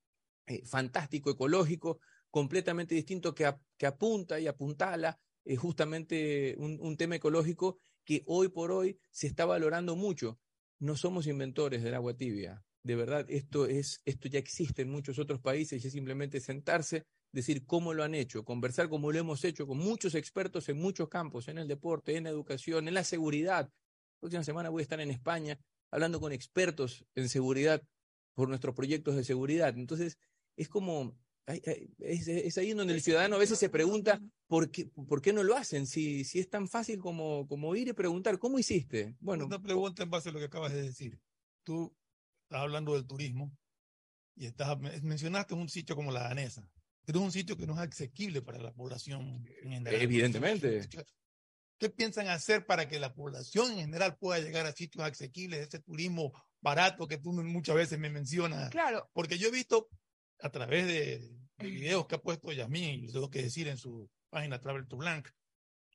[0.46, 2.00] eh, fantástico, ecológico,
[2.30, 8.70] completamente distinto que, que apunta y apuntala eh, justamente un, tema ecológico que hoy por
[8.70, 10.38] hoy se está valorando mucho.
[10.78, 12.62] No somos inventores del agua tibia.
[12.84, 17.04] De verdad, esto, es, esto ya existe en muchos otros países y es simplemente sentarse,
[17.32, 21.08] decir cómo lo han hecho, conversar como lo hemos hecho con muchos expertos en muchos
[21.08, 23.66] campos, en el deporte, en la educación, en la seguridad.
[23.66, 25.58] La próxima semana voy a estar en España
[25.90, 27.82] hablando con expertos en seguridad
[28.34, 29.76] por nuestros proyectos de seguridad.
[29.76, 30.18] Entonces,
[30.56, 35.32] es como es, ahí donde el ciudadano a veces se pregunta por qué, por qué
[35.32, 39.16] no lo hacen, si, si es tan fácil como, como ir y preguntar, ¿cómo hiciste?
[39.20, 41.18] Bueno, una pregunta en base a lo que acabas de decir.
[41.64, 41.94] Tú
[42.52, 43.50] estás hablando del turismo
[44.36, 46.68] y estás, mencionaste un sitio como la danesa,
[47.04, 50.02] pero es un sitio que no es asequible para la población en general.
[50.02, 50.86] Evidentemente.
[51.78, 55.80] ¿Qué piensan hacer para que la población en general pueda llegar a sitios asequibles, ese
[55.80, 58.70] turismo barato que tú muchas veces me mencionas?
[58.70, 59.10] Claro.
[59.14, 59.88] Porque yo he visto
[60.40, 61.18] a través de,
[61.56, 64.96] de videos que ha puesto Yasmín, y tengo que decir en su página Travel to
[64.96, 65.26] Blanc,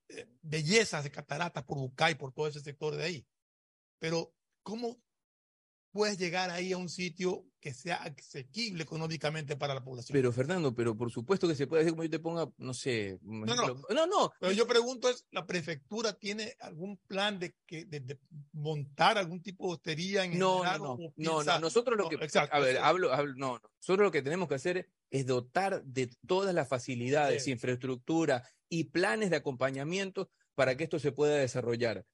[0.10, 3.28] eh, bellezas de cataratas por Bucay, por todo ese sector de ahí.
[4.00, 4.98] Pero, ¿cómo
[5.98, 10.14] puedes llegar ahí a un sitio que sea asequible económicamente para la población.
[10.14, 13.18] Pero Fernando, pero por supuesto que se puede hacer como yo te ponga, no sé.
[13.24, 14.32] No, no, no, no.
[14.40, 18.20] Pero yo pregunto es, ¿la prefectura tiene algún plan de que de, de
[18.52, 22.16] montar algún tipo de hostería en no, general, no, no, no, no, nosotros lo que,
[22.18, 26.12] exacto, a ver, hablo, hablo, no, nosotros lo que tenemos que hacer es dotar de
[26.28, 27.52] todas las facilidades, sí.
[27.52, 32.06] infraestructura y planes de acompañamiento para que esto se pueda desarrollar.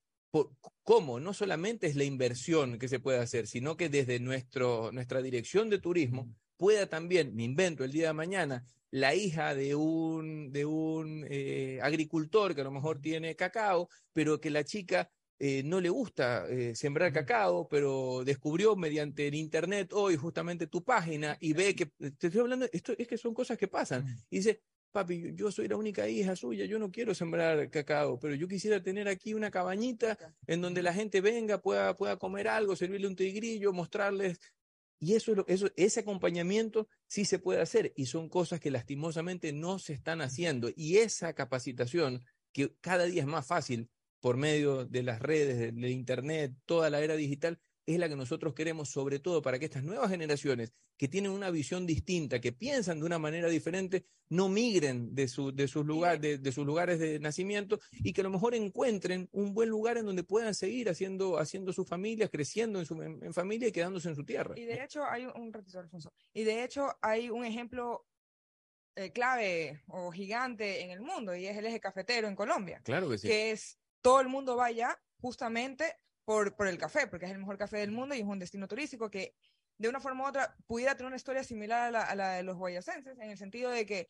[0.83, 1.19] ¿Cómo?
[1.19, 5.69] No solamente es la inversión que se puede hacer, sino que desde nuestro, nuestra dirección
[5.69, 10.65] de turismo pueda también, me invento el día de mañana, la hija de un, de
[10.65, 15.81] un eh, agricultor que a lo mejor tiene cacao, pero que la chica eh, no
[15.81, 21.53] le gusta eh, sembrar cacao, pero descubrió mediante el internet hoy justamente tu página y
[21.53, 21.87] ve que,
[22.17, 24.61] te estoy hablando, esto es que son cosas que pasan, y dice,
[24.93, 28.81] papi, yo soy la única hija suya, yo no quiero sembrar cacao, pero yo quisiera
[28.81, 30.17] tener aquí una cabañita
[30.47, 34.39] en donde la gente venga, pueda, pueda comer algo, servirle un tigrillo, mostrarles.
[34.99, 39.79] Y eso, eso, ese acompañamiento sí se puede hacer y son cosas que lastimosamente no
[39.79, 40.69] se están haciendo.
[40.75, 43.89] Y esa capacitación, que cada día es más fácil
[44.21, 48.15] por medio de las redes, de, de Internet, toda la era digital, es la que
[48.15, 52.51] nosotros queremos, sobre todo para que estas nuevas generaciones que tienen una visión distinta, que
[52.51, 56.65] piensan de una manera diferente, no migren de, su, de, sus, lugar, de, de, sus
[56.65, 60.55] lugares de nacimiento y que a lo mejor encuentren un buen lugar en donde puedan
[60.55, 64.23] seguir haciendo, haciendo sus familias, creciendo en, su, en, en familia y quedándose en su
[64.23, 64.53] tierra.
[64.57, 68.05] Y de hecho hay un, un ratito, Alfonso, y de hecho hay un ejemplo
[68.95, 72.79] eh, clave o gigante en el mundo y es el eje cafetero en Colombia.
[72.83, 73.27] Claro que sí.
[73.27, 77.57] Que es, todo el mundo vaya justamente por, por el café, porque es el mejor
[77.57, 79.35] café del mundo y es un destino turístico que
[79.77, 82.43] de una forma u otra pudiera tener una historia similar a la, a la de
[82.43, 84.09] los guayacenses, en el sentido de que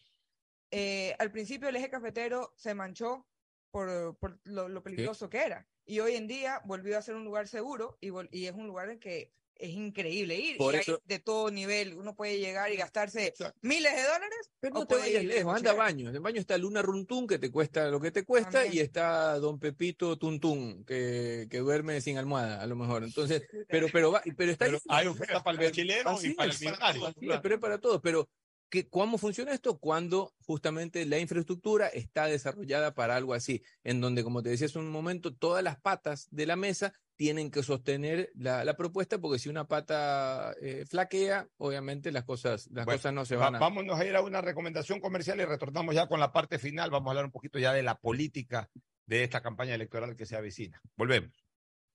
[0.71, 3.27] eh, al principio el eje cafetero se manchó
[3.71, 5.67] por, por lo, lo, peligroso que era.
[5.85, 8.89] y hoy en día volvió a ser un lugar seguro y, y es un lugar
[8.89, 10.57] en que es increíble ir.
[10.57, 11.93] Por y eso- hay de todo nivel.
[11.95, 14.51] Uno puede llegar y gastarse miles de dólares.
[14.59, 16.15] Pero o no te puede vayas ir lejos, anda a baños.
[16.15, 18.73] En baño está Luna Runtún, que te cuesta lo que te cuesta, También.
[18.73, 23.03] y está Don Pepito Tuntún, que, que duerme sin almohada, a lo mejor.
[23.03, 26.51] Entonces, pero, pero, va- pero está Pero hay oferta para el mochilero Así y para
[26.51, 27.07] el millonario.
[27.07, 28.01] es, pero es para todos.
[28.01, 28.29] Pero,
[28.73, 29.77] ¿qué, ¿cómo funciona esto?
[29.77, 34.79] Cuando justamente la infraestructura está desarrollada para algo así, en donde, como te decía hace
[34.79, 39.37] un momento, todas las patas de la mesa tienen que sostener la, la propuesta, porque
[39.37, 43.55] si una pata eh, flaquea, obviamente las cosas, las Bueno, cosas no se va- van
[43.57, 43.59] a...
[43.59, 46.89] Vámonos a ir a una recomendación comercial y retornamos ya con la parte final.
[46.89, 48.71] Vamos a hablar un poquito ya de la política
[49.05, 50.81] de esta campaña electoral que se avecina.
[50.97, 51.31] Volvemos.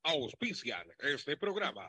[0.04, 1.88] Auspician este programa.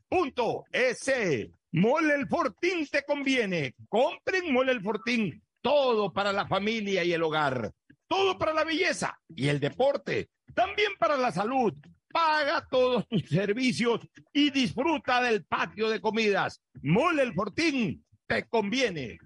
[0.11, 1.49] www.inmobiliar.gov.es.
[1.73, 3.75] Mole el Fortín te conviene.
[3.87, 5.41] Compren Mole el Fortín.
[5.61, 7.71] Todo para la familia y el hogar.
[8.07, 10.29] Todo para la belleza y el deporte.
[10.53, 11.73] También para la salud.
[12.09, 14.01] Paga todos tus servicios
[14.33, 16.61] y disfruta del patio de comidas.
[16.81, 19.17] Mole el Fortín te conviene.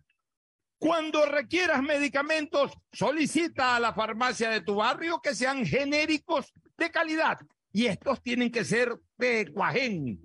[0.78, 7.40] Cuando requieras medicamentos, solicita a la farmacia de tu barrio que sean genéricos de calidad.
[7.72, 10.25] Y estos tienen que ser de Cuajén.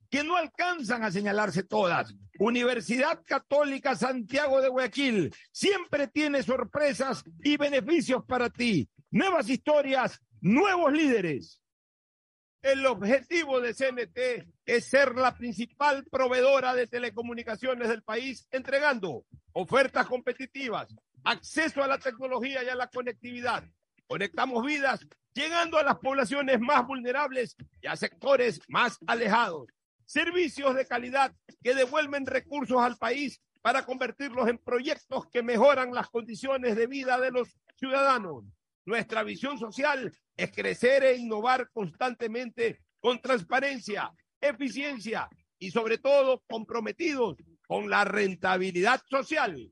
[0.11, 2.13] que no alcanzan a señalarse todas.
[2.37, 8.89] Universidad Católica Santiago de Guayaquil siempre tiene sorpresas y beneficios para ti.
[9.09, 11.61] Nuevas historias, nuevos líderes.
[12.61, 20.05] El objetivo de CNT es ser la principal proveedora de telecomunicaciones del país, entregando ofertas
[20.07, 20.93] competitivas,
[21.23, 23.63] acceso a la tecnología y a la conectividad.
[24.07, 24.99] Conectamos vidas,
[25.33, 29.67] llegando a las poblaciones más vulnerables y a sectores más alejados.
[30.11, 31.33] Servicios de calidad
[31.63, 37.17] que devuelven recursos al país para convertirlos en proyectos que mejoran las condiciones de vida
[37.17, 38.43] de los ciudadanos.
[38.83, 44.11] Nuestra visión social es crecer e innovar constantemente con transparencia,
[44.41, 49.71] eficiencia y sobre todo comprometidos con la rentabilidad social.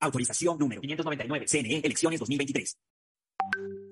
[0.00, 2.78] Autorización número 599, CNE, elecciones 2023.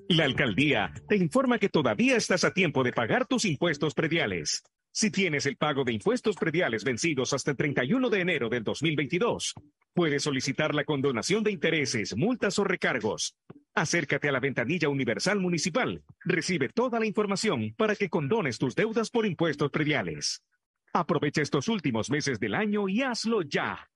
[0.09, 4.63] La alcaldía te informa que todavía estás a tiempo de pagar tus impuestos prediales.
[4.91, 9.55] Si tienes el pago de impuestos prediales vencidos hasta el 31 de enero del 2022,
[9.93, 13.37] puedes solicitar la condonación de intereses, multas o recargos.
[13.75, 16.03] Acércate a la ventanilla universal municipal.
[16.25, 20.43] Recibe toda la información para que condones tus deudas por impuestos prediales.
[20.93, 23.89] Aprovecha estos últimos meses del año y hazlo ya.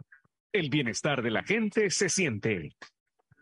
[0.53, 2.77] El bienestar de la gente se siente.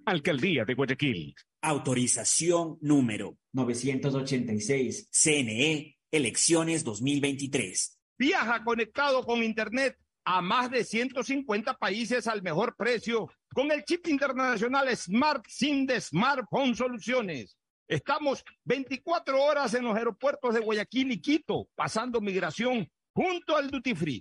[0.07, 1.35] Alcaldía de Guayaquil.
[1.61, 7.99] Autorización número 986, CNE, elecciones 2023.
[8.17, 14.07] Viaja conectado con Internet a más de 150 países al mejor precio con el chip
[14.07, 17.57] internacional Smart SIM de Smartphone Soluciones.
[17.89, 23.97] Estamos 24 horas en los aeropuertos de Guayaquil y Quito, pasando migración junto al Duty
[23.97, 24.21] Free.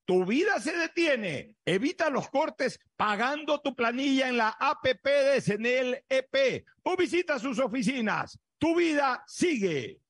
[0.11, 1.55] tu vida se detiene.
[1.63, 7.59] Evita los cortes pagando tu planilla en la APP de Senel EP o visita sus
[7.59, 8.37] oficinas.
[8.57, 10.01] Tu vida sigue.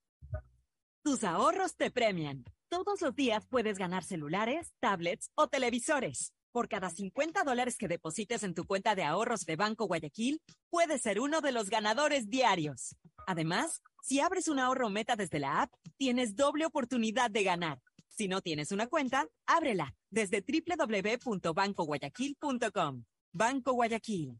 [1.04, 2.44] Tus ahorros te premian.
[2.68, 6.34] Todos los días puedes ganar celulares, tablets o televisores.
[6.52, 10.42] Por cada 50 dólares que deposites en tu cuenta de ahorros de Banco Guayaquil,
[10.72, 12.96] puedes ser uno de los ganadores diarios.
[13.28, 17.80] Además, si abres un ahorro meta desde la app, tienes doble oportunidad de ganar.
[18.12, 23.04] Si no tienes una cuenta, ábrela desde www.bancoguayaquil.com.
[23.34, 24.40] Banco Guayaquil.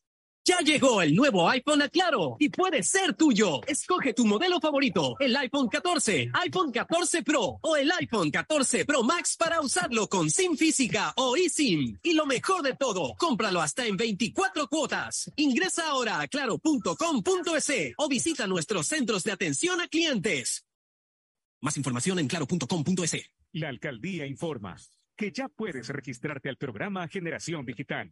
[0.51, 3.61] Ya llegó el nuevo iPhone a Claro y puede ser tuyo.
[3.65, 9.01] Escoge tu modelo favorito, el iPhone 14, iPhone 14 Pro o el iPhone 14 Pro
[9.01, 11.97] Max para usarlo con SIM física o eSIM.
[12.03, 15.31] Y lo mejor de todo, cómpralo hasta en 24 cuotas.
[15.37, 20.65] Ingresa ahora a claro.com.es o visita nuestros centros de atención a clientes.
[21.61, 23.31] Más información en claro.com.es.
[23.53, 24.75] La alcaldía informa
[25.15, 28.11] que ya puedes registrarte al programa Generación Digital.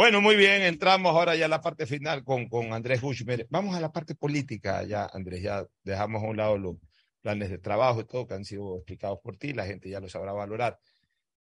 [0.00, 3.46] Bueno, muy bien, entramos ahora ya a la parte final con, con Andrés Hushmer.
[3.50, 6.76] Vamos a la parte política ya, Andrés, ya dejamos a un lado los
[7.20, 10.08] planes de trabajo y todo que han sido explicados por ti, la gente ya lo
[10.08, 10.80] sabrá valorar.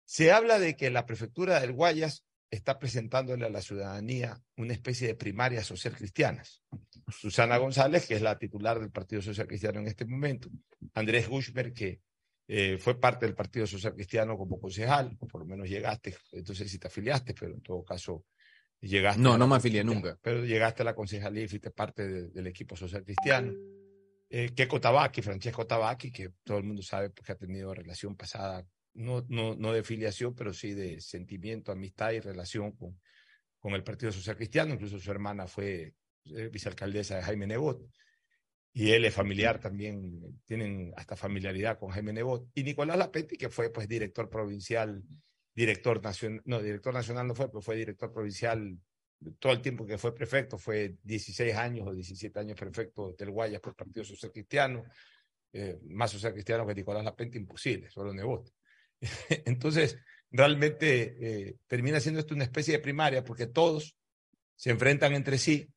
[0.03, 5.07] Se habla de que la prefectura del Guayas está presentándole a la ciudadanía una especie
[5.07, 6.61] de primarias social cristianas.
[7.07, 10.49] Susana González, que es la titular del Partido Social Cristiano en este momento,
[10.95, 12.01] Andrés Hushmer, que
[12.45, 16.77] eh, fue parte del Partido Social Cristiano como concejal, por lo menos llegaste, entonces si
[16.77, 18.25] te afiliaste, pero en todo caso
[18.87, 19.21] llegaste.
[19.21, 20.17] No, no me afilié nunca.
[20.21, 23.53] Pero llegaste a la concejalía y fuiste parte del equipo social cristiano.
[24.29, 28.65] Eh, Keiko Tabaki, Francesco Tabaki, que todo el mundo sabe porque ha tenido relación pasada,
[28.93, 32.99] no, no, no de filiación, pero sí de sentimiento, amistad y relación con,
[33.59, 34.73] con el Partido Social Cristiano.
[34.73, 35.93] Incluso su hermana fue
[36.25, 37.83] eh, vicealcaldesa de Jaime Nebot
[38.73, 43.49] y él es familiar también, tienen hasta familiaridad con Jaime Nebot, y Nicolás Lapetti, que
[43.49, 45.03] fue pues director provincial,
[45.55, 48.77] director nacional, no, director nacional no fue, pero fue director provincial
[49.39, 53.61] todo el tiempo que fue prefecto, fue 16 años o 17 años prefecto del Guayas
[53.61, 54.83] por el Partido Social Cristiano,
[55.53, 58.51] eh, más social cristiano que Nicolás Lapetti, imposible, solo Nebot.
[59.45, 59.97] Entonces,
[60.31, 63.95] realmente eh, termina siendo esto una especie de primaria porque todos
[64.55, 65.69] se enfrentan entre sí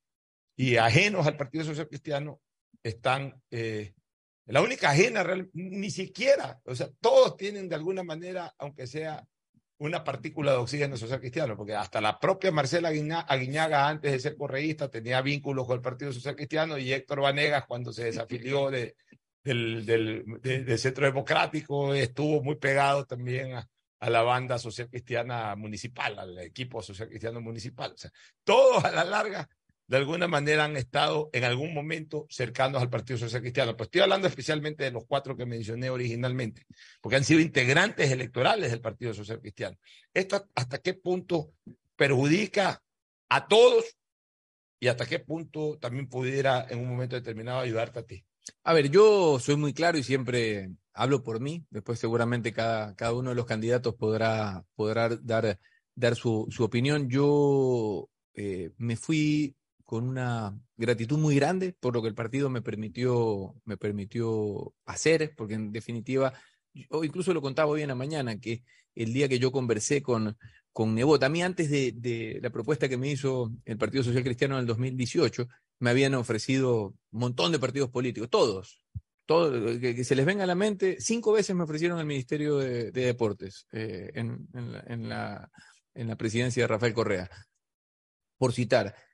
[0.56, 2.40] y ajenos al Partido Social Cristiano
[2.82, 3.94] están, eh,
[4.46, 9.26] la única ajena, ni siquiera, o sea, todos tienen de alguna manera, aunque sea
[9.78, 14.36] una partícula de oxígeno social cristiano, porque hasta la propia Marcela Aguiñaga, antes de ser
[14.36, 18.96] correísta, tenía vínculos con el Partido Social Cristiano y Héctor Vanegas, cuando se desafilió de,
[19.44, 23.68] del, del, Centro Democrático, estuvo muy pegado también a,
[24.00, 27.92] a, la banda social cristiana municipal, al equipo social cristiano municipal.
[27.92, 28.10] O sea,
[28.44, 29.48] todos a la larga
[29.88, 33.76] de alguna manera han estado en algún momento cercanos al Partido Social Cristiano.
[33.76, 36.66] Pues estoy hablando especialmente de los cuatro que mencioné originalmente,
[37.00, 39.76] porque han sido integrantes electorales del Partido Social Cristiano.
[40.12, 41.52] ¿Esto hasta qué punto
[41.94, 42.82] perjudica
[43.28, 43.96] a todos
[44.80, 48.24] y hasta qué punto también pudiera en un momento determinado ayudarte a ti?
[48.64, 51.64] A ver, yo soy muy claro y siempre hablo por mí.
[51.70, 55.58] Después seguramente cada, cada uno de los candidatos podrá, podrá dar,
[55.94, 57.08] dar su, su opinión.
[57.08, 59.56] Yo eh, me fui
[59.86, 65.32] con una gratitud muy grande por lo que el partido me permitió, me permitió hacer,
[65.36, 66.32] porque en definitiva,
[66.90, 68.64] o incluso lo contaba hoy en la mañana, que
[68.96, 70.36] el día que yo conversé con,
[70.72, 74.56] con Nebot, a mí antes de, la propuesta que me hizo el Partido Social Cristiano
[74.56, 75.46] en el 2018,
[75.78, 78.84] me habían ofrecido un montón de partidos políticos, todos,
[79.24, 82.90] todo, que, se les venga a la mente, cinco veces me ofrecieron el Ministerio de,
[82.90, 84.48] de Deportes eh, en,
[85.08, 85.48] la,
[85.94, 87.30] en la presidencia de Rafael Correa,
[88.36, 89.05] por citar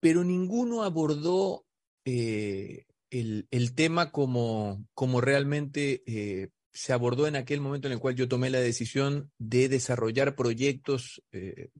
[0.00, 1.64] pero ninguno abordó
[2.04, 8.14] eh, el, tema como, como realmente eh, se abordó en aquel momento en el cual
[8.14, 11.70] yo tomé la decisión de desarrollar proyectos eh,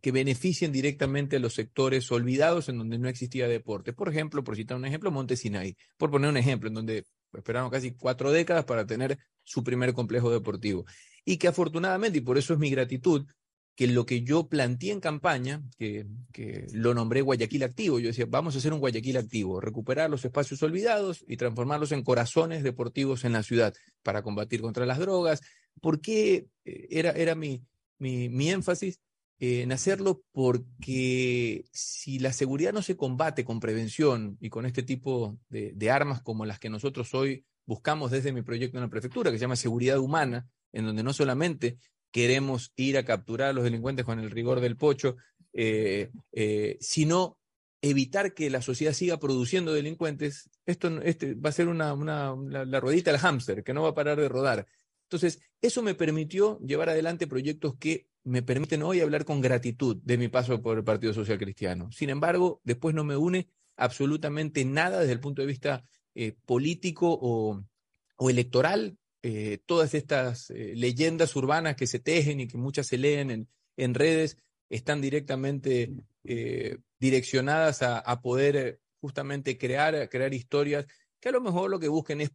[0.00, 3.92] que beneficien directamente a los sectores olvidados en donde no existía deporte.
[3.92, 7.70] Por ejemplo, por citar un ejemplo, Monte Sinai, por poner un ejemplo, en donde esperaron
[7.70, 10.84] casi cuatro décadas para tener su primer complejo deportivo.
[11.24, 13.26] Y que afortunadamente, y por eso es mi gratitud,
[13.78, 18.26] que lo que yo planteé en campaña, que, que, lo nombré Guayaquil Activo, yo decía,
[18.28, 23.24] vamos a hacer un Guayaquil Activo, recuperar los espacios olvidados y transformarlos en corazones deportivos
[23.24, 23.72] en la ciudad
[24.02, 25.42] para combatir contra las drogas.
[25.80, 27.62] ¿Por qué eh, era, era mi,
[27.98, 28.98] mi, mi énfasis?
[29.38, 35.38] En hacerlo porque si la seguridad no se combate con prevención y con este tipo
[35.50, 39.30] de, de armas como las que nosotros hoy buscamos desde mi proyecto en la prefectura,
[39.30, 41.78] que se llama Seguridad Humana, en donde no solamente
[42.10, 45.16] queremos ir a capturar a los delincuentes con el rigor del pocho,
[45.52, 47.38] eh, eh, sino
[47.80, 53.10] evitar que la sociedad siga produciendo delincuentes, esto este va a ser una, la, ruedita
[53.10, 54.66] del hámster, que no va a parar de rodar.
[55.04, 60.18] Entonces, eso me permitió llevar adelante proyectos que me permiten hoy hablar con gratitud de
[60.18, 61.90] mi paso por el Partido Social Cristiano.
[61.92, 67.16] Sin embargo, después no me une absolutamente nada desde el punto de vista eh, político
[67.20, 72.98] o electoral eh, todas estas eh, leyendas urbanas que se tejen y que muchas se
[72.98, 74.38] leen en, en redes
[74.70, 75.92] están directamente
[76.24, 80.86] eh, direccionadas a, poder justamente crear, crear historias
[81.20, 82.30] que a lo mejor lo que busquen es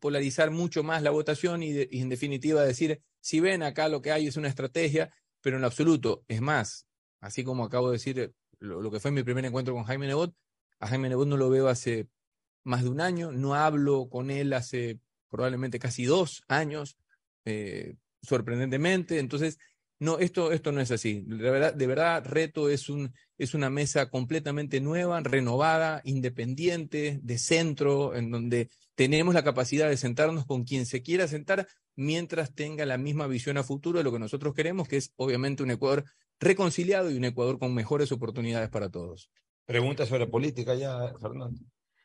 [0.00, 4.26] polarizar mucho más la votación y, en definitiva decir, si ven acá lo que hay
[4.26, 6.86] es una estrategia, pero en absoluto, es más,
[7.20, 10.34] así como acabo de decir lo, lo que fue mi primer encuentro con Jaime Nebot,
[10.80, 12.08] a Jaime Nebot no lo veo hace
[12.64, 14.98] más de un año, no hablo con él hace
[15.36, 16.96] probablemente casi dos años,
[17.44, 19.18] eh, sorprendentemente.
[19.18, 19.58] Entonces,
[19.98, 21.24] no, esto, esto no es así.
[21.26, 27.38] De verdad, de verdad, Reto es, un, es una mesa completamente nueva, renovada, independiente, de
[27.38, 32.86] centro, en donde tenemos la capacidad de sentarnos con quien se quiera sentar mientras tenga
[32.86, 36.04] la misma visión a futuro de lo que nosotros queremos, que es obviamente un Ecuador
[36.40, 39.30] reconciliado y un Ecuador con mejores oportunidades para todos.
[39.66, 41.60] Pregunta sobre política ya, Fernando.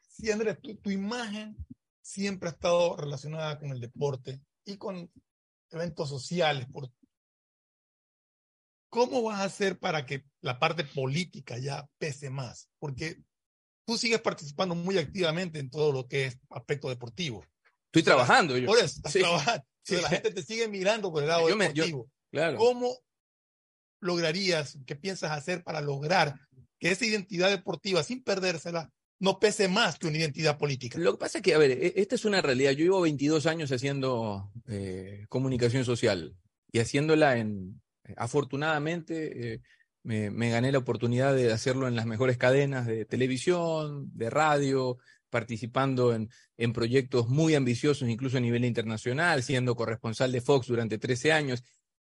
[0.10, 1.56] Sí, Andrés, tu, tu imagen
[2.02, 5.12] siempre ha estado relacionada con el deporte y con
[5.70, 6.68] eventos sociales.
[8.90, 12.70] ¿Cómo vas a hacer para que la parte política ya pese más?
[12.80, 13.22] Porque
[13.86, 17.46] tú sigues participando muy activamente en todo lo que es aspecto deportivo.
[17.86, 18.68] Estoy trabajando yo.
[18.68, 19.20] Por eso, estás sí.
[19.20, 19.66] trabajando.
[19.84, 19.96] Sí.
[20.00, 21.86] La gente te sigue mirando por el lado yo deportivo.
[21.86, 22.58] Me, yo, claro.
[22.58, 22.98] ¿Cómo
[24.02, 26.36] lograrías, qué piensas hacer para lograr
[26.80, 28.92] que esa identidad deportiva, sin perdérsela,
[29.22, 30.98] no pese más que una identidad política.
[30.98, 32.72] Lo que pasa es que, a ver, e, esta es una realidad.
[32.72, 36.36] Yo llevo 22 años haciendo eh, comunicación social
[36.72, 37.80] y haciéndola en,
[38.18, 39.62] afortunadamente, eh,
[40.02, 44.98] me, me, gané la oportunidad de hacerlo en las mejores cadenas de televisión, de radio,
[45.30, 50.98] participando en, en proyectos muy ambiciosos, incluso a nivel internacional, siendo corresponsal de Fox durante
[50.98, 51.64] 13 años.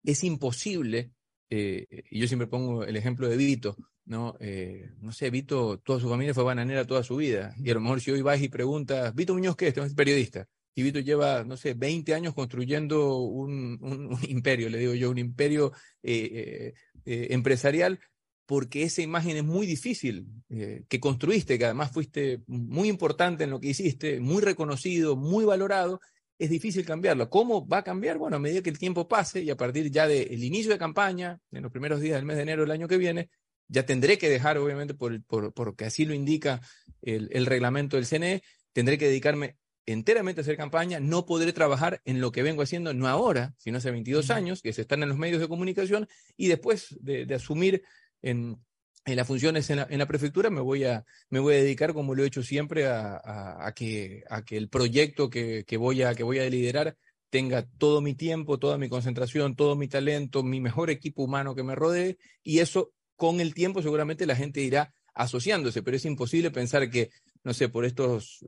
[0.03, 1.11] Es imposible,
[1.49, 4.35] eh, y yo siempre pongo el ejemplo de Vito, ¿no?
[4.39, 7.53] Eh, no sé, Vito, toda su familia fue bananera toda su vida.
[7.57, 9.77] Y a lo mejor si hoy vas y preguntas, Vito Muñoz, ¿qué es?
[9.77, 10.47] es periodista.
[10.75, 15.09] Y Vito lleva, no sé, 20 años construyendo un, un, un imperio, le digo yo,
[15.09, 15.71] un imperio
[16.03, 16.73] eh,
[17.05, 17.99] eh, empresarial,
[18.45, 23.49] porque esa imagen es muy difícil eh, que construiste, que además fuiste muy importante en
[23.49, 25.99] lo que hiciste, muy reconocido, muy valorado,
[26.37, 27.29] es difícil cambiarlo.
[27.29, 28.17] ¿Cómo va a cambiar?
[28.17, 30.77] Bueno, a medida que el tiempo pase y a partir ya del de inicio de
[30.77, 33.29] campaña, en los primeros días del mes de enero del año que viene,
[33.67, 36.61] ya tendré que dejar, obviamente, por, por, porque así lo indica
[37.01, 38.43] el, el, reglamento del CNE,
[38.73, 39.57] tendré que dedicarme
[39.87, 43.77] enteramente a hacer campaña, no podré trabajar en lo que vengo haciendo, no ahora, sino
[43.77, 47.35] hace 22 años, que se están en los medios de comunicación, y después de, de
[47.35, 47.83] asumir
[48.21, 48.57] en,
[49.05, 51.93] en, las funciones en la, en la, prefectura, me voy, a, me voy a dedicar,
[51.93, 56.15] como lo he hecho siempre, a, que, a que el proyecto que, que, voy a,
[56.15, 56.97] que voy a liderar
[57.29, 61.63] tenga todo mi tiempo, toda mi concentración, todo mi talento, mi mejor equipo humano que
[61.63, 66.51] me rodee, y eso con el tiempo seguramente la gente irá asociándose, pero es imposible
[66.51, 67.09] pensar que
[67.45, 68.43] no sé, por estos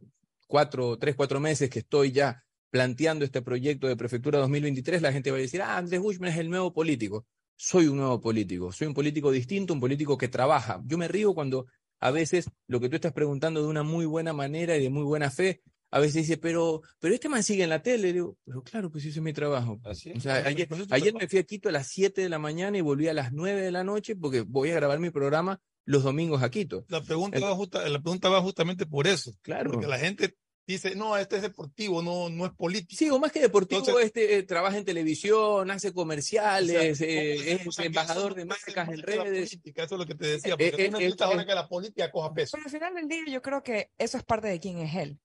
[0.47, 5.31] cuatro, tres, cuatro meses que estoy ya planteando este proyecto de Prefectura 2023, la gente
[5.31, 7.25] va a decir, ah, Andrés Bushman es el nuevo político.
[7.59, 10.81] Soy un nuevo político, soy un político distinto, un político que trabaja.
[10.85, 11.65] Yo me río cuando
[11.99, 15.03] a veces lo que tú estás preguntando de una muy buena manera y de muy
[15.03, 18.13] buena fe, a veces dice, pero, pero este man sigue en la tele.
[18.13, 19.79] digo, pero claro, pues ese es mi trabajo.
[19.83, 22.81] O sea, ayer, ayer me fui a Quito a las 7 de la mañana y
[22.81, 26.43] volví a las 9 de la noche porque voy a grabar mi programa los domingos
[26.43, 26.85] a Quito.
[26.89, 29.31] La pregunta, va, justa, la pregunta va justamente por eso.
[29.41, 29.71] Claro.
[29.71, 30.35] Porque la gente
[30.67, 32.97] dice, no, este es deportivo, no, no es político.
[32.97, 38.35] Sí, o más que deportivo, este eh, trabaja en televisión, hace comerciales, eh, es embajador
[38.35, 39.49] de marcas en redes.
[39.49, 42.11] Política, eso es lo que te decía, porque eh, tú necesitas ahora que la política
[42.11, 42.51] coja peso.
[42.57, 45.19] Pero al final del día yo creo que eso es parte de quién es él.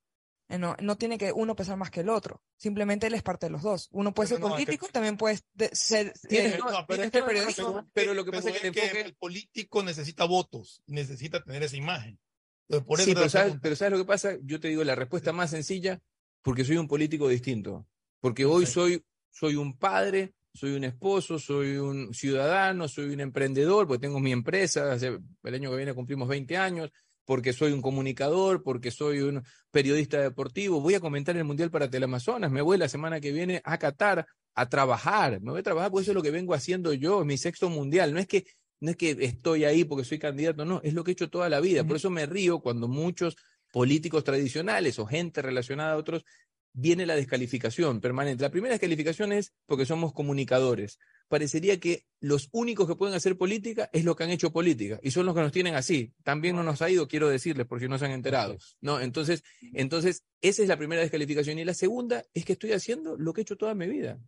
[0.48, 2.42] No, no tiene que uno pesar más que el otro.
[2.58, 3.88] Simplemente él es parte de los dos.
[3.90, 5.40] Uno puede ser político, también puede
[5.72, 7.86] ser, periodista.
[7.94, 12.18] Pero, lo que pasa es que, el político necesita votos, necesita tener esa imagen
[12.68, 14.36] sí, pero sabes, pero ¿sabes lo que pasa?
[14.42, 16.00] Yo te digo la respuesta más sencilla,
[16.42, 17.86] porque soy un político distinto.
[18.20, 23.86] Porque hoy soy, soy un padre, soy un esposo, soy un ciudadano, soy un emprendedor,
[23.86, 26.90] porque tengo mi empresa, el año que viene cumplimos 20 años,
[27.24, 30.80] porque soy un comunicador, porque soy un periodista deportivo.
[30.80, 34.26] Voy a comentar el Mundial para Teleamazonas, me voy la semana que viene a Qatar
[34.54, 37.38] a trabajar, me voy a trabajar, porque eso es lo que vengo haciendo yo, mi
[37.38, 38.12] sexto Mundial.
[38.12, 38.44] No es que
[38.82, 41.48] no es que estoy ahí porque soy candidato, no, es lo que he hecho toda
[41.48, 41.84] la vida.
[41.84, 43.36] Por eso me río cuando muchos
[43.72, 46.24] políticos tradicionales o gente relacionada a otros
[46.72, 48.42] viene la descalificación permanente.
[48.42, 50.98] La primera descalificación es porque somos comunicadores.
[51.28, 55.12] Parecería que los únicos que pueden hacer política es los que han hecho política y
[55.12, 56.12] son los que nos tienen así.
[56.24, 58.58] También no nos ha ido, quiero decirles, por si no se han enterado.
[58.80, 59.44] No, entonces,
[59.74, 63.42] entonces esa es la primera descalificación y la segunda es que estoy haciendo lo que
[63.42, 64.18] he hecho toda mi vida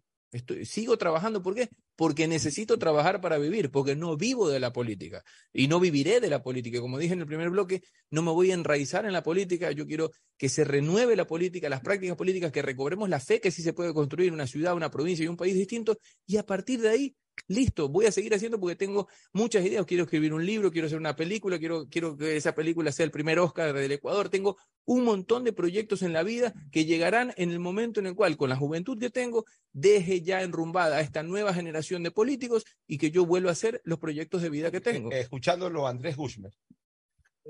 [0.65, 1.69] sigo trabajando, ¿por qué?
[1.97, 6.29] Porque necesito trabajar para vivir, porque no vivo de la política y no viviré de
[6.31, 6.81] la política.
[6.81, 9.87] Como dije en el primer bloque, no me voy a enraizar en la política, yo
[9.87, 13.63] quiero que se renueve la política, las prácticas políticas, que recobremos la fe que sí
[13.63, 16.89] se puede construir una ciudad, una provincia y un país distinto, y a partir de
[16.89, 17.17] ahí
[17.47, 19.85] Listo, voy a seguir haciendo porque tengo muchas ideas.
[19.85, 23.11] Quiero escribir un libro, quiero hacer una película, quiero, quiero que esa película sea el
[23.11, 24.31] primer Oscar del Ecuador.
[24.31, 24.57] Tengo
[24.87, 28.37] un montón de proyectos en la vida que llegarán en el momento en el cual,
[28.37, 32.97] con la juventud que tengo, deje ya enrumbada a esta nueva generación de políticos y
[32.97, 35.13] que yo vuelva a hacer los proyectos de vida que tengo.
[35.13, 36.53] Eh, escuchándolo, Andrés Guzmán,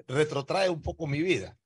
[0.09, 1.57] retrotrae un poco mi vida.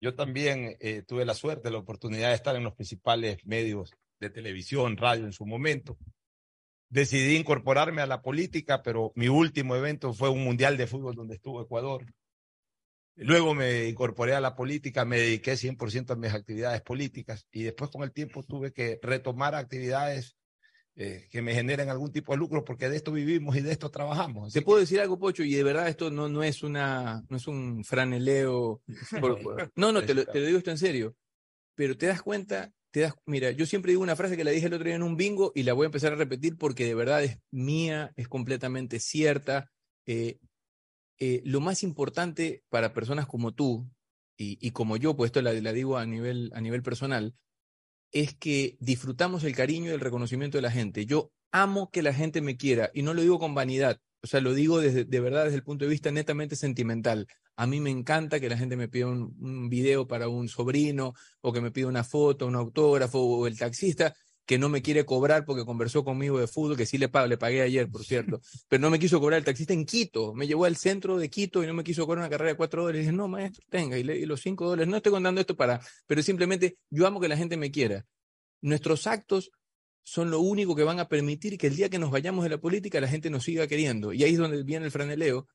[0.00, 4.30] Yo también eh, tuve la suerte, la oportunidad de estar en los principales medios de
[4.30, 5.98] televisión, radio en su momento
[6.90, 11.36] decidí incorporarme a la política, pero mi último evento fue un mundial de fútbol donde
[11.36, 12.04] estuvo Ecuador.
[13.14, 17.90] Luego me incorporé a la política, me dediqué 100% a mis actividades políticas y después
[17.90, 20.36] con el tiempo tuve que retomar actividades
[20.96, 23.90] eh, que me generen algún tipo de lucro porque de esto vivimos y de esto
[23.90, 24.52] trabajamos.
[24.52, 27.46] Te puedo decir algo, Pocho, y de verdad esto no, no, es, una, no es
[27.46, 28.82] un franeleo.
[29.76, 31.14] no, no, te lo, te lo digo esto en serio,
[31.74, 32.72] pero te das cuenta
[33.26, 35.52] mira, yo siempre digo una frase que la dije el otro día en un bingo
[35.54, 39.70] y la voy a empezar a repetir porque de verdad es mía, es completamente cierta.
[40.06, 40.38] Eh,
[41.18, 43.88] eh, lo más importante para personas como tú
[44.42, 47.34] y, como yo, pues esto la, la, digo a nivel, a nivel personal,
[48.10, 51.04] es que disfrutamos el cariño y el reconocimiento de la gente.
[51.04, 54.40] Yo amo que la gente me quiera y no lo digo con vanidad, o sea,
[54.40, 57.26] lo digo desde, de verdad desde el punto de vista netamente sentimental.
[57.60, 61.12] A mí me encanta que la gente me pida un, video para un sobrino,
[61.42, 64.16] o que me pida una foto, un autógrafo, o el taxista
[64.46, 67.90] que no me quiere cobrar porque conversó conmigo de fútbol, que sí le, pagué ayer,
[67.90, 70.32] por cierto, pero no me quiso cobrar el taxista en Quito.
[70.32, 72.80] Me llevó al centro de Quito y no me quiso cobrar una carrera de cuatro
[72.80, 73.00] dólares.
[73.00, 74.88] Y dije, no, maestro, tenga, y, y los cinco dólares.
[74.88, 78.06] No estoy contando esto para, pero simplemente yo amo que la gente me quiera.
[78.62, 79.50] Nuestros actos
[80.02, 82.58] son lo único que van a permitir que el día que nos vayamos de la
[82.58, 84.14] política la gente nos siga queriendo.
[84.14, 85.46] Y ahí es donde viene el franeleo.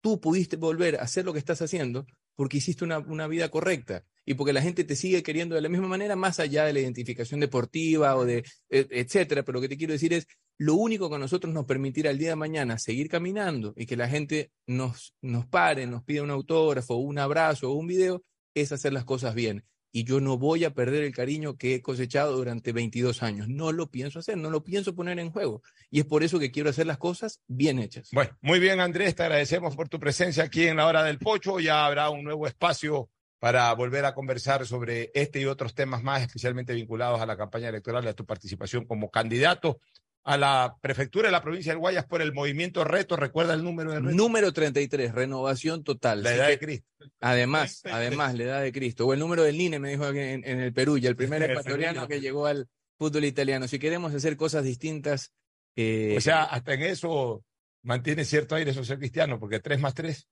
[0.00, 2.06] Tú pudiste volver a hacer lo que estás haciendo
[2.36, 5.68] porque hiciste una, una, vida correcta y porque la gente te sigue queriendo de la
[5.68, 9.42] misma manera, más allá de la identificación deportiva o de e, etcétera.
[9.42, 10.26] Pero lo que te quiero decir es,
[10.56, 13.96] lo único que a nosotros nos permitirá el día de mañana seguir caminando y que
[13.96, 18.22] la gente nos, nos pare, nos pida un autógrafo, un abrazo o un video,
[18.54, 19.64] es hacer las cosas bien
[19.98, 23.48] y yo no voy a perder el cariño que he cosechado durante 22 años.
[23.48, 25.60] No lo pienso hacer, no lo pienso poner en juego.
[25.90, 28.10] Y es por eso que quiero hacer las cosas bien hechas.
[28.12, 31.58] Bueno, muy bien Andrés, te agradecemos por tu presencia aquí en la hora del pocho.
[31.58, 33.10] Ya habrá un nuevo espacio
[33.40, 37.68] para volver a conversar sobre este y otros temas más, especialmente vinculados a la campaña
[37.68, 39.80] electoral a tu participación como candidato
[40.24, 43.16] a la prefectura de la provincia del Guayas por el movimiento Reto.
[43.16, 44.14] ¿Recuerda el número de Reto?
[44.14, 46.22] Número 33, renovación total.
[46.22, 46.86] La edad de Cristo.
[47.20, 49.06] Además, además, la edad de Cristo.
[49.06, 52.06] O el número del NINE, me dijo en, en el Perú, y el primer ecuatoriano
[52.06, 52.68] que llegó al
[52.98, 53.68] fútbol italiano.
[53.68, 55.32] Si queremos hacer cosas distintas.
[55.76, 57.44] Eh, o sea, hasta en eso
[57.82, 60.28] mantiene cierto aire social cristiano, porque 3 más 3.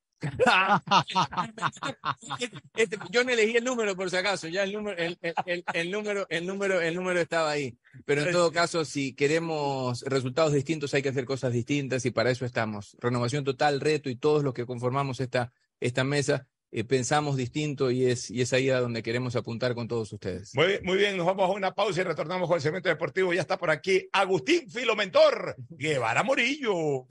[2.77, 5.91] Este, yo no elegí el número por si acaso, ya el número, el, el, el,
[5.91, 7.77] número, el número, el número estaba ahí.
[8.05, 12.31] Pero en todo caso, si queremos resultados distintos, hay que hacer cosas distintas y para
[12.31, 12.97] eso estamos.
[13.01, 18.07] Renovación total, reto y todos los que conformamos esta, esta mesa eh, pensamos distinto y
[18.07, 20.55] es, y es ahí a donde queremos apuntar con todos ustedes.
[20.55, 23.33] Muy, muy bien, nos vamos a una pausa y retornamos con el segmento deportivo.
[23.33, 27.07] Ya está por aquí Agustín Filomentor Guevara Morillo.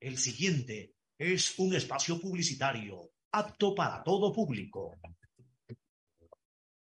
[0.00, 4.96] El siguiente es un espacio publicitario apto para todo público.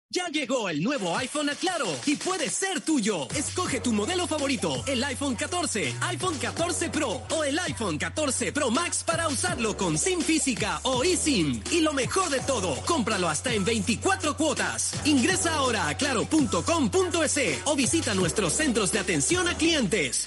[0.09, 3.29] Ya llegó el nuevo iPhone a Claro y puede ser tuyo.
[3.31, 8.71] Escoge tu modelo favorito, el iPhone 14, iPhone 14 Pro o el iPhone 14 Pro
[8.71, 11.63] Max para usarlo con SIM física o eSIM.
[11.71, 14.95] Y lo mejor de todo, cómpralo hasta en 24 cuotas.
[15.07, 20.27] Ingresa ahora a claro.com.es o visita nuestros centros de atención a clientes.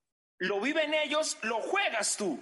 [0.41, 2.39] Lo viven ellos, lo juegas tú.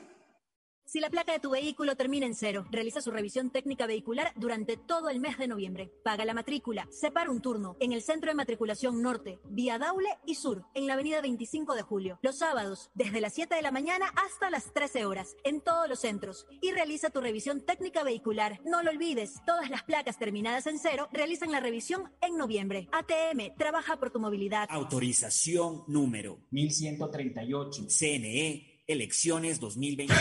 [0.90, 4.76] Si la placa de tu vehículo termina en cero, realiza su revisión técnica vehicular durante
[4.76, 5.91] todo el mes de noviembre.
[6.03, 10.34] Paga la matrícula, separa un turno en el Centro de Matriculación Norte, vía Daule y
[10.34, 12.18] Sur, en la avenida 25 de Julio.
[12.24, 15.99] Los sábados, desde las 7 de la mañana hasta las 13 horas, en todos los
[15.99, 16.48] centros.
[16.60, 18.60] Y realiza tu revisión técnica vehicular.
[18.66, 22.90] No lo olvides, todas las placas terminadas en cero realizan la revisión en noviembre.
[22.94, 24.68] ATM, trabaja por tu movilidad.
[24.72, 27.86] Autorización número 1138.
[27.90, 30.14] CNE, elecciones 2020.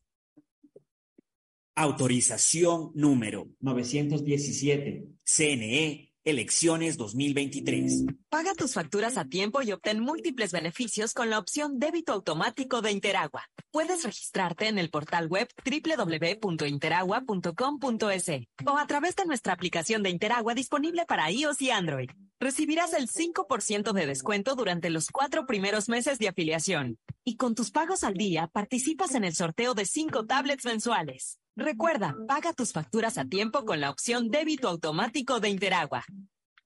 [1.75, 5.09] Autorización número 917.
[5.25, 8.05] CNE, elecciones 2023.
[8.29, 12.91] Paga tus facturas a tiempo y obtén múltiples beneficios con la opción débito automático de
[12.91, 13.49] Interagua.
[13.71, 18.29] Puedes registrarte en el portal web www.interagua.com.es
[18.65, 22.09] o a través de nuestra aplicación de Interagua disponible para iOS y Android.
[22.39, 26.97] Recibirás el 5% de descuento durante los cuatro primeros meses de afiliación.
[27.23, 31.39] Y con tus pagos al día participas en el sorteo de cinco tablets mensuales.
[31.55, 36.03] Recuerda, paga tus facturas a tiempo con la opción débito automático de Interagua.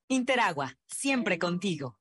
[0.08, 2.00] Interagua, siempre contigo.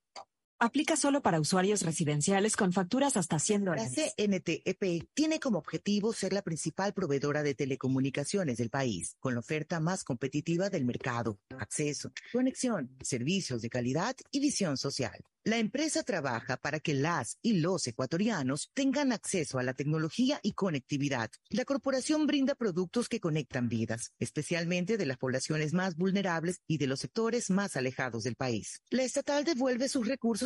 [0.58, 4.14] Aplica solo para usuarios residenciales con facturas hasta 100 La dólares.
[4.16, 9.80] CNTEP tiene como objetivo ser la principal proveedora de telecomunicaciones del país, con la oferta
[9.80, 15.22] más competitiva del mercado, acceso, conexión, servicios de calidad y visión social.
[15.46, 20.54] La empresa trabaja para que las y los ecuatorianos tengan acceso a la tecnología y
[20.54, 21.30] conectividad.
[21.50, 26.88] La corporación brinda productos que conectan vidas, especialmente de las poblaciones más vulnerables y de
[26.88, 28.82] los sectores más alejados del país.
[28.90, 30.45] La estatal devuelve sus recursos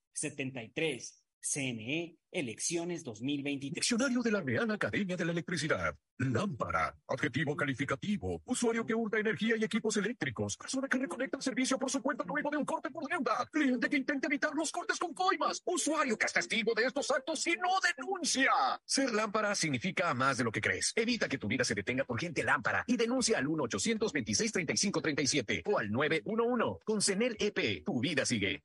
[0.21, 1.17] 73.
[1.43, 3.73] CNE, elecciones 2023.
[3.73, 5.97] Diccionario de la Real Academia de la Electricidad.
[6.19, 6.95] Lámpara.
[7.07, 8.43] Adjetivo calificativo.
[8.45, 10.55] Usuario que hurta energía y equipos eléctricos.
[10.55, 13.49] Persona que reconecta el servicio por su cuenta luego de un corte por deuda.
[13.51, 15.63] Cliente que intenta evitar los cortes con coimas.
[15.65, 18.51] Usuario que es testigo de estos actos y no denuncia.
[18.85, 20.93] Ser lámpara significa más de lo que crees.
[20.95, 25.89] Evita que tu vida se detenga por gente lámpara y denuncia al 1-826-3537 o al
[25.89, 26.83] 911.
[26.85, 28.61] Con CENEL EP, tu vida sigue.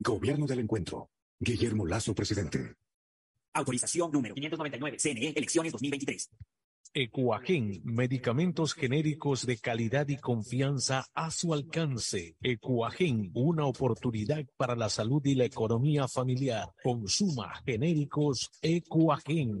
[0.00, 1.10] Gobierno del Encuentro.
[1.40, 2.74] Guillermo Lazo, presidente.
[3.52, 4.96] Autorización número 599.
[4.98, 6.30] CNE, elecciones 2023.
[6.94, 12.36] Ecuagen, medicamentos genéricos de calidad y confianza a su alcance.
[12.40, 16.68] Ecuagen, una oportunidad para la salud y la economía familiar.
[16.82, 19.60] Consuma genéricos Ecuagen.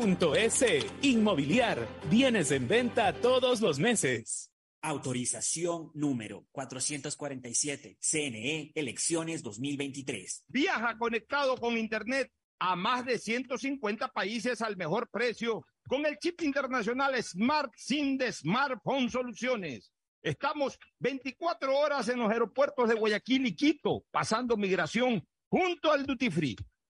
[0.01, 0.85] www.inmobiliariapublica.es.
[1.03, 4.51] Inmobiliar, bienes en venta todos los meses.
[4.81, 7.97] Autorización número 447.
[7.99, 10.45] CNE, elecciones 2023.
[10.47, 16.41] Viaja conectado con Internet a más de 150 países al mejor precio con el chip
[16.41, 19.91] internacional Smart SIM de Smartphone Soluciones.
[20.23, 26.29] Estamos 24 horas en los aeropuertos de Guayaquil y Quito, pasando migración junto al Duty
[26.29, 26.55] Free.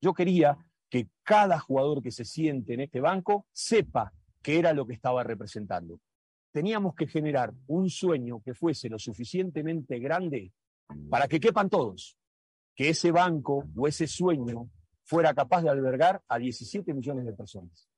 [0.00, 0.56] Yo quería
[0.88, 4.12] que cada jugador que se siente en este banco sepa
[4.42, 6.00] que era lo que estaba representando.
[6.52, 10.52] Teníamos que generar un sueño que fuese lo suficientemente grande
[11.10, 12.16] para que quepan todos,
[12.74, 14.70] que ese banco o ese sueño
[15.04, 17.88] fuera capaz de albergar a 17 millones de personas.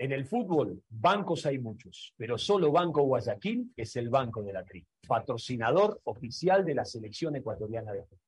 [0.00, 4.64] En el fútbol, bancos hay muchos, pero solo Banco Guayaquil es el banco de la
[4.64, 8.27] TRI, patrocinador oficial de la selección ecuatoriana de fútbol.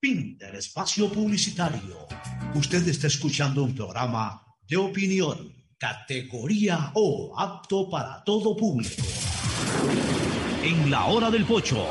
[0.00, 2.06] Fin del espacio publicitario.
[2.54, 9.02] Usted está escuchando un programa de opinión, categoría O, apto para todo público.
[10.62, 11.86] En la hora del pocho,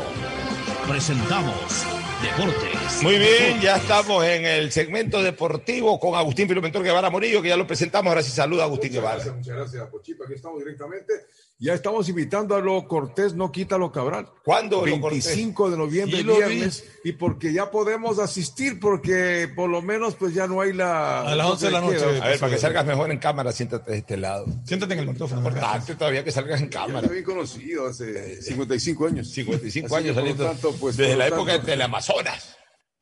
[0.87, 1.85] presentamos
[2.21, 2.72] Deportes.
[3.01, 7.57] Muy bien, ya estamos en el segmento deportivo con Agustín Filomentor Guevara Morillo, que ya
[7.57, 8.09] lo presentamos.
[8.09, 9.15] Ahora sí saluda a Agustín muchas Guevara.
[9.15, 10.23] Gracias, muchas gracias, Pochito.
[10.23, 11.13] Aquí estamos directamente.
[11.59, 14.27] Ya estamos invitando a lo Cortés, no quítalo Cabral.
[14.43, 16.43] ¿Cuándo, Lo 25 de noviembre, Sí, lo vi.
[16.45, 16.83] viernes.
[17.03, 21.21] Y porque ya podemos asistir, porque por lo menos pues ya no hay la...
[21.21, 21.97] A las 11 de la noche.
[21.97, 22.25] queda.
[22.25, 24.45] A ver, para que salgas mejor en cámara, siéntate de este lado.
[24.65, 25.39] Siéntate en el micrófono.
[25.41, 26.99] Importante todavía que salgas en cámara.
[27.01, 29.29] está bien conocido hace 55 años.
[29.29, 31.59] 55 Así años lo saliendo tanto, pues, desde por la lo época de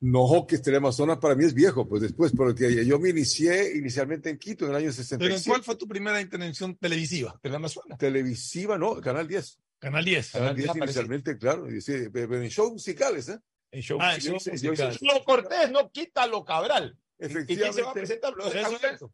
[0.03, 4.39] No, que Teleamazonas para mí es viejo, pues después, porque yo me inicié inicialmente en
[4.39, 5.43] Quito en el año Pero 67.
[5.49, 7.39] ¿cuál fue tu primera intervención televisiva?
[7.41, 7.99] Teleamazonas.
[7.99, 9.59] Televisiva, no, Canal 10.
[9.77, 10.31] Canal 10.
[10.31, 10.85] Canal 10 aparece.
[10.99, 11.71] inicialmente, claro.
[11.71, 13.39] y sí, pero en shows musicales, ¿eh?
[13.71, 14.57] En show Ah, en musical.
[14.59, 14.97] show musical.
[15.01, 16.97] Lo Cortés no quita lo Cabral.
[17.19, 17.93] ¿Y quién se va a Efectivamente.
[17.93, 18.33] presentar?
[18.95, 19.13] Eso.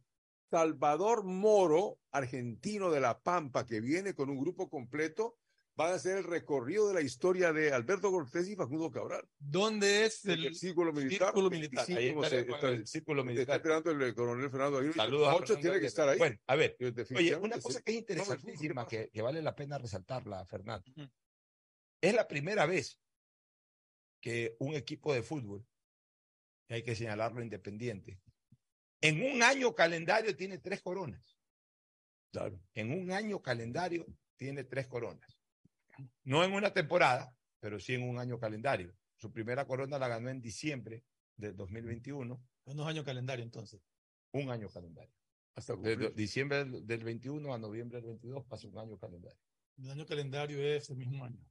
[0.50, 5.36] Salvador Moro, argentino de La Pampa, que viene con un grupo completo,
[5.78, 9.26] van a hacer el recorrido de la historia de Alberto Cortés y Facundo Cabral.
[9.38, 11.28] ¿Dónde es El, el círculo militar.
[11.30, 11.86] círculo militar?
[11.86, 13.56] Sí, Ahí estaré se- está- el círculo Está militar.
[13.58, 14.94] esperando el coronel Fernando Aguirre.
[14.96, 16.18] Saludos a Ocho tiene que estar ahí.
[16.18, 16.76] Bueno, a ver,
[17.16, 17.84] Oye, una cosa sí.
[17.86, 20.92] que es interesantísima, no, que, que vale la pena resaltarla, Fernando.
[22.02, 23.00] Es la primera vez
[24.20, 25.64] que un equipo de fútbol,
[26.70, 28.20] y hay que señalarlo independiente,
[29.00, 31.38] en un año calendario tiene tres coronas.
[32.32, 32.60] Claro.
[32.74, 35.37] En un año calendario tiene tres coronas.
[36.24, 38.94] No en una temporada, pero sí en un año calendario.
[39.16, 41.04] Su primera corona la ganó en diciembre
[41.36, 43.82] del 2021, Unos años calendario, entonces.
[44.32, 45.14] un año calendario.
[45.56, 49.40] Hasta De, diciembre del, del 21 a noviembre del 22 pasa un año calendario.
[49.78, 51.44] El año calendario es el mismo año.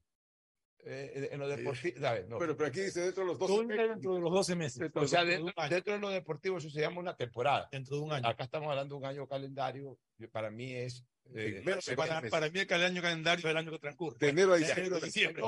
[0.85, 1.97] Eh, en lo deportivo,
[2.29, 2.39] no.
[2.39, 3.49] Pero, pero aquí dice dentro de los dos.
[3.49, 4.91] Todo dentro de los 12 meses.
[4.95, 7.69] O sea, Dentro de dentro, dentro de lo deportivo eso se llama una temporada.
[7.73, 8.29] Dentro de un año.
[8.29, 9.99] Acá estamos hablando de un año calendario.
[10.31, 11.03] Para mí es.
[11.35, 12.31] eh, seis Para, meses.
[12.31, 14.17] para mí el año calendario es el año que transcurre.
[14.21, 14.83] De enero a diciembre.
[14.85, 15.43] enero a En diciembre.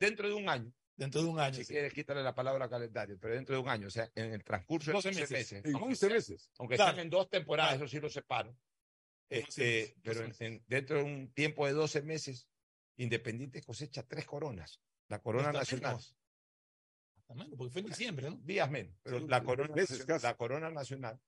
[0.00, 0.72] dentro de un año.
[0.96, 1.54] Dentro de un año.
[1.54, 1.72] Si sí.
[1.72, 4.90] quieres, quítale la palabra calendario, pero dentro de un año, o sea, en el transcurso
[4.90, 5.30] de 12 12 meses.
[5.52, 5.64] meses.
[5.64, 6.50] En aunque 11 sea- meses.
[6.58, 6.92] Aunque Claro.
[6.94, 7.84] sean en dos temporadas, Claro.
[7.86, 8.50] eso sí lo separo.
[9.30, 10.40] 12 Este, meses, pero 12 en- meses.
[10.42, 12.46] en- dentro de un tiempo de 12 meses,
[12.98, 14.80] Independiente cosecha tres coronas.
[15.08, 15.90] La corona Hasta nacional.
[15.92, 16.16] menos.
[17.16, 18.36] Hasta menos, porque fue en diciembre, ¿no?
[18.36, 21.20] días menos, pero Sí, la corona, meses nacional, la corona nacional,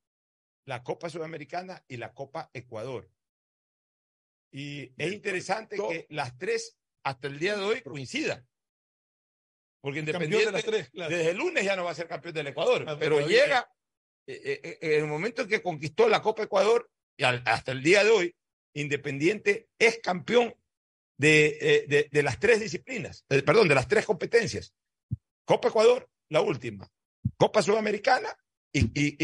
[0.66, 3.10] la Copa Sudamericana y la Copa Ecuador.
[4.52, 8.46] Y es interesante todo- que las tres hasta el día de hoy coincidan.
[9.80, 11.14] Porque de Independiente las tres, claro.
[11.14, 13.44] desde el lunes ya no va a ser campeón del Ecuador, Ah, pero todavía.
[13.44, 13.70] llega
[14.26, 17.72] eh, eh, eh, en el momento en que conquistó la Copa Ecuador y al- hasta
[17.72, 18.36] el día de hoy,
[18.74, 20.54] Independiente es campeón
[21.16, 24.72] de, eh, de, de las tres disciplinas, eh, perdón, de las tres competencias.
[25.44, 26.88] Copa Ecuador, la última.
[27.36, 28.28] Copa Sudamericana
[28.72, 29.16] y, y,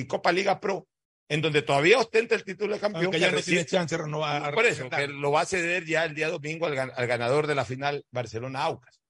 [0.00, 0.88] y, Copa Liga Pro,
[1.28, 3.04] en donde todavía ostenta el título de campeón.
[3.04, 4.52] Aunque que ya no tiene chance de renovar.
[4.54, 7.46] por eso, que lo va a ceder ya el día domingo al, gan- al ganador
[7.46, 9.00] de la final Barcelona-Aucas.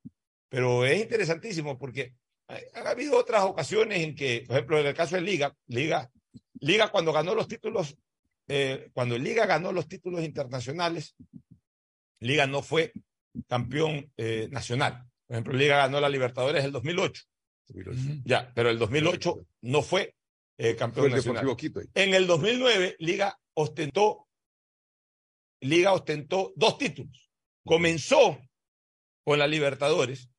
[0.49, 2.15] Pero es interesantísimo porque
[2.49, 6.11] ha, ha habido otras ocasiones en que, por ejemplo, en el caso de Liga, Liga,
[6.61, 7.97] Liga cuando ganó los títulos,
[8.49, 11.15] eh, cuando Liga ganó los títulos internacionales,
[12.21, 12.93] Liga no fue
[13.47, 15.05] campeón eh, nacional.
[15.27, 17.23] Por ejemplo, Liga ganó la Libertadores el 2008.
[18.25, 20.15] Ya, pero el 2008 no fue
[20.57, 21.57] eh, Fue campeón el nacional.
[21.57, 21.81] Quito.
[21.95, 24.29] En el 2009, Liga ostentó,
[25.61, 27.31] Liga ostentó dos títulos.
[27.65, 28.39] Comenzó
[29.25, 30.31] con la Libertadores,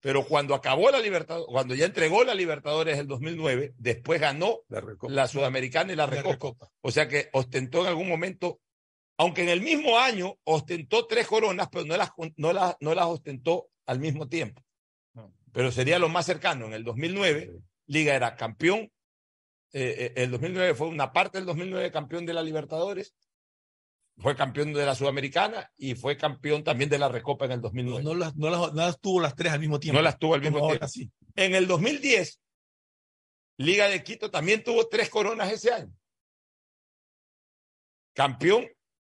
[0.00, 4.84] pero cuando acabó la Libertadores, cuando ya entregó la Libertadores el 2009, después ganó La
[5.08, 6.32] la Sudamericana y la La Recopa.
[6.32, 6.70] Recopa.
[6.82, 8.60] O sea que ostentó en algún momento,
[9.18, 13.06] aunque en el mismo año ostentó tres coronas, pero no las, no las, no las
[13.06, 14.62] ostentó al mismo tiempo.
[15.52, 16.66] Pero sería lo más cercano.
[16.66, 17.52] En el 2009,
[17.86, 18.90] Liga era campeón.
[19.72, 23.14] eh, eh, el 2009 fue una parte del 2009 campeón de la Libertadores.
[24.18, 27.62] Fue campeón de la Sudamericana y fue campeón también de la Recopa en el No,
[27.64, 28.02] 2009.
[28.04, 29.98] no las, no, las, no las tuvo las tres al mismo tiempo.
[29.98, 30.84] No las tuvo al mismo Como tiempo.
[30.84, 31.10] ahora sí.
[31.34, 32.40] En el 2010,
[33.58, 35.92] Liga de Quito también tuvo tres coronas ese año.
[38.14, 38.66] Campeón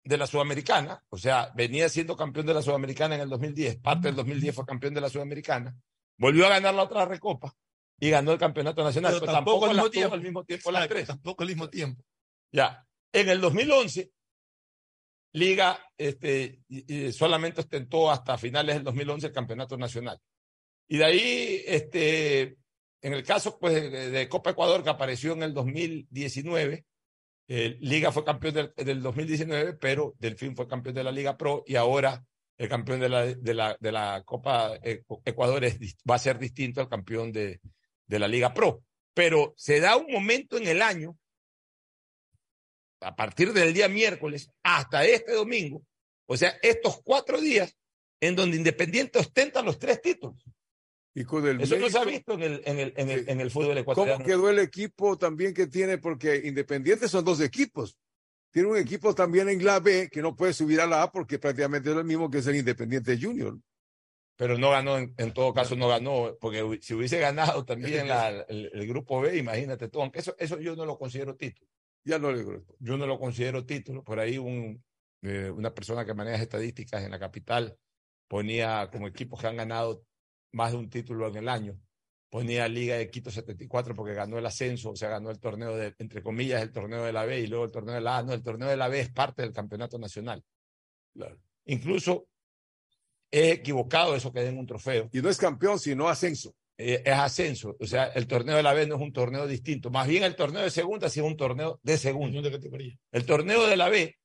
[0.07, 4.07] de la Sudamericana, o sea, venía siendo campeón de la Sudamericana en el 2010, parte
[4.07, 5.75] del 2010 fue campeón de la Sudamericana,
[6.17, 7.53] volvió a ganar la otra recopa
[7.99, 9.11] y ganó el campeonato nacional.
[9.13, 10.13] Pero Pero tampoco al mismo tiempo.
[10.13, 11.07] al mismo tiempo las tres.
[11.07, 12.03] Tampoco al mismo tiempo.
[12.51, 12.85] Ya.
[13.11, 14.11] En el 2011,
[15.33, 20.19] Liga este, y- y solamente ostentó hasta finales del 2011 el campeonato nacional.
[20.87, 22.57] Y de ahí, este,
[23.01, 26.85] en el caso pues, de Copa Ecuador, que apareció en el 2019,
[27.47, 31.63] eh, Liga fue campeón del, del 2019, pero Delfín fue campeón de la Liga Pro
[31.65, 32.25] y ahora
[32.57, 35.77] el campeón de la, de la, de la Copa eh, Ecuador es
[36.09, 37.61] va a ser distinto al campeón de,
[38.05, 38.83] de la Liga Pro.
[39.13, 41.17] Pero se da un momento en el año
[43.01, 45.83] a partir del día miércoles hasta este domingo,
[46.25, 47.77] o sea, estos cuatro días
[48.19, 50.43] en donde Independiente ostenta los tres títulos.
[51.19, 53.41] Y con el Eso no se ha visto en el, en el, en el, en
[53.41, 54.23] el fútbol ¿Cómo ecuatoriano.
[54.23, 55.97] quedó el equipo también que tiene?
[55.97, 57.97] Porque Independiente son dos equipos.
[58.51, 61.39] Tiene un equipo también en la B que no puede subir a la A porque
[61.39, 63.57] prácticamente es lo mismo que es el Independiente Junior.
[64.35, 68.29] Pero no ganó, en, en todo caso no ganó, porque si hubiese ganado también la-
[68.47, 71.67] el, el grupo B, imagínate tú, aunque eso, eso yo no lo considero título.
[72.03, 72.45] Ya no le.
[72.77, 74.03] Yo no lo considero título.
[74.03, 74.83] Por ahí un,
[75.23, 77.75] eh, una persona que maneja estadísticas en la capital
[78.27, 80.05] ponía como equipos que han ganado
[80.51, 81.79] más de un título en el año.
[82.29, 85.95] Ponía Liga de Quito 74 porque ganó el ascenso, o sea, ganó el torneo de,
[85.97, 88.23] entre comillas, el torneo de la B y luego el torneo de la A.
[88.23, 90.43] No, el torneo de la B es parte del campeonato nacional.
[91.65, 92.27] Incluso
[93.31, 95.09] es equivocado eso que den un trofeo.
[95.11, 96.53] Y no es campeón, sino ascenso.
[96.77, 97.75] Eh, es ascenso.
[97.79, 99.89] O sea, el torneo de la B no es un torneo distinto.
[99.89, 102.41] Más bien el torneo de segunda sí es un torneo de segunda.
[102.41, 102.95] de categoría.
[103.11, 104.17] El torneo de la B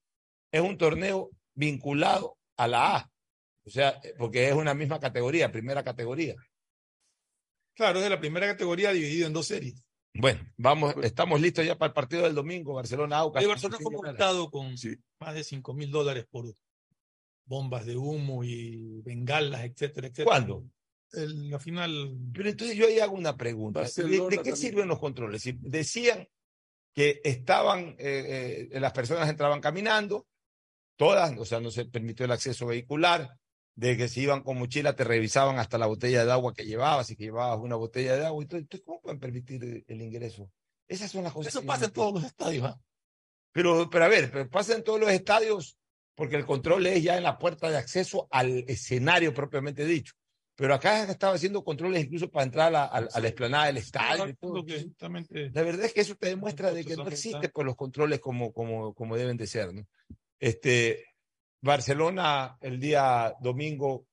[0.50, 3.11] es un torneo vinculado a la A.
[3.64, 6.34] O sea, eh, porque es una misma categoría, primera categoría.
[7.74, 9.82] Claro, es de la primera categoría dividido en dos series.
[10.14, 13.42] Bueno, vamos, estamos listos ya para el partido del domingo, Barcelona-Aucas.
[13.42, 14.74] El Barcelona fue multado con
[15.20, 16.54] más de 5 mil dólares por
[17.46, 20.26] bombas de humo y bengalas, etcétera, etcétera.
[20.26, 20.64] ¿Cuándo?
[21.12, 22.14] El- la final.
[22.32, 23.80] Pero entonces yo ahí hago una pregunta.
[23.82, 24.56] ¿De, qué también.
[24.56, 25.42] sirven los controles?
[25.42, 26.28] Si decían
[26.94, 30.26] que estaban, eh, eh, las personas entraban caminando,
[30.96, 33.38] todas, o sea, no se permitió el acceso vehicular,
[33.74, 37.10] de que si iban con mochila te revisaban hasta la botella de agua que llevabas,
[37.10, 38.60] y que llevabas una botella de agua, y todo.
[38.60, 40.50] Entonces, ¿cómo pueden permitir el- ingreso?
[40.88, 41.54] Esas son las cosas.
[41.54, 42.64] Eso pasa en todos los estadios.
[42.66, 42.78] ¿ah?
[43.52, 45.78] Pero, pero a ver, pero pasa en todos los estadios
[46.14, 50.12] porque el control es ya en la puerta de acceso al escenario propiamente dicho.
[50.54, 53.78] Pero acá estaba haciendo controles incluso para entrar a la, a- a la explanada del
[53.78, 54.24] estadio.
[55.54, 58.52] La verdad es que eso te demuestra de que no existen pues, los controles como,
[58.52, 59.72] como, como deben de ser.
[59.72, 59.86] ¿no?
[60.38, 61.06] Este,
[61.62, 64.06] Barcelona el día domingo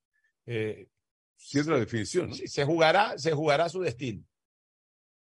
[0.46, 0.88] eh,
[1.36, 2.36] Siendo la definición, ¿no?
[2.36, 4.26] sí, se jugará, se jugará su destino.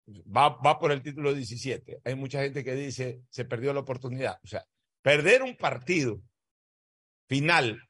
[0.08, 2.00] Va, va por el título 17.
[2.06, 4.40] Hay mucha gente que dice se perdió la oportunidad.
[4.44, 4.66] O sea,
[5.02, 6.22] perder un partido
[7.28, 7.82] final,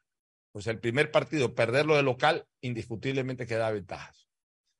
[0.53, 4.27] o sea, el primer partido, perderlo de local, indiscutiblemente que da ventajas.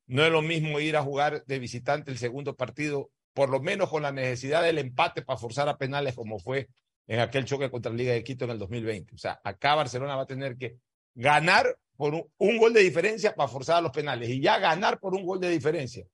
[0.06, 3.90] No es lo mismo ir a jugar de visitante el segundo partido, por lo menos
[3.90, 6.68] con la necesidad del empate para forzar a penales, como fue
[7.06, 9.14] en aquel choque contra la Liga de Quito en el 2020.
[9.14, 10.78] O sea, acá Barcelona va a tener que
[11.14, 14.28] ganar por un, gol de diferencia para forzar a los penales.
[14.28, 16.06] Y ya ganar por un gol de diferencia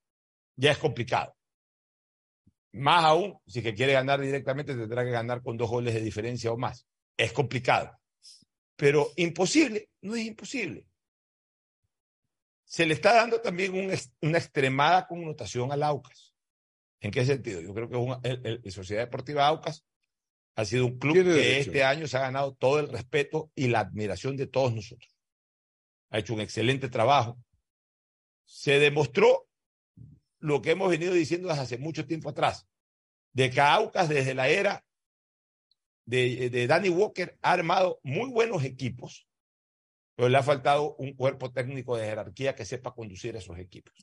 [0.56, 1.34] ya es complicado.
[2.72, 6.52] Más aún, si que quiere ganar directamente, tendrá que ganar con dos goles de diferencia
[6.52, 6.86] o más.
[7.16, 7.98] Es complicado.
[8.76, 10.86] Pero imposible, no es imposible.
[12.64, 16.34] Se le está dando también una extremada connotación al Aucas.
[17.00, 17.60] ¿En qué sentido?
[17.60, 19.84] Yo creo que el, el Sociedad Deportiva Aucas
[20.54, 21.70] ha sido un club que derecho.
[21.70, 25.14] este año se ha ganado todo el respeto y la admiración de todos nosotros.
[26.10, 27.38] Ha hecho un excelente trabajo.
[28.44, 29.48] Se demostró
[30.38, 32.66] lo que hemos venido diciendo desde hace mucho tiempo atrás,
[33.32, 34.84] de que Aucas desde la era
[36.04, 39.26] de, de Danny Walker ha armado muy buenos equipos,
[40.16, 43.94] pero le ha faltado un cuerpo técnico de jerarquía que sepa conducir esos equipos.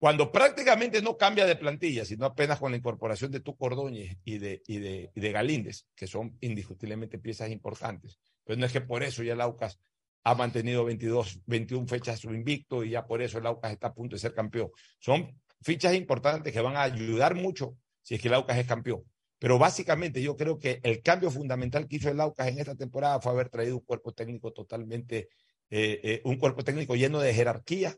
[0.00, 4.38] Cuando prácticamente no cambia de plantilla, sino apenas con la incorporación de Tuco Ordóñez y
[4.38, 8.18] de, y de, y de Galíndez, que son indiscutiblemente piezas importantes.
[8.42, 9.78] Pero no es que por eso ya el Aucas
[10.24, 13.94] ha mantenido 22, 21 fechas su invicto y ya por eso el Aucas está a
[13.94, 14.70] punto de ser campeón.
[14.98, 19.04] Son fichas importantes que van a ayudar mucho si es que el Aucas es campeón.
[19.38, 23.20] Pero básicamente yo creo que el cambio fundamental que hizo el Aucas en esta temporada
[23.20, 25.28] fue haber traído un cuerpo técnico totalmente,
[25.68, 27.94] eh, eh, un cuerpo técnico lleno de jerarquía,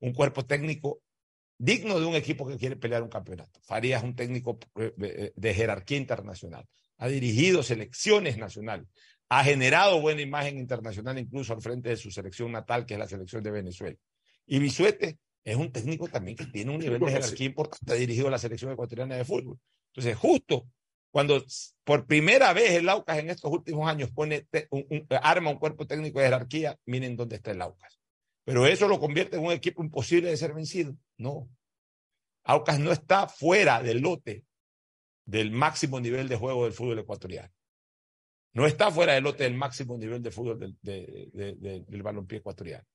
[0.00, 1.00] un cuerpo técnico
[1.58, 3.60] digno de un equipo que quiere pelear un campeonato.
[3.64, 6.64] Farías un técnico eh, de jerarquía internacional.
[6.98, 8.86] Ha dirigido selecciones nacionales.
[9.28, 13.08] Ha generado buena imagen internacional incluso al frente de su selección natal, que es la
[13.08, 13.96] selección de Venezuela.
[14.46, 17.92] Y Bisuete es un técnico también que tiene un nivel de jerarquía importante.
[17.92, 19.58] Ha dirigido la selección ecuatoriana de fútbol.
[19.92, 20.68] Entonces, justo
[21.10, 21.42] cuando
[21.84, 25.58] por primera vez el Aucas en estos últimos años pone te- un- un- arma un
[25.58, 27.97] cuerpo técnico de jerarquía, miren dónde está el Aucas.
[28.48, 30.96] Pero eso lo convierte en un equipo imposible de ser vencido.
[31.18, 31.50] No.
[32.44, 34.46] Aucas no está fuera del lote
[35.26, 37.52] del máximo nivel de juego del fútbol ecuatoriano.
[38.54, 42.86] No está fuera del lote del máximo nivel de fútbol del, de- balompié ecuatoriano.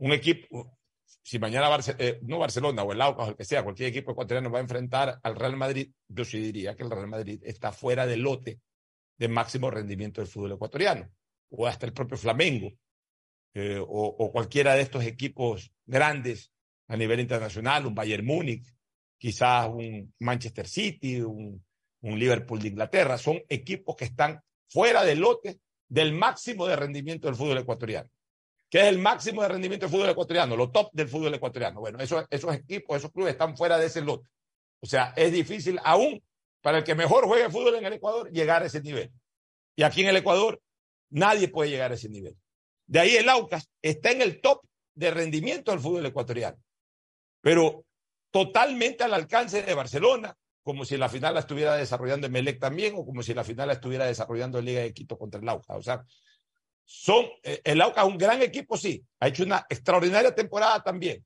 [0.00, 0.78] Un equipo,
[1.22, 4.50] si mañana eh, no Barcelona o el Aucas o el que sea, cualquier equipo ecuatoriano
[4.50, 8.04] va a enfrentar al Real Madrid, yo sí diría que el Real Madrid está fuera
[8.04, 8.60] del lote
[9.16, 11.10] de máximo rendimiento del fútbol ecuatoriano.
[11.52, 12.70] O hasta el propio Flamengo,
[13.58, 16.52] eh, o, cualquiera de estos equipos grandes
[16.86, 18.72] a nivel internacional, un Bayern Múnich,
[19.18, 21.64] quizás un Manchester City, un,
[22.02, 25.58] un Liverpool de Inglaterra, son equipos que están fuera del lote
[25.88, 28.08] del máximo de rendimiento del fútbol ecuatoriano.
[28.70, 30.56] ¿Qué es el máximo de rendimiento del fútbol ecuatoriano?
[30.56, 31.80] Lo top del fútbol ecuatoriano.
[31.80, 34.28] Bueno, esos, esos equipos, esos clubes están fuera de ese lote.
[34.80, 36.22] O sea, es difícil aún
[36.60, 39.10] para el que mejor juegue fútbol en el Ecuador llegar a ese nivel.
[39.74, 40.60] Y aquí en el Ecuador
[41.10, 42.36] nadie puede llegar a ese nivel.
[42.88, 44.62] De ahí el Aucas está en el top
[44.94, 46.56] de rendimiento del fútbol ecuatoriano,
[47.40, 47.84] pero
[48.30, 52.94] totalmente al alcance de Barcelona, como si la final la estuviera desarrollando en Melec también,
[52.96, 55.76] o como si la final la estuviera desarrollando Liga de Quito contra el Aucas.
[55.76, 56.04] O sea,
[56.84, 61.24] son, eh, el Aucas es un gran equipo, sí, ha hecho una extraordinaria temporada también,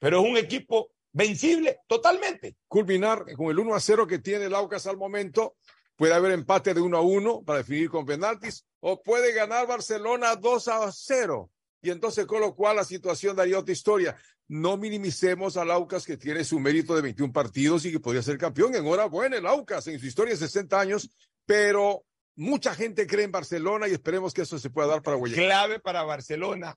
[0.00, 2.56] pero es un equipo vencible totalmente.
[2.66, 5.56] Culminar con el 1 a 0 que tiene el Aucas al momento.
[5.94, 8.65] Puede haber empate de 1 a 1 para definir con penaltis.
[8.80, 11.50] O puede ganar Barcelona 2 a 0
[11.86, 14.16] y entonces con lo cual la situación daría otra historia.
[14.48, 18.38] No minimicemos al Aucas que tiene su mérito de 21 partidos y que podría ser
[18.38, 18.74] campeón.
[18.74, 21.10] Enhorabuena el Aucas en su historia de 60 años,
[21.44, 22.04] pero
[22.34, 25.44] mucha gente cree en Barcelona y esperemos que eso se pueda dar para Guayaquil.
[25.44, 26.76] Clave para Barcelona.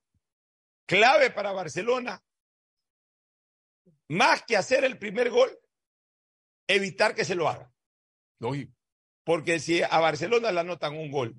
[0.85, 2.21] Clave para Barcelona.
[4.09, 5.49] Más que hacer el primer gol,
[6.67, 7.71] evitar que se lo haga.
[8.39, 8.73] Lógico.
[9.23, 11.35] Porque si a Barcelona le anotan un gol,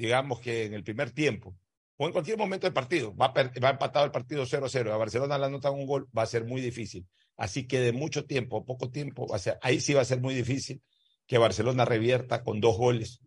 [0.00, 1.54] digamos que en el primer tiempo,
[1.96, 5.46] o en cualquier momento del partido, va, va empatado el partido 0-0, a Barcelona le
[5.46, 7.06] anotan un gol, va a ser muy difícil.
[7.36, 10.20] Así que de mucho tiempo, poco tiempo, va a ser, ahí sí va a ser
[10.20, 10.82] muy difícil
[11.26, 13.20] que Barcelona revierta con dos goles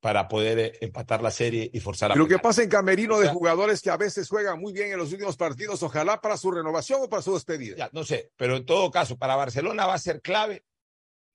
[0.00, 3.28] para poder eh, empatar la serie y forzar a Lo que pasa en Camerino de
[3.28, 7.00] jugadores que a veces juegan muy bien en los últimos partidos, ojalá para su renovación
[7.02, 7.76] o para su despedida.
[7.76, 10.64] Ya, no sé, pero en todo caso, para Barcelona va a ser clave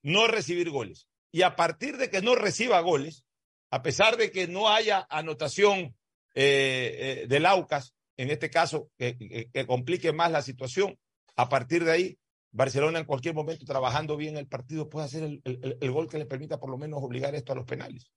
[0.02, 1.08] no recibir goles.
[1.32, 3.26] Y a partir de que no reciba goles,
[3.72, 5.96] a pesar de que no haya anotación
[6.36, 10.98] eh, eh, del Aucas, en este caso, que, que, que, complique más la situación,
[11.36, 12.20] a partir de ahí,
[12.52, 16.26] Barcelona en cualquier momento, trabajando bien el partido, puede hacer el, el, gol que le
[16.26, 18.12] permita por lo menos obligar esto a los penales.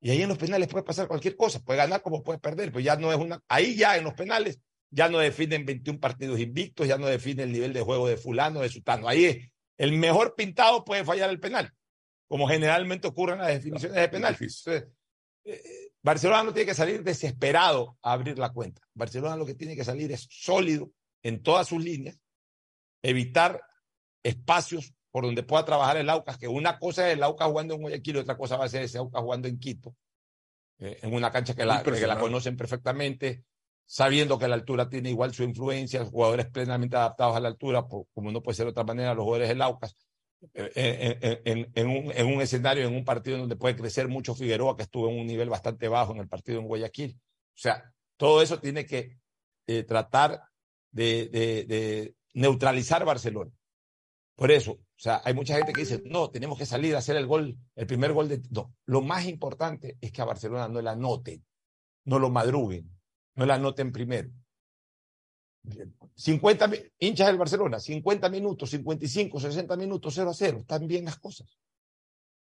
[0.00, 2.80] Y ahí en los penales puede pasar cualquier cosa, puede ganar como puede perder, pero
[2.80, 3.42] ya no es una.
[3.48, 4.60] Ahí ya en los penales
[4.90, 8.60] ya no definen 21 partidos invictos, ya no define el nivel de juego de Fulano,
[8.60, 9.08] de Sutano.
[9.08, 9.38] Ahí es
[9.76, 11.72] el mejor pintado puede fallar el penal,
[12.28, 14.36] como generalmente ocurre en las definiciones de penal.
[14.38, 14.86] Entonces,
[15.44, 18.82] eh, Barcelona no tiene que salir desesperado a abrir la cuenta.
[18.94, 20.92] Barcelona lo que tiene que salir es sólido
[21.22, 22.20] en todas sus líneas,
[23.02, 23.60] evitar
[24.22, 27.80] espacios por donde pueda trabajar el Aucas, que una cosa es el Aucas jugando en
[27.80, 29.96] Guayaquil y otra cosa va a ser ese Aucas jugando en Quito,
[30.78, 33.44] eh, en una cancha que la, que la conocen perfectamente,
[33.86, 38.06] sabiendo que la altura tiene igual su influencia, jugadores plenamente adaptados a la altura, por,
[38.12, 40.07] como no puede ser de otra manera, los jugadores del Aucas, eh,
[40.54, 44.76] en, en, en, un, en un escenario, en un partido donde puede crecer mucho Figueroa,
[44.76, 47.18] que estuvo en un nivel bastante bajo en el partido en Guayaquil.
[47.20, 49.18] O sea, todo eso tiene que
[49.66, 50.42] eh, tratar
[50.90, 53.50] de neutralizar Barcelona.
[54.38, 57.16] Por eso, o sea, hay mucha gente que dice, no, tenemos que salir a hacer
[57.16, 58.40] el gol, el primer gol de...
[58.50, 61.44] No, lo más importante es que a Barcelona no la anoten,
[62.04, 62.88] no lo madruguen,
[63.34, 64.30] no la anoten primero.
[66.14, 71.18] 50 hinchas del Barcelona, 50 minutos, 55, 60 minutos, 0 a 0, están bien las
[71.18, 71.58] cosas.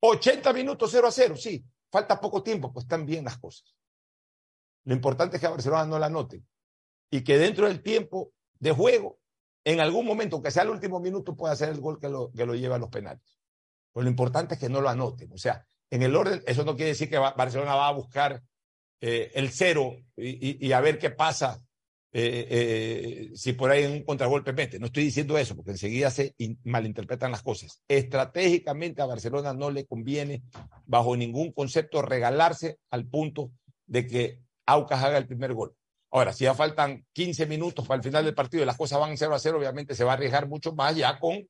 [0.00, 3.74] 80 minutos, 0 a 0, sí, falta poco tiempo, pues están bien las cosas.
[4.84, 6.46] Lo importante es que a Barcelona no la anoten
[7.10, 9.18] y que dentro del tiempo de juego
[9.64, 12.46] en algún momento, aunque sea el último minuto, puede hacer el gol que lo, que
[12.46, 13.38] lo lleva a los penales.
[13.92, 15.32] Pues lo importante es que no lo anoten.
[15.32, 18.42] O sea, en el orden, eso no quiere decir que Barcelona va a buscar
[19.00, 21.60] eh, el cero y, a ver qué pasa
[22.14, 24.78] eh, eh, si por ahí en un contragolpe mete.
[24.78, 26.34] No estoy diciendo eso, porque enseguida se
[26.64, 27.82] malinterpretan las cosas.
[27.88, 30.42] Estratégicamente a Barcelona no le conviene,
[30.84, 33.50] bajo ningún concepto, regalarse al punto
[33.86, 35.74] de que Aucas haga el primer gol.
[36.10, 39.16] Ahora, si ya faltan 15 minutos para el final del partido y las cosas van
[39.16, 41.48] 0 a 0, obviamente se va a arriesgar mucho más ya con,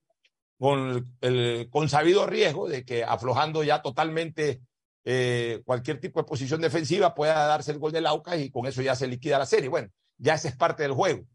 [0.57, 4.61] con el con sabido riesgo de que aflojando ya totalmente
[5.05, 8.83] eh, cualquier tipo de posición defensiva pueda darse el gol del Aucas y con eso
[8.83, 9.69] ya se liquida la serie.
[9.69, 9.89] Bueno,
[10.23, 11.27] ya esa es parte del juego.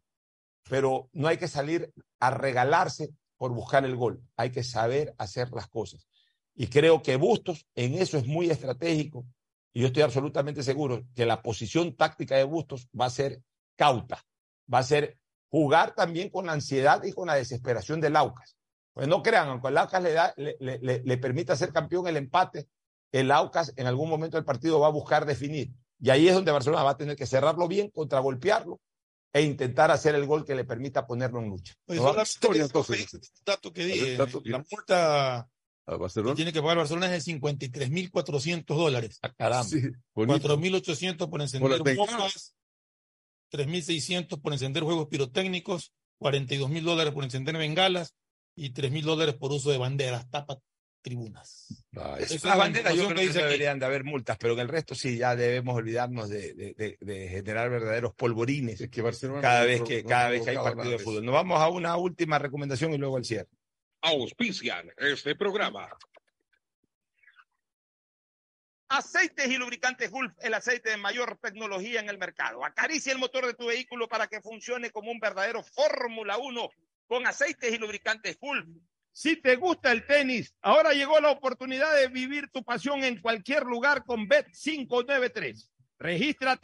[0.70, 4.24] Pero no hay que salir a regalarse por buscar el gol.
[4.38, 6.08] Hay que saber hacer las cosas.
[6.56, 9.26] Y creo que Bustos en eso es muy estratégico
[9.74, 13.42] y yo estoy absolutamente seguro que la posición táctica de Bustos va a ser
[13.76, 14.26] cauta,
[14.74, 15.20] va a ser
[15.50, 18.58] jugar también con la ansiedad y con la desesperación del Aucas.
[18.94, 22.68] Pues no crean, aunque el Aucas le, le permita ser campeón el empate,
[23.12, 25.72] el Aucas en algún momento del partido va a buscar definir.
[26.00, 28.80] Y ahí es donde Barcelona va a tener que cerrarlo bien, contragolpearlo
[29.34, 31.74] e intentar hacer el gol que le permita ponerlo en lucha.
[31.86, 32.22] Pues ¿No?
[32.22, 33.20] historia, entonces.
[33.46, 35.50] dato que dije, la multa
[35.88, 39.20] que tiene que pagar Barcelona es de 53.400 dólares.
[39.22, 39.64] Ah, caramba.
[39.64, 39.82] Sí,
[40.16, 42.56] 4.800 por encender bombas,
[43.52, 48.16] 3.600 por encender juegos pirotécnicos, 42.000 dólares por encender bengalas
[48.54, 50.60] y 3.000 dólares por uso de banderas, tapa
[51.08, 51.86] tribunas.
[51.96, 54.68] Ah, es las banderas yo creo que dice deberían de haber multas, pero en el
[54.68, 59.42] resto sí ya debemos olvidarnos de, de, de, de generar verdaderos polvorines es que Barcelona
[59.42, 61.26] cada vez que cada vez que hay partido de fútbol.
[61.26, 63.50] Nos vamos a una última recomendación y luego al cierre
[64.02, 65.90] auspician este programa.
[68.90, 72.64] Aceites y lubricantes Gulf, el aceite de mayor tecnología en el mercado.
[72.64, 76.70] Acaricia el motor de tu vehículo para que funcione como un verdadero Fórmula 1
[77.08, 78.66] con aceites y lubricantes Gulf.
[79.20, 83.64] Si te gusta el tenis, ahora llegó la oportunidad de vivir tu pasión en cualquier
[83.64, 85.72] lugar con Bet 593.
[85.98, 86.58] Regístrate